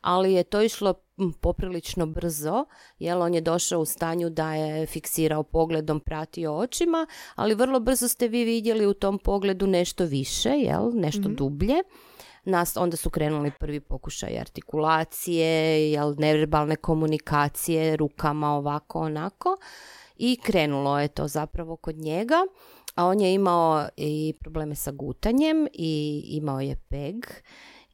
ali 0.00 0.32
je 0.32 0.44
to 0.44 0.62
išlo 0.62 0.94
poprilično 1.40 2.06
brzo, 2.06 2.64
jer 2.98 3.18
on 3.18 3.34
je 3.34 3.40
došao 3.40 3.80
u 3.80 3.84
stanju 3.84 4.30
da 4.30 4.54
je 4.54 4.86
fiksirao 4.86 5.42
pogledom, 5.42 6.00
pratio 6.00 6.56
očima, 6.56 7.06
ali 7.34 7.54
vrlo 7.54 7.80
brzo 7.80 8.08
ste 8.08 8.28
vi 8.28 8.44
vidjeli 8.44 8.86
u 8.86 8.94
tom 8.94 9.18
pogledu 9.18 9.66
nešto 9.66 10.04
više, 10.04 10.48
jel? 10.48 10.90
nešto 10.94 11.28
dublje. 11.28 11.74
Nas, 12.44 12.76
onda 12.76 12.96
su 12.96 13.10
krenuli 13.10 13.52
prvi 13.60 13.80
pokušaj 13.80 14.38
artikulacije, 14.38 15.90
jel, 15.92 16.14
neverbalne 16.18 16.76
komunikacije, 16.76 17.96
rukama 17.96 18.50
ovako, 18.50 19.00
onako. 19.00 19.56
I 20.16 20.38
krenulo 20.42 21.00
je 21.00 21.08
to 21.08 21.28
zapravo 21.28 21.76
kod 21.76 21.96
njega. 21.96 22.36
A 22.94 23.04
on 23.04 23.20
je 23.20 23.34
imao 23.34 23.88
i 23.96 24.34
probleme 24.40 24.74
sa 24.74 24.90
gutanjem 24.90 25.66
i 25.72 26.22
imao 26.28 26.60
je 26.60 26.76
peg 26.88 27.14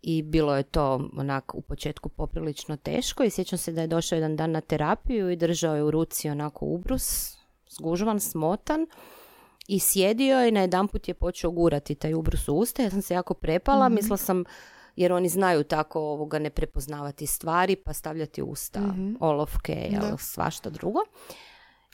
i 0.06 0.22
bilo 0.22 0.56
je 0.56 0.62
to 0.62 1.08
onako 1.16 1.58
u 1.58 1.60
početku 1.60 2.08
poprilično 2.08 2.76
teško 2.76 3.24
i 3.24 3.30
sjećam 3.30 3.58
se 3.58 3.72
da 3.72 3.80
je 3.80 3.86
došao 3.86 4.16
jedan 4.16 4.36
dan 4.36 4.50
na 4.50 4.60
terapiju 4.60 5.30
i 5.30 5.36
držao 5.36 5.76
je 5.76 5.82
u 5.82 5.90
ruci 5.90 6.30
onako 6.30 6.66
ubrus, 6.66 7.36
zgužvan, 7.70 8.20
smotan 8.20 8.86
i 9.68 9.78
sjedio 9.78 10.40
je 10.40 10.48
i 10.48 10.52
najedanput 10.52 11.08
je 11.08 11.14
počeo 11.14 11.50
gurati 11.50 11.94
taj 11.94 12.14
ubrus 12.14 12.48
u 12.48 12.54
usta. 12.54 12.82
Ja 12.82 12.90
sam 12.90 13.02
se 13.02 13.14
jako 13.14 13.34
prepala, 13.34 13.88
mislila 13.88 14.16
sam 14.16 14.44
jer 14.96 15.12
oni 15.12 15.28
znaju 15.28 15.64
tako 15.64 16.00
ovoga 16.00 16.38
ne 16.38 16.50
prepoznavati 16.50 17.26
stvari 17.26 17.76
pa 17.76 17.92
stavljati 17.92 18.42
usta 18.42 18.80
olovke, 19.20 19.88
jel, 19.90 20.16
svašta 20.18 20.70
drugo. 20.70 20.98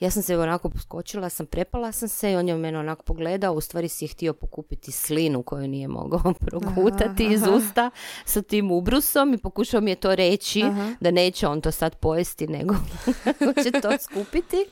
Ja 0.00 0.10
sam 0.10 0.22
se 0.22 0.38
onako 0.38 0.68
poskočila, 0.68 1.28
sam 1.28 1.46
prepala 1.46 1.92
sam 1.92 2.08
se 2.08 2.32
i 2.32 2.36
on 2.36 2.48
je 2.48 2.56
mene 2.56 2.78
onako 2.78 3.02
pogledao, 3.02 3.54
u 3.54 3.60
stvari 3.60 3.88
si 3.88 4.04
je 4.04 4.08
htio 4.08 4.32
pokupiti 4.32 4.92
slinu 4.92 5.42
koju 5.42 5.68
nije 5.68 5.88
mogao 5.88 6.34
progutati 6.46 7.24
iz 7.24 7.42
usta 7.46 7.90
sa 8.24 8.42
tim 8.42 8.70
ubrusom 8.70 9.34
i 9.34 9.38
pokušao 9.38 9.80
mi 9.80 9.90
je 9.90 9.94
to 9.94 10.14
reći 10.14 10.62
Aha. 10.62 10.94
da 11.00 11.10
neće 11.10 11.46
on 11.46 11.60
to 11.60 11.70
sad 11.70 11.96
pojesti 11.96 12.46
nego 12.46 12.74
će 13.62 13.70
to 13.70 13.90
skupiti. 14.00 14.66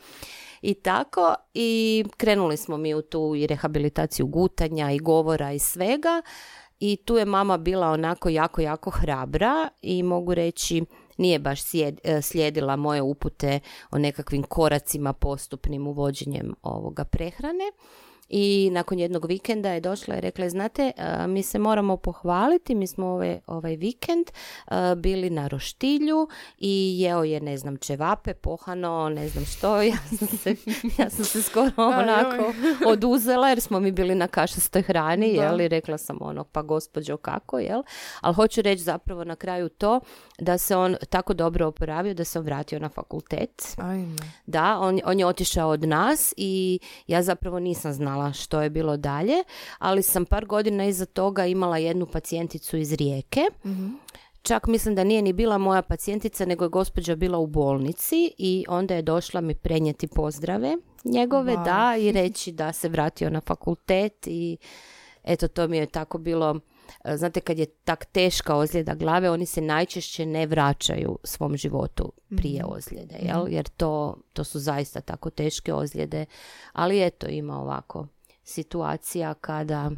I 0.62 0.74
tako, 0.74 1.34
i 1.54 2.04
krenuli 2.16 2.56
smo 2.56 2.76
mi 2.76 2.94
u 2.94 3.02
tu 3.02 3.34
i 3.36 3.46
rehabilitaciju 3.46 4.26
gutanja 4.26 4.90
i 4.90 4.98
govora 4.98 5.52
i 5.52 5.58
svega. 5.58 6.22
I 6.80 6.96
tu 6.96 7.16
je 7.16 7.24
mama 7.24 7.56
bila 7.56 7.90
onako 7.90 8.28
jako, 8.28 8.60
jako 8.60 8.90
hrabra 8.90 9.68
i 9.82 10.02
mogu 10.02 10.34
reći 10.34 10.84
nije 11.18 11.38
baš 11.38 11.60
sjed- 11.64 11.98
e, 12.04 12.22
slijedila 12.22 12.76
moje 12.76 13.02
upute 13.02 13.60
o 13.90 13.98
nekakvim 13.98 14.42
koracima 14.42 15.12
postupnim 15.12 15.86
uvođenjem 15.86 16.54
ovoga 16.62 17.04
prehrane. 17.04 17.64
I 18.28 18.70
nakon 18.72 18.98
jednog 18.98 19.26
vikenda 19.26 19.70
je 19.70 19.80
došla 19.80 20.16
i 20.16 20.20
rekla 20.20 20.44
je, 20.44 20.50
znate, 20.50 20.92
mi 21.28 21.42
se 21.42 21.58
moramo 21.58 21.96
pohvaliti, 21.96 22.74
mi 22.74 22.86
smo 22.86 23.06
ovaj, 23.06 23.38
ovaj 23.46 23.76
vikend 23.76 24.26
bili 24.96 25.30
na 25.30 25.48
roštilju 25.48 26.28
i 26.58 26.94
jeo 27.00 27.24
je, 27.24 27.40
ne 27.40 27.56
znam, 27.56 27.76
čevape, 27.76 28.34
pohano, 28.34 29.08
ne 29.08 29.28
znam 29.28 29.44
što, 29.44 29.82
ja 29.92 29.96
sam 30.18 30.28
se, 30.28 30.56
ja 30.98 31.10
sam 31.10 31.24
se 31.24 31.42
skoro 31.42 31.70
onako 31.76 32.52
oduzela 32.92 33.48
jer 33.48 33.60
smo 33.60 33.80
mi 33.80 33.92
bili 33.92 34.14
na 34.14 34.28
kašastoj 34.28 34.82
hrani, 34.82 35.36
Da. 35.36 35.42
jel, 35.42 35.60
i 35.60 35.68
rekla 35.68 35.98
sam 35.98 36.18
ono, 36.20 36.44
pa 36.44 36.62
gospođo 36.62 37.16
kako, 37.16 37.58
jel, 37.58 37.82
ali 38.20 38.34
hoću 38.34 38.62
reći 38.62 38.82
zapravo 38.82 39.24
na 39.24 39.36
kraju 39.36 39.68
to 39.68 40.00
da 40.38 40.58
se 40.58 40.76
on 40.76 40.96
tako 41.10 41.34
dobro 41.34 41.66
oporavio 41.66 42.14
da 42.14 42.24
se 42.24 42.38
on 42.38 42.44
vratio 42.44 42.78
na 42.78 42.88
fakultet, 42.88 43.62
Ajme. 43.76 44.16
da, 44.46 44.78
on, 44.78 45.00
on 45.04 45.18
je 45.18 45.26
otišao 45.26 45.68
od 45.68 45.84
nas 45.84 46.34
i 46.36 46.78
ja 47.06 47.22
zapravo 47.22 47.58
nisam 47.58 47.92
znala 47.92 48.17
što 48.32 48.62
je 48.62 48.70
bilo 48.70 48.96
dalje, 48.96 49.36
ali 49.78 50.02
sam 50.02 50.24
par 50.24 50.46
godina 50.46 50.84
iza 50.84 51.06
toga 51.06 51.46
imala 51.46 51.78
jednu 51.78 52.06
pacijenticu 52.06 52.76
iz 52.76 52.92
Rijeke. 52.92 53.40
Čak 54.42 54.66
mislim 54.66 54.94
da 54.94 55.04
nije 55.04 55.22
ni 55.22 55.32
bila 55.32 55.58
moja 55.58 55.82
pacijentica, 55.82 56.44
nego 56.44 56.64
je 56.64 56.68
gospođa 56.68 57.16
bila 57.16 57.38
u 57.38 57.46
bolnici 57.46 58.32
i 58.38 58.64
onda 58.68 58.94
je 58.94 59.02
došla 59.02 59.40
mi 59.40 59.54
prenijeti 59.54 60.06
pozdrave 60.08 60.76
njegove, 61.04 61.52
Wow. 61.52 61.64
da, 61.64 61.96
i 61.96 62.12
reći 62.12 62.52
da 62.52 62.72
se 62.72 62.88
vratio 62.88 63.30
na 63.30 63.40
fakultet 63.40 64.26
i 64.26 64.56
eto 65.24 65.48
to 65.48 65.68
mi 65.68 65.76
je 65.76 65.86
tako 65.86 66.18
bilo 66.18 66.60
Znate, 67.14 67.40
kad 67.40 67.58
je 67.58 67.66
tak 67.66 68.04
teška 68.04 68.56
ozljeda 68.56 68.94
glave, 68.94 69.30
oni 69.30 69.46
se 69.46 69.60
najčešće 69.60 70.26
ne 70.26 70.46
vraćaju 70.46 71.18
svom 71.24 71.56
životu 71.56 72.12
prije 72.36 72.64
ozljede, 72.64 73.16
jel? 73.22 73.48
Jer 73.48 73.68
to, 73.68 74.16
to 74.32 74.44
su 74.44 74.58
zaista 74.58 75.00
tako 75.00 75.30
teške 75.30 75.74
ozljede. 75.74 76.26
Ali 76.72 77.06
eto, 77.06 77.26
ima 77.26 77.60
ovako 77.60 78.06
situacija 78.44 79.34
kada 79.34 79.90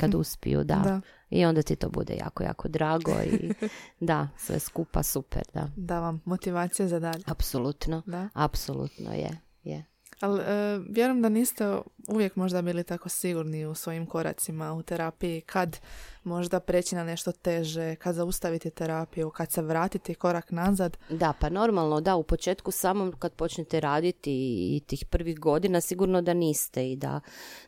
kad 0.00 0.14
uspiju, 0.14 0.64
da. 0.64 0.74
Da. 0.84 1.00
I 1.30 1.44
onda 1.44 1.62
ti 1.62 1.76
to 1.76 1.88
bude 1.88 2.14
jako, 2.14 2.42
jako 2.42 2.68
drago 2.68 3.12
i 3.24 3.52
da, 4.10 4.28
sve 4.36 4.58
skupa 4.58 5.02
super, 5.02 5.42
da. 5.54 5.68
Da 5.76 6.00
vam 6.00 6.22
motivacija 6.24 6.88
za 6.88 6.98
dalje. 6.98 7.22
Apsolutno, 7.26 8.02
Da. 8.06 8.28
apsolutno 8.34 9.12
je, 9.12 9.30
je. 9.62 9.84
Ali 10.20 10.40
e, 10.40 10.78
vjerujem 10.88 11.22
da 11.22 11.28
niste 11.28 11.78
uvijek 12.08 12.36
možda 12.36 12.62
bili 12.62 12.84
tako 12.84 13.08
sigurni 13.08 13.66
u 13.66 13.74
svojim 13.74 14.06
koracima 14.06 14.72
u 14.72 14.82
terapiji, 14.82 15.40
kad 15.40 15.80
možda 16.24 16.60
preći 16.60 16.94
na 16.94 17.04
nešto 17.04 17.32
teže, 17.32 17.94
kad 17.94 18.14
zaustaviti 18.14 18.70
terapiju, 18.70 19.30
kad 19.30 19.52
se 19.52 19.62
vratiti 19.62 20.14
korak 20.14 20.50
nazad. 20.50 20.96
Da, 21.10 21.32
pa 21.40 21.48
normalno, 21.48 22.00
da, 22.00 22.16
u 22.16 22.22
početku 22.22 22.70
samom 22.70 23.12
kad 23.18 23.32
počnete 23.32 23.80
raditi 23.80 24.32
i 24.76 24.80
tih 24.86 25.04
prvih 25.10 25.40
godina 25.40 25.80
sigurno 25.80 26.22
da 26.22 26.34
niste 26.34 26.92
i 26.92 26.96
da, 26.96 27.20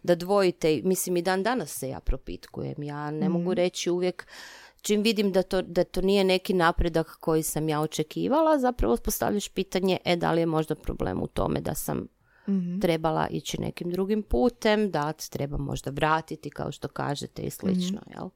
da 0.02 0.14
dvojite, 0.14 0.80
mislim 0.84 1.16
i 1.16 1.22
dan 1.22 1.42
danas 1.42 1.70
se 1.70 1.88
ja 1.88 2.00
propitkujem, 2.00 2.82
ja 2.82 3.10
ne 3.10 3.28
mogu 3.28 3.54
reći 3.54 3.90
uvijek 3.90 4.26
čim 4.82 5.02
vidim 5.02 5.32
da 5.32 5.42
to, 5.42 5.62
da 5.62 5.84
to 5.84 6.00
nije 6.00 6.24
neki 6.24 6.54
napredak 6.54 7.16
koji 7.20 7.42
sam 7.42 7.68
ja 7.68 7.80
očekivala, 7.80 8.58
zapravo 8.58 8.96
postavljaš 8.96 9.48
pitanje, 9.48 9.98
e 10.04 10.16
da 10.16 10.32
li 10.32 10.40
je 10.40 10.46
možda 10.46 10.74
problem 10.74 11.22
u 11.22 11.26
tome 11.26 11.60
da 11.60 11.74
sam 11.74 12.06
Mhm. 12.50 12.78
trebala 12.78 13.28
ići 13.28 13.60
nekim 13.60 13.90
drugim 13.90 14.22
putem, 14.22 14.90
da 14.90 15.12
se 15.18 15.30
treba 15.30 15.58
možda 15.58 15.90
vratiti 15.90 16.50
kao 16.50 16.72
što 16.72 16.88
kažete 16.88 17.42
i 17.42 17.50
slično, 17.50 18.00
jel? 18.08 18.28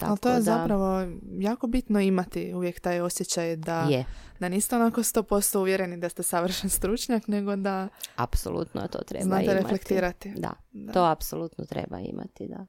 Ali 0.00 0.18
to 0.18 0.28
je 0.28 0.34
da- 0.34 0.40
zapravo 0.40 1.06
jako 1.32 1.66
bitno 1.66 2.00
imati 2.00 2.54
uvijek 2.54 2.80
taj 2.80 3.00
osjećaj 3.00 3.56
da, 3.56 3.80
Je, 3.82 4.04
da 4.40 4.48
niste 4.48 4.76
onako 4.76 5.00
100% 5.02 5.22
uvjereni 5.58 5.96
da 5.96 6.08
ste 6.08 6.22
savršen 6.22 6.70
stručnjak, 6.70 7.28
nego 7.28 7.56
da 7.56 7.88
apsolutno 8.16 8.80
to 8.82 8.98
treba 8.98 9.24
znate 9.24 9.44
imati. 9.44 9.58
reflektirati. 9.58 10.32
Da, 10.36 10.52
Da. 10.72 10.92
to 10.92 11.04
apsolutno 11.04 11.64
treba 11.64 11.98
imati, 12.00 12.48
da. 12.48 12.66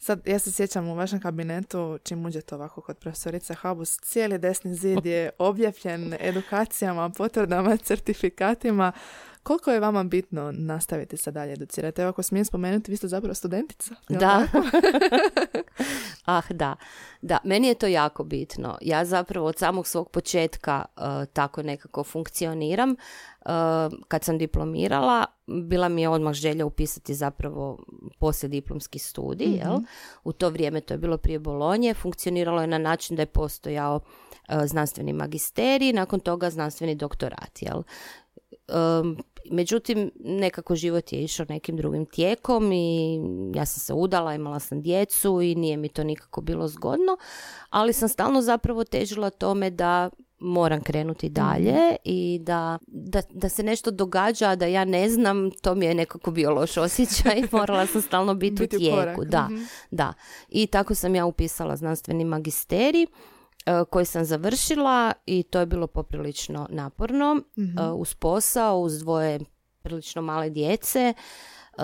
Sad, 0.00 0.26
ja 0.26 0.38
se 0.38 0.52
sjećam 0.52 0.88
u 0.88 0.94
vašem 0.94 1.20
kabinetu, 1.20 1.98
čim 2.02 2.26
uđete 2.26 2.54
ovako 2.54 2.80
kod 2.80 2.98
profesorice 2.98 3.54
Habus, 3.54 3.98
cijeli 3.98 4.38
desni 4.38 4.74
zid 4.74 5.06
je 5.06 5.30
objavljen 5.40 6.14
edukacijama, 6.20 7.10
potvrdama, 7.10 7.76
certifikatima. 7.78 8.92
Koliko 9.48 9.70
je 9.70 9.80
vama 9.80 10.04
bitno 10.04 10.52
nastaviti 10.52 11.16
se 11.16 11.30
dalje 11.30 11.52
educirati? 11.52 12.00
Evo, 12.00 12.08
ako 12.08 12.22
smijem 12.22 12.44
spomenuti, 12.44 12.90
vi 12.90 12.96
ste 12.96 13.08
zapravo 13.08 13.34
studentica. 13.34 13.94
Da. 14.08 14.46
ah, 16.24 16.42
da. 16.50 16.76
Da, 17.22 17.38
meni 17.44 17.68
je 17.68 17.74
to 17.74 17.86
jako 17.86 18.24
bitno. 18.24 18.78
Ja 18.80 19.04
zapravo 19.04 19.46
od 19.46 19.58
samog 19.58 19.86
svog 19.86 20.10
početka 20.10 20.84
uh, 20.96 21.02
tako 21.32 21.62
nekako 21.62 22.04
funkcioniram. 22.04 22.90
Uh, 22.90 23.52
kad 24.08 24.24
sam 24.24 24.38
diplomirala, 24.38 25.26
bila 25.46 25.88
mi 25.88 26.02
je 26.02 26.08
odmah 26.08 26.34
želja 26.34 26.66
upisati 26.66 27.14
zapravo 27.14 27.78
poslijediplomski 28.18 28.98
studij, 28.98 29.48
jel? 29.48 29.78
U 30.24 30.32
to 30.32 30.50
vrijeme, 30.50 30.80
to 30.80 30.94
je 30.94 30.98
bilo 30.98 31.18
prije 31.18 31.38
Bolonje, 31.38 31.94
funkcioniralo 31.94 32.60
je 32.60 32.66
na 32.66 32.78
način 32.78 33.16
da 33.16 33.22
je 33.22 33.26
postojao 33.26 33.96
uh, 33.96 34.56
znanstveni 34.66 35.12
magisterij, 35.12 35.92
nakon 35.92 36.20
toga 36.20 36.50
znanstveni 36.50 36.94
doktorat, 36.94 37.62
jel? 37.62 37.82
Um, 38.68 39.16
međutim, 39.50 40.10
nekako 40.20 40.76
život 40.76 41.12
je 41.12 41.22
išao 41.22 41.46
nekim 41.48 41.76
drugim 41.76 42.06
tijekom 42.06 42.72
i 42.72 43.20
ja 43.54 43.66
sam 43.66 43.80
se 43.80 43.92
udala, 43.92 44.34
imala 44.34 44.58
sam 44.58 44.82
djecu 44.82 45.40
i 45.42 45.54
nije 45.54 45.76
mi 45.76 45.88
to 45.88 46.04
nikako 46.04 46.40
bilo 46.40 46.68
zgodno, 46.68 47.16
ali 47.70 47.92
sam 47.92 48.08
stalno 48.08 48.42
zapravo 48.42 48.84
težila 48.84 49.30
tome 49.30 49.70
da 49.70 50.10
moram 50.40 50.80
krenuti 50.80 51.28
dalje 51.28 51.96
i 52.04 52.38
da, 52.42 52.78
da, 52.86 53.22
da 53.30 53.48
se 53.48 53.62
nešto 53.62 53.90
događa, 53.90 54.56
da 54.56 54.66
ja 54.66 54.84
ne 54.84 55.08
znam, 55.08 55.50
to 55.50 55.74
mi 55.74 55.86
je 55.86 55.94
nekako 55.94 56.30
bio 56.30 56.50
loš 56.50 56.76
osjećaj, 56.76 57.42
morala 57.52 57.86
sam 57.86 58.02
stalno 58.02 58.34
biti, 58.34 58.62
Biti 58.62 58.76
u 58.76 58.78
tijeku. 58.78 59.24
Da, 59.24 59.48
mhm. 59.50 59.62
da. 59.90 60.12
I 60.48 60.66
tako 60.66 60.94
sam 60.94 61.14
ja 61.14 61.26
upisala 61.26 61.76
znanstveni 61.76 62.24
magisterij 62.24 63.06
koji 63.84 64.04
sam 64.04 64.24
završila 64.24 65.12
i 65.26 65.42
to 65.42 65.60
je 65.60 65.66
bilo 65.66 65.86
poprilično 65.86 66.66
naporno 66.70 67.34
Mhm. 67.56 67.78
e, 67.78 67.90
uz 67.90 68.14
posao, 68.14 68.78
uz 68.78 68.98
dvoje 68.98 69.40
prilično 69.82 70.22
male 70.22 70.50
djece, 70.50 71.00
e, 71.00 71.14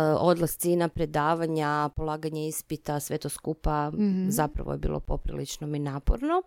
odlasci 0.00 0.76
na 0.76 0.88
predavanja, 0.88 1.88
polaganje 1.88 2.48
ispita, 2.48 3.00
sve 3.00 3.18
to 3.18 3.28
skupa 3.28 3.90
Mhm. 3.90 4.28
zapravo 4.28 4.72
je 4.72 4.78
bilo 4.78 5.00
poprilično 5.00 5.66
mi 5.66 5.78
naporno. 5.78 6.42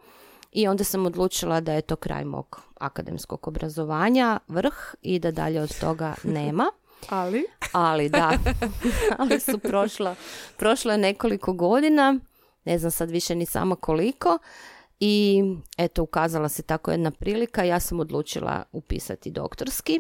I 0.52 0.68
onda 0.68 0.84
sam 0.84 1.06
odlučila 1.06 1.62
da 1.62 1.74
je 1.74 1.82
to 1.82 1.96
kraj 1.96 2.26
mog 2.26 2.62
akademskog 2.76 3.48
obrazovanja, 3.48 4.40
vrh 4.48 4.74
i 5.02 5.20
da 5.20 5.32
dalje 5.32 5.62
od 5.62 5.80
toga 5.80 6.16
nema. 6.26 6.72
Ali, 7.10 7.46
Ali 7.74 8.10
da, 8.10 8.32
ali 9.20 9.40
su 9.40 9.60
prošla, 9.60 10.16
prošlo 10.58 10.92
je 10.92 10.98
nekoliko 11.00 11.54
godina, 11.54 12.20
ne 12.66 12.80
znam 12.80 12.92
sad 12.92 13.10
više 13.10 13.36
ni 13.36 13.46
sama 13.46 13.76
koliko 13.76 14.38
i 15.00 15.44
eto 15.78 16.04
ukazala 16.04 16.50
se 16.50 16.64
tako 16.64 16.92
jedna 16.92 17.12
prilika, 17.12 17.64
ja 17.64 17.80
sam 17.80 18.00
odlučila 18.00 18.64
upisati 18.72 19.32
doktorski. 19.32 20.00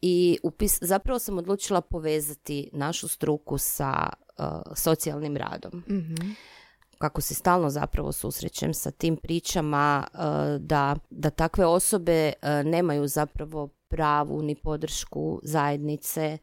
I 0.00 0.38
upis, 0.42 0.78
zapravo 0.80 1.18
sam 1.18 1.38
odlučila 1.38 1.80
povezati 1.80 2.70
našu 2.72 3.08
struku 3.08 3.58
sa 3.58 4.08
uh, 4.38 4.44
socijalnim 4.74 5.36
radom. 5.36 5.82
Mhm, 5.90 6.30
kako 6.98 7.20
se 7.20 7.34
stalno 7.34 7.70
zapravo 7.70 8.12
susrećem 8.12 8.74
sa 8.74 8.90
tim 8.90 9.16
pričama 9.16 10.06
uh, 10.12 10.20
da, 10.60 10.96
da 11.10 11.30
takve 11.30 11.66
osobe 11.66 12.32
uh, 12.42 12.48
nemaju 12.66 13.08
zapravo 13.08 13.68
pravu 13.88 14.42
ni 14.42 14.54
podršku 14.54 15.40
zajednice, 15.42 16.38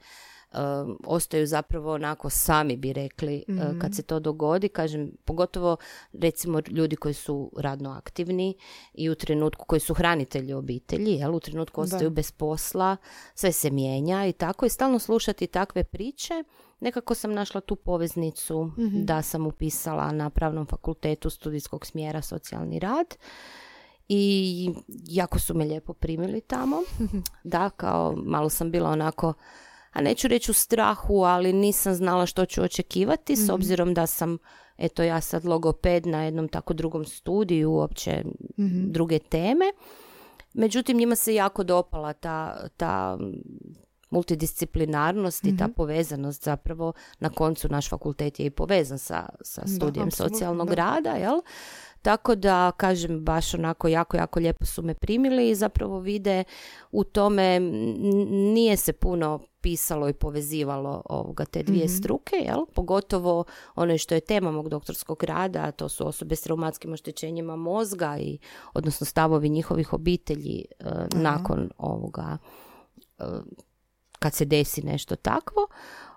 ostaju 1.05 1.47
zapravo 1.47 1.93
onako 1.93 2.29
sami 2.29 2.77
bi 2.77 2.93
rekli 2.93 3.43
uh, 3.47 3.79
kad 3.79 3.95
se 3.95 4.03
to 4.03 4.19
dogodi, 4.19 4.69
kažem, 4.69 5.11
pogotovo 5.25 5.77
recimo 6.13 6.61
ljudi 6.69 6.95
koji 6.95 7.13
su 7.13 7.51
radno 7.57 7.89
aktivni 7.91 8.57
i 8.93 9.09
u 9.09 9.15
trenutku 9.15 9.65
koji 9.65 9.79
su 9.79 9.93
hranitelji 9.93 10.53
obitelji, 10.53 11.11
jel, 11.11 11.35
u 11.35 11.39
trenutku 11.39 11.81
ostaju 11.81 12.09
bez 12.09 12.31
posla, 12.31 12.97
sve 13.35 13.51
se 13.51 13.71
mijenja 13.71 14.25
i 14.25 14.33
tako 14.33 14.65
i 14.65 14.69
stalno 14.69 14.99
slušati 14.99 15.47
takve 15.47 15.83
priče. 15.83 16.43
Nekako 16.79 17.15
sam 17.15 17.33
našla 17.33 17.61
tu 17.61 17.75
poveznicu 17.75 18.71
da 19.05 19.21
sam 19.21 19.47
upisala 19.47 20.11
na 20.11 20.29
pravnom 20.29 20.65
fakultetu 20.65 21.29
studijskog 21.29 21.85
smjera 21.85 22.21
socijalni 22.21 22.79
rad 22.79 23.15
i 24.07 24.69
jako 25.07 25.39
su 25.39 25.53
me 25.53 25.65
lijepo 25.65 25.93
primili 25.93 26.41
tamo. 26.41 26.77
Da, 27.43 27.69
kao 27.69 28.15
malo 28.25 28.49
sam 28.49 28.71
bila 28.71 28.89
onako, 28.89 29.33
a 29.93 30.01
neću 30.01 30.27
reći 30.27 30.51
u 30.51 30.53
strahu, 30.53 31.23
ali 31.23 31.53
nisam 31.53 31.93
znala 31.93 32.25
što 32.25 32.45
ću 32.45 32.61
očekivati 32.63 33.35
s 33.35 33.49
obzirom 33.49 33.93
da 33.93 34.07
sam, 34.07 34.37
eto 34.77 35.03
ja 35.03 35.21
sad 35.21 35.45
logoped 35.45 36.05
na 36.05 36.23
jednom 36.23 36.47
tako 36.47 36.73
drugom 36.73 37.05
studiju, 37.05 37.71
uopće 37.71 38.23
druge 38.87 39.19
teme. 39.19 39.65
Međutim, 40.53 40.97
njima 40.97 41.15
se 41.15 41.35
jako 41.35 41.63
dopala 41.63 42.13
ta, 42.13 42.67
ta 42.77 43.17
multidisciplinarnost 44.09 45.45
i 45.45 45.57
ta 45.57 45.67
povezanost 45.75 46.43
zapravo 46.43 46.93
na 47.19 47.29
koncu 47.29 47.67
naš 47.69 47.89
fakultet 47.89 48.39
je 48.39 48.45
i 48.45 48.49
povezan 48.49 48.99
sa, 48.99 49.29
sa 49.41 49.61
studijem 49.67 50.07
apsolutno, 50.07 50.37
socijalnog 50.37 50.69
da. 50.69 50.75
rada, 50.75 51.09
jel? 51.09 51.41
Tako 52.03 52.35
da, 52.35 52.71
kažem, 52.77 53.23
baš 53.25 53.53
onako 53.53 53.87
jako, 53.87 54.17
jako 54.17 54.39
lijepo 54.39 54.65
su 54.65 54.81
me 54.81 54.93
primili 54.93 55.49
i 55.49 55.55
zapravo 55.55 55.99
vide 55.99 56.43
u 56.91 57.03
tome, 57.03 57.59
nije 58.53 58.77
se 58.77 58.93
puno 58.93 59.39
pisalo 59.61 60.09
i 60.09 60.13
povezivalo 60.13 61.01
ovoga 61.05 61.45
te 61.45 61.63
dvije 61.63 61.87
struke, 61.87 62.35
jel? 62.35 62.65
Pogotovo 62.75 63.43
ono 63.75 63.97
što 63.97 64.15
je 64.15 64.21
tema 64.21 64.51
mog 64.51 64.69
doktorskog 64.69 65.23
rada, 65.23 65.61
a 65.61 65.71
to 65.71 65.89
su 65.89 66.07
osobe 66.07 66.35
s 66.35 66.41
traumatskim 66.41 66.93
oštećenjima 66.93 67.55
mozga 67.55 68.17
i 68.19 68.37
odnosno 68.73 69.05
stavovi 69.05 69.49
njihovih 69.49 69.93
obitelji 69.93 70.65
e, 70.79 70.85
nakon 71.15 71.69
ovoga 71.77 72.37
e, 73.19 73.23
kad 74.19 74.33
se 74.33 74.45
desi 74.45 74.81
nešto 74.81 75.15
takvo. 75.15 75.67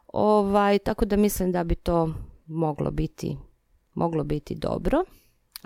Ovaj, 0.06 0.78
tako 0.78 1.04
da 1.04 1.16
mislim 1.16 1.52
da 1.52 1.64
bi 1.64 1.74
to 1.74 2.14
moglo 2.46 2.90
biti 2.90 3.36
moglo 3.94 4.24
biti 4.24 4.54
dobro. 4.54 5.04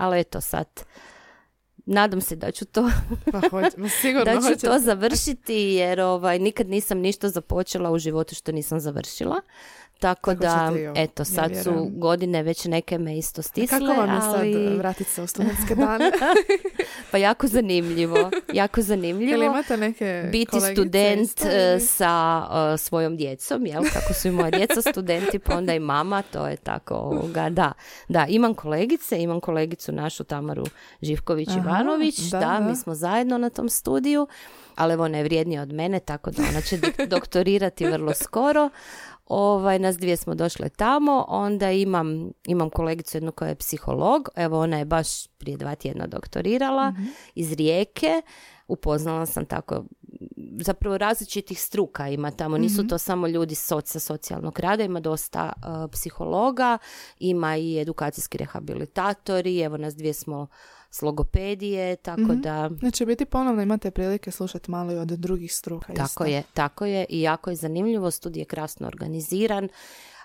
Ali 0.00 0.20
eto 0.20 0.40
sad, 0.40 0.66
nadam 1.86 2.20
se 2.20 2.36
da 2.36 2.50
ću 2.50 2.64
to, 2.64 2.90
pa 3.32 3.40
hoćemo, 3.50 3.88
sigurno 4.00 4.24
da 4.24 4.34
ću 4.34 4.42
hoćete. 4.42 4.66
to 4.66 4.78
završiti 4.78 5.54
jer 5.54 6.00
ovaj, 6.00 6.38
nikad 6.38 6.68
nisam 6.68 6.98
ništa 6.98 7.28
započela 7.28 7.90
u 7.90 7.98
životu 7.98 8.34
što 8.34 8.52
nisam 8.52 8.80
završila. 8.80 9.40
Tako, 10.00 10.34
da, 10.34 10.72
eto, 10.94 11.20
ja 11.20 11.24
sad 11.24 11.52
su 11.64 11.88
godine 11.92 12.42
već 12.42 12.64
neke 12.64 12.98
me 12.98 13.18
isto 13.18 13.42
stisle, 13.42 13.78
Kako 13.78 14.00
vam 14.00 14.14
je 14.14 14.20
sad 14.20 14.34
ali 14.34 14.76
vratiti 14.78 15.10
se 15.10 15.22
u 15.22 15.26
studentske 15.26 15.74
dane? 15.84 16.10
pa 17.10 17.18
jako 17.18 17.46
zanimljivo, 17.46 18.30
jako 18.52 18.82
zanimljivo. 18.82 19.32
Ili 19.32 19.46
imate 19.46 19.76
neke 19.76 20.28
biti 20.32 20.60
student 20.60 21.30
isto, 21.30 21.48
e, 21.48 21.80
sa 21.80 22.42
e, 22.74 22.78
svojom 22.78 23.16
djecom, 23.16 23.66
jel? 23.66 23.82
Kako 23.92 24.14
su 24.14 24.28
i 24.28 24.30
moja 24.30 24.50
djeca 24.50 24.82
studenti, 24.82 25.38
pa 25.38 25.56
onda 25.56 25.74
i 25.74 25.78
mama, 25.78 26.22
to 26.22 26.46
je 26.46 26.56
tako 26.56 26.94
ovoga, 26.94 27.50
da. 27.50 27.72
Da, 28.08 28.26
imam 28.28 28.54
kolegice, 28.54 29.22
imam 29.22 29.40
kolegicu 29.40 29.92
našu 29.92 30.24
Tamaru 30.24 30.64
Živković-Ivanović, 31.02 32.30
da, 32.30 32.38
da, 32.38 32.46
da. 32.46 32.60
mi 32.60 32.76
smo 32.76 32.94
zajedno 32.94 33.38
na 33.38 33.50
tom 33.50 33.68
studiju, 33.68 34.26
ali 34.76 34.94
ona 34.94 35.18
je 35.18 35.24
vrijednija 35.24 35.62
od 35.62 35.72
mene, 35.72 36.00
tako 36.00 36.30
da 36.30 36.42
ona 36.50 36.60
će 36.60 36.78
doktorirati 37.14 37.86
vrlo 37.86 38.14
skoro. 38.14 38.70
Ovaj, 39.30 39.78
nas 39.78 39.96
dvije 39.98 40.16
smo 40.16 40.34
došle 40.34 40.68
tamo, 40.68 41.24
onda 41.28 41.70
imam, 41.70 42.30
imam 42.46 42.70
kolegicu 42.70 43.16
jednu 43.16 43.32
koja 43.32 43.48
je 43.48 43.54
psiholog, 43.54 44.28
evo 44.36 44.60
ona 44.60 44.78
je 44.78 44.84
baš 44.84 45.26
prije 45.26 45.56
dva 45.56 45.74
tjedna 45.74 46.06
doktorirala 46.06 46.94
iz 47.34 47.52
Rijeke, 47.52 48.22
upoznala 48.68 49.26
sam 49.26 49.44
tako 49.44 49.84
zapravo 50.60 50.98
različitih 50.98 51.60
struka 51.60 52.08
ima 52.08 52.30
tamo, 52.30 52.58
nisu 52.58 52.86
to 52.86 52.98
samo 52.98 53.26
ljudi 53.26 53.54
soc, 53.54 53.90
sa 53.90 54.00
socijalnog 54.00 54.60
rada, 54.60 54.84
ima 54.84 55.00
dosta 55.00 55.52
uh, 55.56 55.90
psihologa, 55.92 56.78
ima 57.18 57.56
i 57.56 57.78
edukacijski 57.78 58.38
rehabilitatori, 58.38 59.60
evo 59.60 59.76
nas 59.76 59.94
dvije 59.96 60.14
smo 60.14 60.46
s 60.90 61.02
logopedije, 61.02 61.96
tako 61.96 62.34
da... 62.34 62.70
Znači 62.80 63.06
biti 63.06 63.24
ponovno 63.24 63.62
imate 63.62 63.90
prilike 63.90 64.30
slušati 64.30 64.70
malo 64.70 64.92
i 64.92 64.96
od 64.96 65.08
drugih 65.08 65.54
struka. 65.54 65.92
Tako 65.92 66.04
isto. 66.04 66.24
je, 66.24 66.42
tako 66.54 66.86
je 66.86 67.06
i 67.08 67.20
jako 67.20 67.50
je 67.50 67.56
zanimljivo, 67.56 68.10
studij 68.10 68.40
je 68.40 68.44
krasno 68.44 68.86
organiziran, 68.86 69.68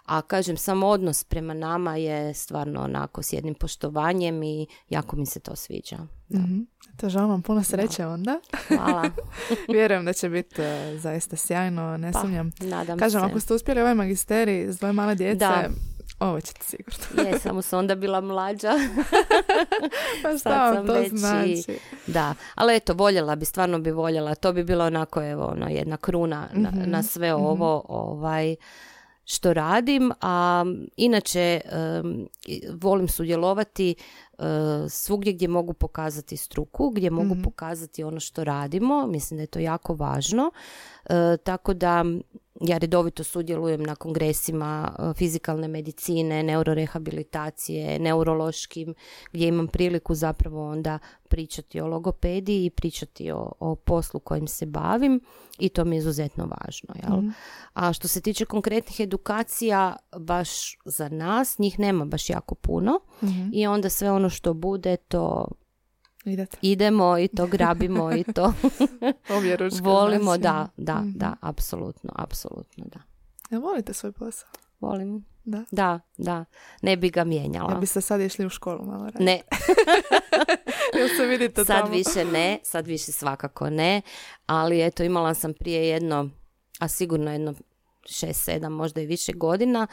a 0.06 0.22
kažem, 0.22 0.58
sam 0.58 0.84
odnos 0.84 1.24
prema 1.24 1.54
nama 1.54 1.96
je 1.96 2.34
stvarno 2.34 2.84
onako 2.84 3.24
s 3.24 3.34
jednim 3.34 3.54
poštovanjem 3.56 4.44
i 4.44 4.68
jako 4.90 5.16
mi 5.16 5.26
se 5.26 5.40
to 5.40 5.56
sviđa. 5.56 5.98
Da. 6.30 6.40
Mhm. 6.40 6.60
To 6.98 7.10
želim 7.10 7.30
vam 7.30 7.42
puno 7.42 7.64
sreće 7.64 8.06
onda. 8.06 8.40
Hvala. 8.68 9.04
Vjerujem 9.74 10.06
da 10.06 10.14
će 10.14 10.30
biti 10.30 10.62
e, 10.62 10.98
zaista 10.98 11.36
sjajno, 11.36 11.98
ne 11.98 12.12
Pa, 12.12 12.22
sumnjam. 12.22 12.52
nadam 12.62 13.00
Kažem, 13.00 13.22
se. 13.22 13.26
ako 13.26 13.40
ste 13.40 13.54
uspjeli 13.54 13.82
ovaj 13.82 13.96
magisterij 13.96 14.72
s 14.72 14.78
dvoje 14.78 14.94
male 14.94 15.16
djece, 15.16 15.36
Da. 15.38 15.70
Ovo 16.20 16.42
ćete 16.42 16.64
sigurno. 16.64 17.24
Je, 17.24 17.40
samo 17.40 17.62
sam 17.62 17.80
onda 17.80 17.96
bila 17.96 18.22
mlađa. 18.22 18.72
Pa 20.24 20.30
šta 20.30 20.38
Sad 20.40 20.54
vam 20.66 20.76
sam 20.76 20.88
to 20.88 20.94
već 20.94 21.08
i- 21.08 21.18
znači? 21.18 21.80
Da, 22.08 22.34
ali 22.56 22.76
eto, 22.76 22.94
voljela 22.94 23.36
bi, 23.36 23.46
stvarno 23.46 23.80
bi 23.80 23.92
voljela. 23.92 24.36
To 24.36 24.54
bi 24.54 24.64
bilo 24.64 24.86
onako, 24.86 25.24
evo, 25.24 25.46
ono, 25.46 25.68
jedna 25.68 25.98
kruna 25.98 26.48
na, 26.54 26.70
Mhm, 26.72 26.90
na 26.92 27.04
sve 27.04 27.34
ovo, 27.36 27.86
ovaj, 27.88 28.56
što 29.26 29.54
radim, 29.54 30.12
a 30.22 30.66
inače 30.96 31.62
i- 32.46 32.62
volim 32.72 33.08
sudjelovati 33.08 33.96
e, 34.34 34.44
svugdje 34.90 35.34
gdje 35.34 35.48
mogu 35.48 35.74
pokazati 35.74 36.38
struku, 36.38 36.90
gdje 36.90 37.10
mogu 37.10 37.34
Mhm. 37.34 37.42
pokazati 37.42 38.04
ono 38.04 38.20
što 38.20 38.44
radimo, 38.44 39.08
mislim 39.08 39.38
da 39.38 39.44
je 39.44 39.48
to 39.48 39.60
jako 39.60 39.94
važno, 39.94 40.52
E, 41.06 41.38
tako 41.38 41.74
da 41.74 42.06
ja 42.62 42.78
redovito 42.78 43.24
sudjelujem 43.24 43.84
na 43.84 43.96
kongresima 43.96 44.96
e, 45.00 45.14
fizikalne 45.14 45.68
medicine, 45.68 46.44
neurorehabilitacije, 46.44 48.00
neurološkim, 48.00 48.96
gdje 49.32 49.48
imam 49.48 49.68
priliku 49.68 50.16
zapravo 50.16 50.70
onda 50.70 51.00
pričati 51.30 51.82
o 51.82 51.88
logopediji 51.88 52.66
i 52.66 52.70
pričati 52.70 53.32
o, 53.32 53.52
o 53.60 53.76
poslu 53.76 54.20
kojim 54.20 54.48
se 54.48 54.66
bavim 54.66 55.22
i 55.60 55.70
to 55.70 55.86
mi 55.86 55.96
je 55.96 55.98
izuzetno 55.98 56.46
važno. 56.46 56.96
Jel? 57.04 57.18
Mhm. 57.18 57.30
A 57.74 57.94
što 57.94 58.08
se 58.08 58.22
tiče 58.22 58.46
konkretnih 58.46 59.00
edukacija, 59.00 59.96
baš 60.20 60.78
za 60.86 61.10
nas, 61.10 61.60
njih 61.60 61.80
nema 61.80 62.06
baš 62.06 62.30
jako 62.30 62.56
puno 62.56 63.00
Mhm. 63.24 63.50
i 63.54 63.68
onda 63.68 63.90
sve 63.90 64.12
ono 64.12 64.30
što 64.30 64.54
bude, 64.54 64.98
to 64.98 65.48
Idete. 66.26 66.58
idemo 66.62 67.18
i 67.18 67.28
to 67.28 67.48
grabimo 67.48 68.12
i 68.14 68.24
to 68.26 68.54
volimo, 69.84 70.24
znači. 70.26 70.42
da, 70.42 70.68
da, 70.78 70.96
Mhm. 70.96 71.12
da, 71.12 71.34
apsolutno, 71.42 72.12
apsolutno, 72.16 72.86
da. 72.86 73.00
Jel 73.52 73.62
volite 73.62 73.94
svoj 73.94 74.12
posao? 74.12 74.50
Volim, 74.80 75.26
Da. 75.44 75.64
da, 75.72 76.00
da, 76.18 76.46
ne 76.82 76.98
bi 76.98 77.10
ga 77.10 77.24
mijenjala. 77.24 77.72
Jel 77.72 77.80
biste 77.80 78.02
sad 78.02 78.22
išli 78.22 78.46
u 78.46 78.50
školu 78.50 78.86
malo 78.86 79.04
raditi? 79.04 79.24
Ne, 79.24 79.42
Jel 80.96 81.08
se 81.10 81.26
vidite 81.26 81.66
sad 81.66 81.80
tamo? 81.80 81.92
više 81.92 82.26
ne, 82.26 82.60
sad 82.64 82.88
više 82.88 83.12
svakako 83.12 83.70
ne, 83.70 84.02
ali 84.46 84.82
eto 84.82 85.04
imala 85.04 85.34
sam 85.34 85.54
prije 85.54 85.88
jedno, 85.88 86.30
a 86.80 86.88
sigurno 86.88 87.32
jedno 87.32 87.54
šest, 88.06 88.44
sedam, 88.44 88.74
možda 88.74 89.02
i 89.02 89.06
više 89.06 89.34
godina, 89.34 89.88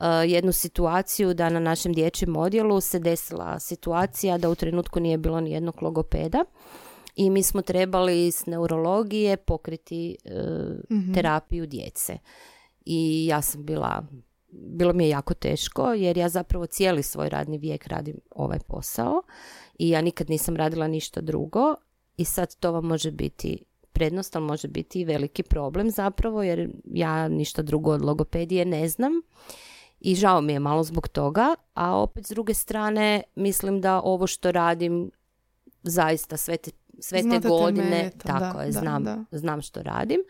uh, 0.00 0.06
jednu 0.26 0.52
situaciju 0.52 1.34
da 1.34 1.48
na 1.48 1.60
našem 1.60 1.92
dječjem 1.92 2.36
odjelu 2.36 2.80
se 2.80 2.98
desila 2.98 3.60
situacija 3.60 4.38
da 4.38 4.50
u 4.50 4.54
trenutku 4.54 5.00
nije 5.00 5.18
bilo 5.18 5.40
ni 5.40 5.50
jednog 5.50 5.82
logopeda 5.82 6.44
i 7.16 7.30
mi 7.30 7.42
smo 7.42 7.62
trebali 7.62 8.30
s 8.30 8.46
neurologije 8.46 9.36
pokriti 9.36 10.16
uh, 10.24 10.32
Mhm. 10.98 11.14
terapiju 11.14 11.66
djece. 11.66 12.18
I 12.84 13.26
ja 13.26 13.42
sam 13.42 13.64
bila, 13.64 14.04
bilo 14.50 14.92
mi 14.92 15.04
je 15.04 15.08
jako 15.10 15.34
teško 15.34 15.92
jer 15.92 16.16
ja 16.18 16.28
zapravo 16.28 16.66
cijeli 16.66 17.02
svoj 17.02 17.28
radni 17.28 17.58
vijek 17.58 17.86
radim 17.86 18.16
ovaj 18.30 18.58
posao 18.66 19.22
i 19.78 19.88
ja 19.88 20.00
nikad 20.00 20.30
nisam 20.30 20.56
radila 20.56 20.88
ništa 20.88 21.20
drugo 21.20 21.74
i 22.16 22.24
sad 22.24 22.56
to 22.56 22.72
vam 22.72 22.84
može 22.84 23.10
biti 23.10 23.64
prednost, 23.98 24.36
ali 24.36 24.44
može 24.44 24.68
biti 24.68 25.00
i 25.00 25.04
veliki 25.04 25.42
problem 25.42 25.90
zapravo 25.90 26.42
jer 26.42 26.70
ja 26.84 27.28
ništa 27.28 27.62
drugo 27.62 27.92
od 27.92 28.02
logopedije 28.02 28.64
ne 28.64 28.88
znam 28.88 29.12
i 30.00 30.14
žao 30.14 30.40
mi 30.40 30.52
je 30.52 30.58
malo 30.58 30.82
zbog 30.82 31.08
toga, 31.08 31.54
a 31.74 31.96
opet 31.96 32.26
s 32.26 32.30
druge 32.30 32.54
strane 32.54 33.22
mislim 33.34 33.80
da 33.80 34.00
ovo 34.00 34.26
što 34.26 34.52
radim 34.52 35.10
zaista 35.82 36.36
sve 36.36 36.56
te, 36.56 36.70
sve 37.00 37.22
te 37.22 37.48
godine, 37.48 37.90
temeljito, 37.90 38.28
tako 38.28 38.56
da, 38.56 38.62
je, 38.62 38.72
da, 38.72 38.80
znam, 38.80 39.04
da. 39.04 39.24
znam 39.32 39.62
što 39.62 39.82
radim. 39.82 40.20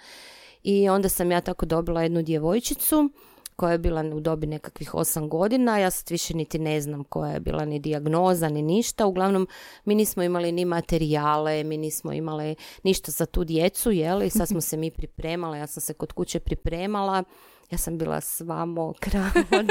I 0.62 0.88
onda 0.88 1.08
sam 1.08 1.30
ja 1.30 1.40
tako 1.40 1.66
dobila 1.66 2.02
jednu 2.02 2.22
djevojčicu 2.22 3.10
koja 3.58 3.72
je 3.72 3.78
bila 3.78 4.04
u 4.14 4.20
dobi 4.20 4.46
nekakvih 4.46 4.94
osam 4.94 5.28
godina, 5.28 5.78
ja 5.78 5.90
sad 5.90 6.10
više 6.10 6.36
niti 6.36 6.58
ne 6.58 6.80
znam 6.80 7.04
koja 7.04 7.32
je 7.32 7.40
bila 7.40 7.64
ni 7.64 7.78
dijagnoza 7.78 8.48
ni 8.48 8.62
ništa, 8.62 9.06
uglavnom 9.06 9.48
mi 9.84 9.94
nismo 9.94 10.22
imali 10.22 10.52
ni 10.52 10.64
materijale, 10.64 11.64
mi 11.64 11.76
nismo 11.76 12.12
imali 12.12 12.54
ništa 12.82 13.10
za 13.10 13.26
tu 13.26 13.44
djecu, 13.44 13.90
jel, 13.90 14.22
i 14.22 14.30
sad 14.30 14.48
smo 14.48 14.60
se 14.60 14.76
mi 14.76 14.90
pripremale, 14.90 15.58
ja 15.58 15.66
sam 15.66 15.80
se 15.80 15.94
kod 15.94 16.12
kuće 16.12 16.40
pripremala, 16.40 17.24
ja 17.70 17.78
sam 17.78 17.98
bila 17.98 18.20
sva 18.20 18.64
mokra 18.64 19.30
od... 19.58 19.70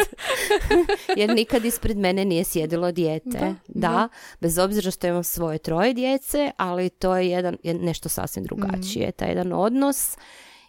jer 1.17 1.29
nikad 1.29 1.65
ispred 1.65 1.97
mene 1.97 2.25
nije 2.25 2.43
sjedilo 2.43 2.91
dijete. 2.91 3.29
Da, 3.29 3.55
Da, 3.67 3.89
da. 3.89 4.09
bez 4.41 4.57
obzira 4.57 4.91
što 4.91 5.07
imam 5.07 5.23
svoje 5.23 5.57
troje 5.57 5.93
djece, 5.93 6.51
ali 6.57 6.89
to 6.89 7.15
je 7.15 7.29
jedan, 7.29 7.57
je 7.63 7.73
nešto 7.73 8.09
sasvim 8.09 8.45
drugačije, 8.45 9.11
taj 9.11 9.29
jedan 9.29 9.53
odnos 9.53 10.17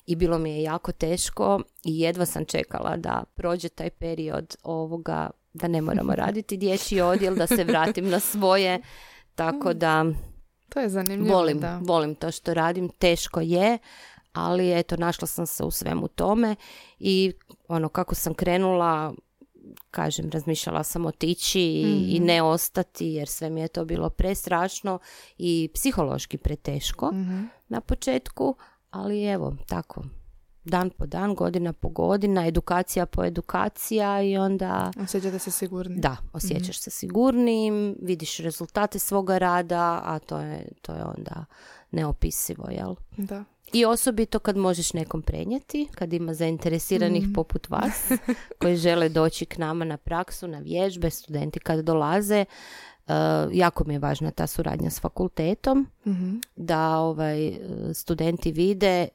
i 0.08 0.16
bilo 0.16 0.38
mi 0.38 0.50
je 0.50 0.62
jako 0.62 0.92
teško 0.92 1.60
i 1.84 2.00
jedva 2.00 2.26
sam 2.26 2.44
čekala 2.44 2.96
da 2.96 3.24
prođe 3.34 3.68
taj 3.68 3.90
period 3.90 4.56
ovoga 4.62 5.30
da 5.52 5.68
ne 5.68 5.80
moramo 5.80 6.14
raditi 6.24 6.56
dječji 6.56 7.00
odjel, 7.00 7.34
da 7.34 7.46
se 7.46 7.64
vratim 7.64 8.08
na 8.08 8.20
svoje, 8.20 8.80
tako 9.34 9.74
da 9.74 10.04
To 10.68 10.80
je 10.80 10.88
zanimljivo, 10.88 11.36
volim, 11.36 11.60
da. 11.60 11.80
volim 11.82 12.14
to 12.14 12.30
što 12.30 12.54
radim, 12.54 12.88
teško 12.88 13.40
je, 13.40 13.78
ali 14.32 14.78
eto, 14.78 14.96
našla 14.96 15.26
sam 15.26 15.46
se 15.46 15.64
u 15.64 15.70
svemu 15.70 16.08
tome 16.08 16.56
i 16.98 17.32
ono, 17.68 17.88
kako 17.88 18.14
sam 18.14 18.34
krenula, 18.34 19.14
kažem, 19.90 20.30
razmišljala 20.30 20.84
sam 20.84 21.06
otići 21.06 21.60
i, 21.60 22.16
i 22.16 22.20
ne 22.20 22.42
ostati, 22.42 23.06
jer 23.06 23.28
sve 23.28 23.50
mi 23.50 23.60
je 23.60 23.68
to 23.68 23.84
bilo 23.84 24.10
prestrašno 24.10 24.98
i 25.38 25.70
psihološki 25.74 26.38
preteško 26.38 27.10
Mhm. 27.12 27.44
na 27.68 27.80
početku, 27.80 28.56
ali 28.90 29.24
evo, 29.24 29.56
tako, 29.66 30.04
dan 30.64 30.90
po 30.90 31.06
dan, 31.06 31.34
godina 31.34 31.72
po 31.72 31.88
godina, 31.88 32.46
edukacija 32.46 33.06
po 33.06 33.24
edukacija 33.24 34.22
i 34.22 34.36
onda... 34.36 34.90
Osjećate 35.02 35.38
se 35.38 35.50
sigurni. 35.50 36.00
Da, 36.00 36.16
osjećaš 36.32 36.80
se 36.80 36.90
sigurnim, 36.90 37.96
vidiš 38.02 38.36
rezultate 38.36 38.98
svoga 38.98 39.38
rada, 39.38 40.00
a 40.04 40.18
to 40.18 40.38
je, 40.38 40.68
to 40.82 40.92
je 40.92 41.04
onda 41.04 41.44
neopisivo, 41.90 42.70
jel? 42.70 42.94
Da. 43.16 43.44
I 43.72 43.84
osobito 43.84 44.38
kad 44.38 44.56
možeš 44.56 44.92
nekom 44.92 45.22
prenijeti, 45.22 45.88
kad 45.94 46.12
ima 46.12 46.34
zainteresiranih 46.34 47.24
poput 47.34 47.70
vas 47.70 48.10
koji 48.60 48.76
žele 48.76 49.08
doći 49.08 49.46
k 49.46 49.58
nama 49.58 49.84
na 49.84 49.96
praksu, 49.96 50.48
na 50.48 50.58
vježbe, 50.58 51.10
studenti 51.10 51.60
kad 51.60 51.84
dolaze, 51.84 52.44
jako 53.52 53.84
mi 53.84 53.94
je 53.94 53.98
važna 53.98 54.30
ta 54.30 54.46
suradnja 54.46 54.90
s 54.90 55.00
fakultetom, 55.00 55.86
Mhm. 56.04 56.36
da 56.56 56.96
ovaj, 56.98 57.46
e, 57.46 57.58
studenti 57.94 58.52
vide, 58.52 59.08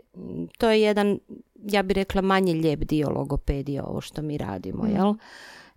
to 0.58 0.70
je 0.70 0.82
jedan, 0.82 1.20
ja 1.56 1.84
bih 1.84 1.96
rekla, 1.96 2.22
manje 2.22 2.54
lijep 2.54 2.80
dio 2.80 3.10
logopedije 3.10 3.84
ovo 3.84 4.02
što 4.02 4.22
mi 4.22 4.38
radimo, 4.38 4.86
jel? 4.88 5.14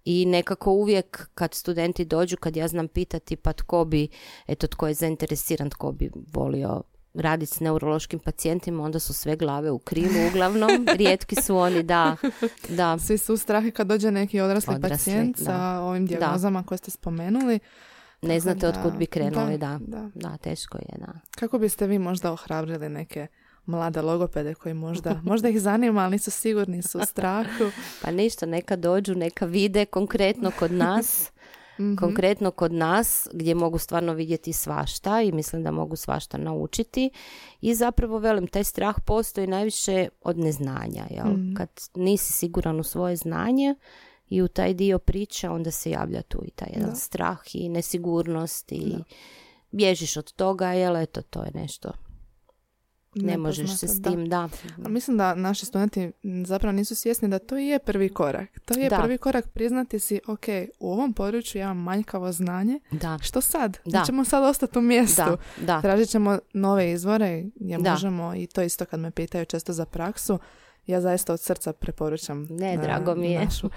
I 0.04 0.26
nekako 0.26 0.72
uvijek 0.72 1.28
kad 1.34 1.54
studenti 1.54 2.04
dođu, 2.04 2.36
kad 2.36 2.56
ja 2.56 2.68
znam 2.68 2.88
pitati 2.88 3.36
pa 3.36 3.52
tko 3.52 3.84
bi, 3.84 4.08
eto 4.46 4.66
tko 4.66 4.88
je 4.88 4.94
zainteresiran, 4.94 5.70
tko 5.70 5.92
bi 5.92 6.10
volio 6.32 6.82
raditi 7.14 7.54
s 7.54 7.60
neurološkim 7.60 8.18
pacijentima, 8.18 8.84
onda 8.84 8.98
su 8.98 9.14
sve 9.14 9.36
glave 9.36 9.70
u 9.70 9.78
krilu 9.78 10.26
uglavnom, 10.30 10.86
rijetki 10.98 11.42
su 11.42 11.56
oni, 11.56 11.82
da, 11.82 12.16
da, 12.68 12.98
Svi 12.98 13.18
su 13.18 13.34
u 13.34 13.36
strahi 13.36 13.70
kad 13.70 13.86
dođe 13.86 14.10
neki 14.10 14.40
odrasli, 14.40 14.74
Odrasli, 14.74 14.96
pacijent 14.96 15.38
da. 15.38 15.44
sa 15.44 15.80
ovim 15.80 16.06
dijagnozama 16.06 16.62
koje 16.62 16.78
ste 16.78 16.90
spomenuli. 16.90 17.58
Ne 18.22 18.40
znate 18.40 18.60
da- 18.60 18.68
od 18.68 18.82
kud 18.82 18.98
bi 18.98 19.06
krenuli, 19.06 19.58
da, 19.58 19.78
da. 19.86 20.10
da, 20.14 20.36
teško 20.36 20.78
je, 20.78 20.98
da. 20.98 21.12
Kako 21.30 21.58
biste 21.58 21.86
vi 21.86 21.98
možda 21.98 22.32
ohrabrili 22.32 22.88
neke 22.88 23.26
mlade 23.66 24.02
logopede 24.02 24.54
koji 24.54 24.74
možda, 24.74 25.20
možda 25.24 25.48
ih 25.48 25.60
zanima, 25.60 26.00
ali 26.00 26.10
nisu 26.10 26.30
sigurni, 26.30 26.82
su 26.82 26.98
u 26.98 27.04
strahu. 27.04 27.64
Pa 28.02 28.10
ništa, 28.10 28.46
neka 28.46 28.76
dođu, 28.76 29.14
neka 29.14 29.46
vide 29.46 29.84
konkretno 29.84 30.50
kod 30.58 30.72
nas. 30.72 31.30
Mhm. 31.78 31.96
Konkretno 31.96 32.50
kod 32.50 32.72
nas 32.72 33.28
gdje 33.32 33.54
mogu 33.54 33.78
stvarno 33.78 34.12
vidjeti 34.12 34.52
svašta 34.52 35.22
i 35.22 35.32
mislim 35.32 35.62
da 35.62 35.70
mogu 35.70 35.96
svašta 35.96 36.38
naučiti 36.38 37.10
i 37.60 37.74
zapravo 37.74 38.18
velim 38.18 38.46
taj 38.46 38.64
strah 38.64 38.94
postoji 39.06 39.46
najviše 39.46 40.08
od 40.22 40.38
neznanja. 40.38 41.04
Jel? 41.10 41.26
Mhm. 41.26 41.54
Kad 41.54 41.68
nisi 41.94 42.32
siguran 42.32 42.80
u 42.80 42.82
svoje 42.82 43.16
znanje 43.16 43.74
i 44.28 44.42
u 44.42 44.48
taj 44.48 44.74
dio 44.74 44.98
priče 44.98 45.48
onda 45.48 45.70
se 45.70 45.90
javlja 45.90 46.22
tu 46.22 46.42
i 46.44 46.50
taj 46.50 46.68
jedan 46.72 46.90
Da. 46.90 46.96
strah 46.96 47.38
i 47.52 47.68
nesigurnost 47.68 48.72
i 48.72 48.94
bježiš 49.70 50.16
od 50.16 50.32
toga 50.32 50.68
jel 50.68 50.96
eto 50.96 51.22
to 51.22 51.42
je 51.42 51.50
nešto 51.54 51.92
ne 53.14 53.38
možeš 53.38 53.70
se 53.70 53.88
s 53.88 54.00
da. 54.00 54.10
tim 54.10 54.28
da, 54.28 54.48
A 54.84 54.88
mislim 54.88 55.16
da 55.16 55.34
naši 55.34 55.66
studenti 55.66 56.12
zapravo 56.46 56.72
nisu 56.72 56.94
svjesni 56.94 57.28
da 57.28 57.38
to 57.38 57.56
je 57.56 57.78
prvi 57.78 58.08
korak. 58.08 58.48
To 58.60 58.78
je 58.78 58.88
Da. 58.88 58.98
prvi 58.98 59.18
korak 59.18 59.48
priznati 59.48 59.98
si, 59.98 60.20
ok, 60.26 60.44
u 60.80 60.92
ovom 60.92 61.12
području 61.12 61.58
ja 61.58 61.64
imam 61.64 61.78
manjkavo 61.78 62.32
znanje, 62.32 62.80
da, 62.90 63.18
što 63.22 63.40
sad? 63.40 63.78
Da. 63.84 64.00
Nećemo 64.00 64.24
sad 64.24 64.44
ostati 64.44 64.78
u 64.78 64.82
mjestu. 64.82 65.22
da, 65.22 65.36
da, 65.58 65.80
Tražit 65.80 66.08
ćemo 66.08 66.38
nove 66.52 66.92
izvore 66.92 67.44
Da. 67.56 67.90
možemo 67.90 68.34
i 68.34 68.46
to 68.46 68.62
isto 68.62 68.84
kad 68.84 69.00
me 69.00 69.10
pitaju 69.10 69.44
često 69.44 69.72
za 69.72 69.86
praksu. 69.86 70.38
Ja 70.86 71.00
zaista 71.00 71.32
od 71.32 71.40
srca 71.40 71.72
preporučam 71.72 72.46
Ne, 72.50 72.74
e, 72.74 72.78
drago 72.78 73.14
mi 73.14 73.30
je. 73.30 73.44
našu, 73.44 73.70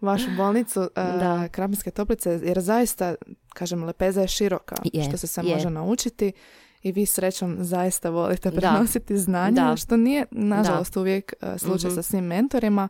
vašu 0.00 0.26
bolnicu 0.36 0.80
e, 0.82 0.88
Da. 0.94 1.48
Krapinske 1.48 1.90
toplice 1.90 2.40
jer 2.42 2.60
zaista, 2.60 3.14
kažem, 3.48 3.84
lepeza 3.84 4.20
je 4.20 4.28
široka 4.28 4.76
Je, 4.84 5.04
što 5.04 5.16
se 5.16 5.26
sve 5.26 5.44
je. 5.44 5.54
može 5.54 5.70
naučiti 5.70 6.32
i 6.82 6.92
vi 6.92 7.06
srećom 7.06 7.56
zaista 7.60 8.10
volite 8.10 8.50
Da. 8.50 8.56
prenositi 8.56 9.18
znanje, 9.18 9.54
Da. 9.54 9.76
što 9.76 9.96
nije 9.96 10.26
nažalost 10.30 10.96
uvijek 10.96 11.32
e, 11.34 11.58
slučaj 11.58 11.88
Mhm. 11.88 11.94
sa 11.94 12.02
svim 12.02 12.24
mentorima 12.24 12.88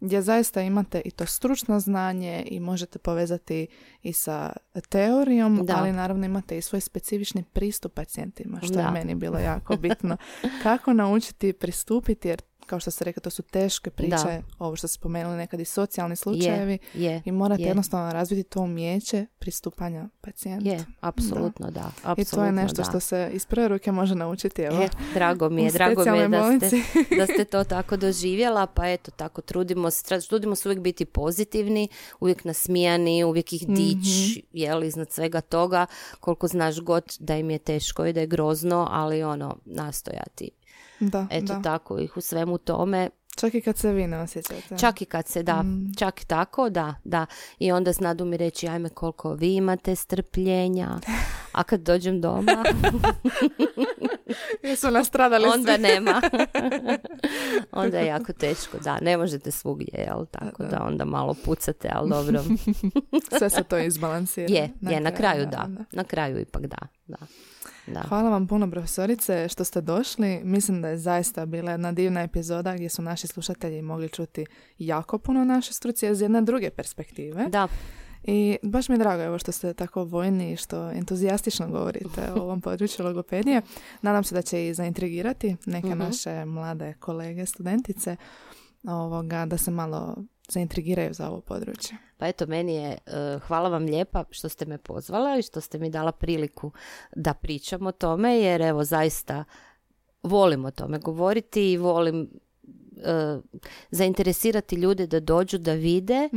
gdje 0.00 0.22
zaista 0.22 0.60
imate 0.62 1.02
i 1.04 1.10
to 1.10 1.26
stručno 1.26 1.80
znanje 1.80 2.44
i 2.46 2.60
možete 2.60 2.98
povezati 2.98 3.66
i 4.02 4.12
sa 4.12 4.52
teorijom, 4.88 5.60
Da. 5.62 5.76
ali 5.76 5.92
naravno 5.92 6.26
imate 6.26 6.58
i 6.58 6.62
svoj 6.62 6.80
specifični 6.80 7.42
pristup 7.44 7.94
pacijentima, 7.94 8.58
što 8.62 8.72
je 8.72 8.84
Da. 8.84 8.90
meni 8.90 9.14
bilo 9.14 9.38
jako 9.50 9.76
bitno. 9.76 10.16
Kako 10.62 10.92
naučiti 10.92 11.52
pristupiti, 11.52 12.28
jer 12.28 12.42
kao 12.66 12.80
što 12.80 12.90
ste 12.90 13.04
rekli, 13.04 13.22
to 13.22 13.30
su 13.30 13.42
teške 13.42 13.90
priče, 13.90 14.10
Da. 14.10 14.42
ovo 14.58 14.76
što 14.76 14.88
ste 14.88 14.94
spomenuli, 14.94 15.36
nekad 15.36 15.60
i 15.60 15.64
socijalni 15.66 16.16
slučajevi 16.16 16.78
je, 16.94 17.22
i 17.24 17.32
morate 17.32 17.62
je. 17.62 17.66
jednostavno 17.66 18.12
razviti 18.12 18.42
to 18.44 18.60
umijeće 18.60 19.26
pristupanja 19.38 20.08
pacijentu. 20.20 20.66
je, 20.66 20.84
apsolutno 21.00 21.70
da, 21.70 21.90
apsolutno 21.96 22.22
I 22.22 22.24
to 22.26 22.44
je 22.44 22.52
nešto 22.52 22.76
da. 22.76 22.84
što 22.84 23.00
se 23.00 23.30
iz 23.32 23.46
prve 23.46 23.68
ruke 23.68 23.92
može 23.92 24.14
naučiti. 24.14 24.62
Evo, 24.62 24.76
E, 24.76 24.88
drago 25.14 25.48
mi 25.48 25.62
je, 25.64 25.70
drago 25.70 26.02
mi 26.02 26.18
je 26.18 26.28
da 26.28 26.60
ste, 26.60 26.76
da 27.18 27.26
ste 27.26 27.44
to 27.44 27.64
tako 27.64 27.96
doživjela, 27.96 28.66
pa 28.66 28.88
eto, 28.88 29.10
tako 29.10 29.40
trudimo 29.42 29.90
se, 29.90 30.04
trudimo 30.22 30.54
se 30.54 30.68
uvijek 30.68 30.80
biti 30.80 31.04
pozitivni, 31.04 31.88
uvijek 32.20 32.44
nasmijani, 32.44 32.84
uvijek 33.24 33.52
ih 33.52 33.66
dić, 33.68 34.06
Mhm. 34.28 34.46
jel, 34.52 34.84
iznad 34.84 35.10
svega 35.10 35.40
toga, 35.40 35.86
koliko 36.20 36.48
znaš 36.48 36.80
god 36.80 37.16
da 37.20 37.36
im 37.36 37.50
je 37.50 37.58
teško 37.58 38.06
i 38.06 38.12
da 38.12 38.20
je 38.20 38.26
grozno, 38.26 38.88
ali 38.90 39.22
ono, 39.22 39.56
nastojati. 39.64 40.50
Da, 41.00 41.26
Eto, 41.30 41.46
da. 41.46 41.62
tako 41.62 41.98
ih 41.98 42.16
u 42.16 42.20
svemu 42.20 42.58
tome, 42.58 43.10
Čak 43.36 43.54
i 43.54 43.60
kad 43.60 43.76
se 43.76 43.92
vi 43.92 44.06
ne 44.06 44.18
osjećate. 44.18 44.78
čak 44.78 45.02
i 45.02 45.06
kad 45.06 45.28
se 45.28 45.42
da, 45.42 45.54
Mm. 45.54 45.92
čak 45.98 46.22
i 46.22 46.26
tako, 46.26 46.70
da, 46.70 46.94
da. 47.04 47.26
I 47.58 47.72
onda 47.72 47.92
znadu 47.92 48.24
mi 48.24 48.36
reći, 48.36 48.68
ajme 48.68 48.88
koliko 48.88 49.32
vi 49.32 49.54
imate 49.54 49.96
strpljenja, 49.96 50.88
a 51.52 51.62
kad 51.62 51.80
dođem 51.80 52.20
doma, 52.20 52.64
Jesu 54.62 54.90
nastradali 54.90 55.44
onda 55.46 55.74
svi. 55.74 55.82
nema. 55.82 56.20
onda 57.72 57.98
je 57.98 58.06
jako 58.06 58.32
teško, 58.32 58.78
da, 58.78 58.98
ne 59.00 59.16
možete 59.16 59.50
svugdje, 59.50 59.94
jel, 59.98 60.26
tako 60.26 60.62
Da, 60.62 60.68
da, 60.68 60.76
da. 60.76 60.84
onda 60.84 61.04
malo 61.04 61.34
pucate, 61.36 61.90
ali 61.92 62.10
dobro. 62.10 62.42
Sve 63.38 63.50
se 63.50 63.62
to 63.62 63.78
izbalansira. 63.78 64.46
Je, 64.50 64.70
je, 64.82 65.00
na 65.00 65.10
kraju 65.12 65.46
da, 65.46 65.68
na 65.92 66.04
kraju 66.04 66.40
ipak 66.40 66.62
da, 66.62 66.78
da. 67.06 67.16
Da. 67.86 68.00
Hvala 68.08 68.30
vam 68.30 68.46
puno 68.46 68.70
profesorice 68.70 69.48
što 69.48 69.64
ste 69.64 69.80
došli. 69.80 70.40
Mislim 70.44 70.82
da 70.82 70.88
je 70.88 70.98
zaista 70.98 71.46
bila 71.46 71.70
jedna 71.70 71.92
divna 71.92 72.22
epizoda 72.22 72.74
gdje 72.74 72.88
su 72.88 73.02
naši 73.02 73.26
slušatelji 73.26 73.82
mogli 73.82 74.08
čuti 74.08 74.46
jako 74.78 75.18
puno 75.18 75.44
naše 75.44 75.72
struci 75.72 76.06
iz 76.06 76.20
jedne 76.20 76.42
druge 76.42 76.70
perspektive. 76.70 77.46
Da, 77.48 77.68
I 78.26 78.58
baš 78.62 78.88
mi 78.88 78.94
je 78.94 78.98
drago 78.98 79.22
evo 79.22 79.38
što 79.38 79.52
ste 79.52 79.74
tako 79.74 80.04
vojni 80.04 80.52
i 80.52 80.56
što 80.56 80.90
entuzijastično 80.90 81.68
govorite 81.68 82.32
o 82.34 82.40
ovom 82.42 82.60
području 82.60 83.04
logopedije. 83.04 83.62
Nadam 84.02 84.24
se 84.24 84.34
da 84.34 84.42
će 84.42 84.66
i 84.66 84.74
zaintrigirati 84.74 85.56
neke 85.66 85.88
Mhm. 85.88 85.98
naše 85.98 86.44
mlade 86.44 86.94
kolege, 87.00 87.46
studentice, 87.46 88.16
ovoga, 88.84 89.46
da 89.46 89.58
se 89.58 89.70
malo 89.70 90.16
zaintrigiraju 90.48 91.14
za 91.14 91.30
ovo 91.30 91.40
područje. 91.40 91.96
Pa 92.16 92.28
eto, 92.28 92.46
meni 92.46 92.74
je, 92.74 92.98
eh, 93.06 93.38
hvala 93.46 93.68
vam 93.68 93.84
lijepa 93.84 94.24
što 94.30 94.48
ste 94.48 94.66
me 94.66 94.78
pozvala 94.78 95.38
i 95.38 95.42
što 95.42 95.60
ste 95.60 95.78
mi 95.78 95.90
dala 95.90 96.12
priliku 96.12 96.70
da 97.16 97.34
pričam 97.34 97.86
o 97.86 97.92
tome, 97.92 98.38
jer 98.38 98.62
evo 98.62 98.84
zaista 98.84 99.44
volim 100.22 100.64
o 100.64 100.70
tome 100.70 100.98
govoriti 100.98 101.72
i 101.72 101.76
volim 101.76 102.30
eh, 102.96 103.40
zainteresirati 103.90 104.76
ljude 104.76 105.06
da 105.06 105.20
dođu 105.20 105.58
da 105.58 105.72
vide 105.72 106.28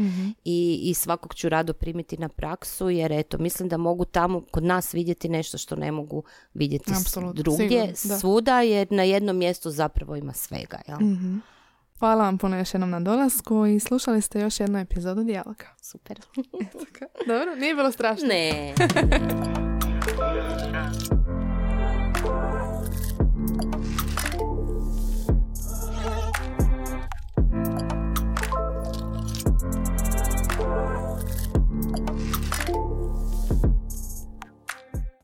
i, 0.44 0.80
i 0.84 0.94
svakog 0.94 1.36
ću 1.36 1.50
rado 1.50 1.74
primiti 1.74 2.18
na 2.18 2.30
praksu 2.30 2.90
jer 2.90 3.12
eto 3.12 3.38
mislim 3.38 3.70
da 3.70 3.78
mogu 3.78 4.06
tamo 4.06 4.42
kod 4.52 4.64
nas 4.64 4.94
vidjeti 4.94 5.30
nešto 5.30 5.58
što 5.58 5.76
ne 5.76 5.92
mogu 5.92 6.24
vidjeti 6.54 6.92
Apsolutno, 7.02 7.34
drugdje 7.34 7.96
sigurno, 7.96 8.16
da. 8.16 8.20
svuda 8.20 8.62
jer 8.62 8.88
na 8.92 9.04
jednom 9.04 9.38
mjestu 9.38 9.72
zapravo 9.72 10.16
ima 10.16 10.34
svega 10.34 10.82
jel? 10.88 11.00
Mhm. 11.00 11.38
Hvala 12.00 12.24
vam 12.24 12.38
puno 12.38 12.58
još 12.58 12.74
jednom 12.74 12.90
na 12.90 13.00
dolasku 13.00 13.66
i 13.66 13.80
slušali 13.80 14.22
ste 14.22 14.40
još 14.40 14.60
jednu 14.60 14.80
epizodu 14.80 15.24
dijaloga. 15.24 15.66
Super. 15.82 16.20
Dobro, 17.28 17.56
nije 17.56 17.76
bilo 17.76 17.92
strašno. 17.92 18.28
Ne. 18.28 18.74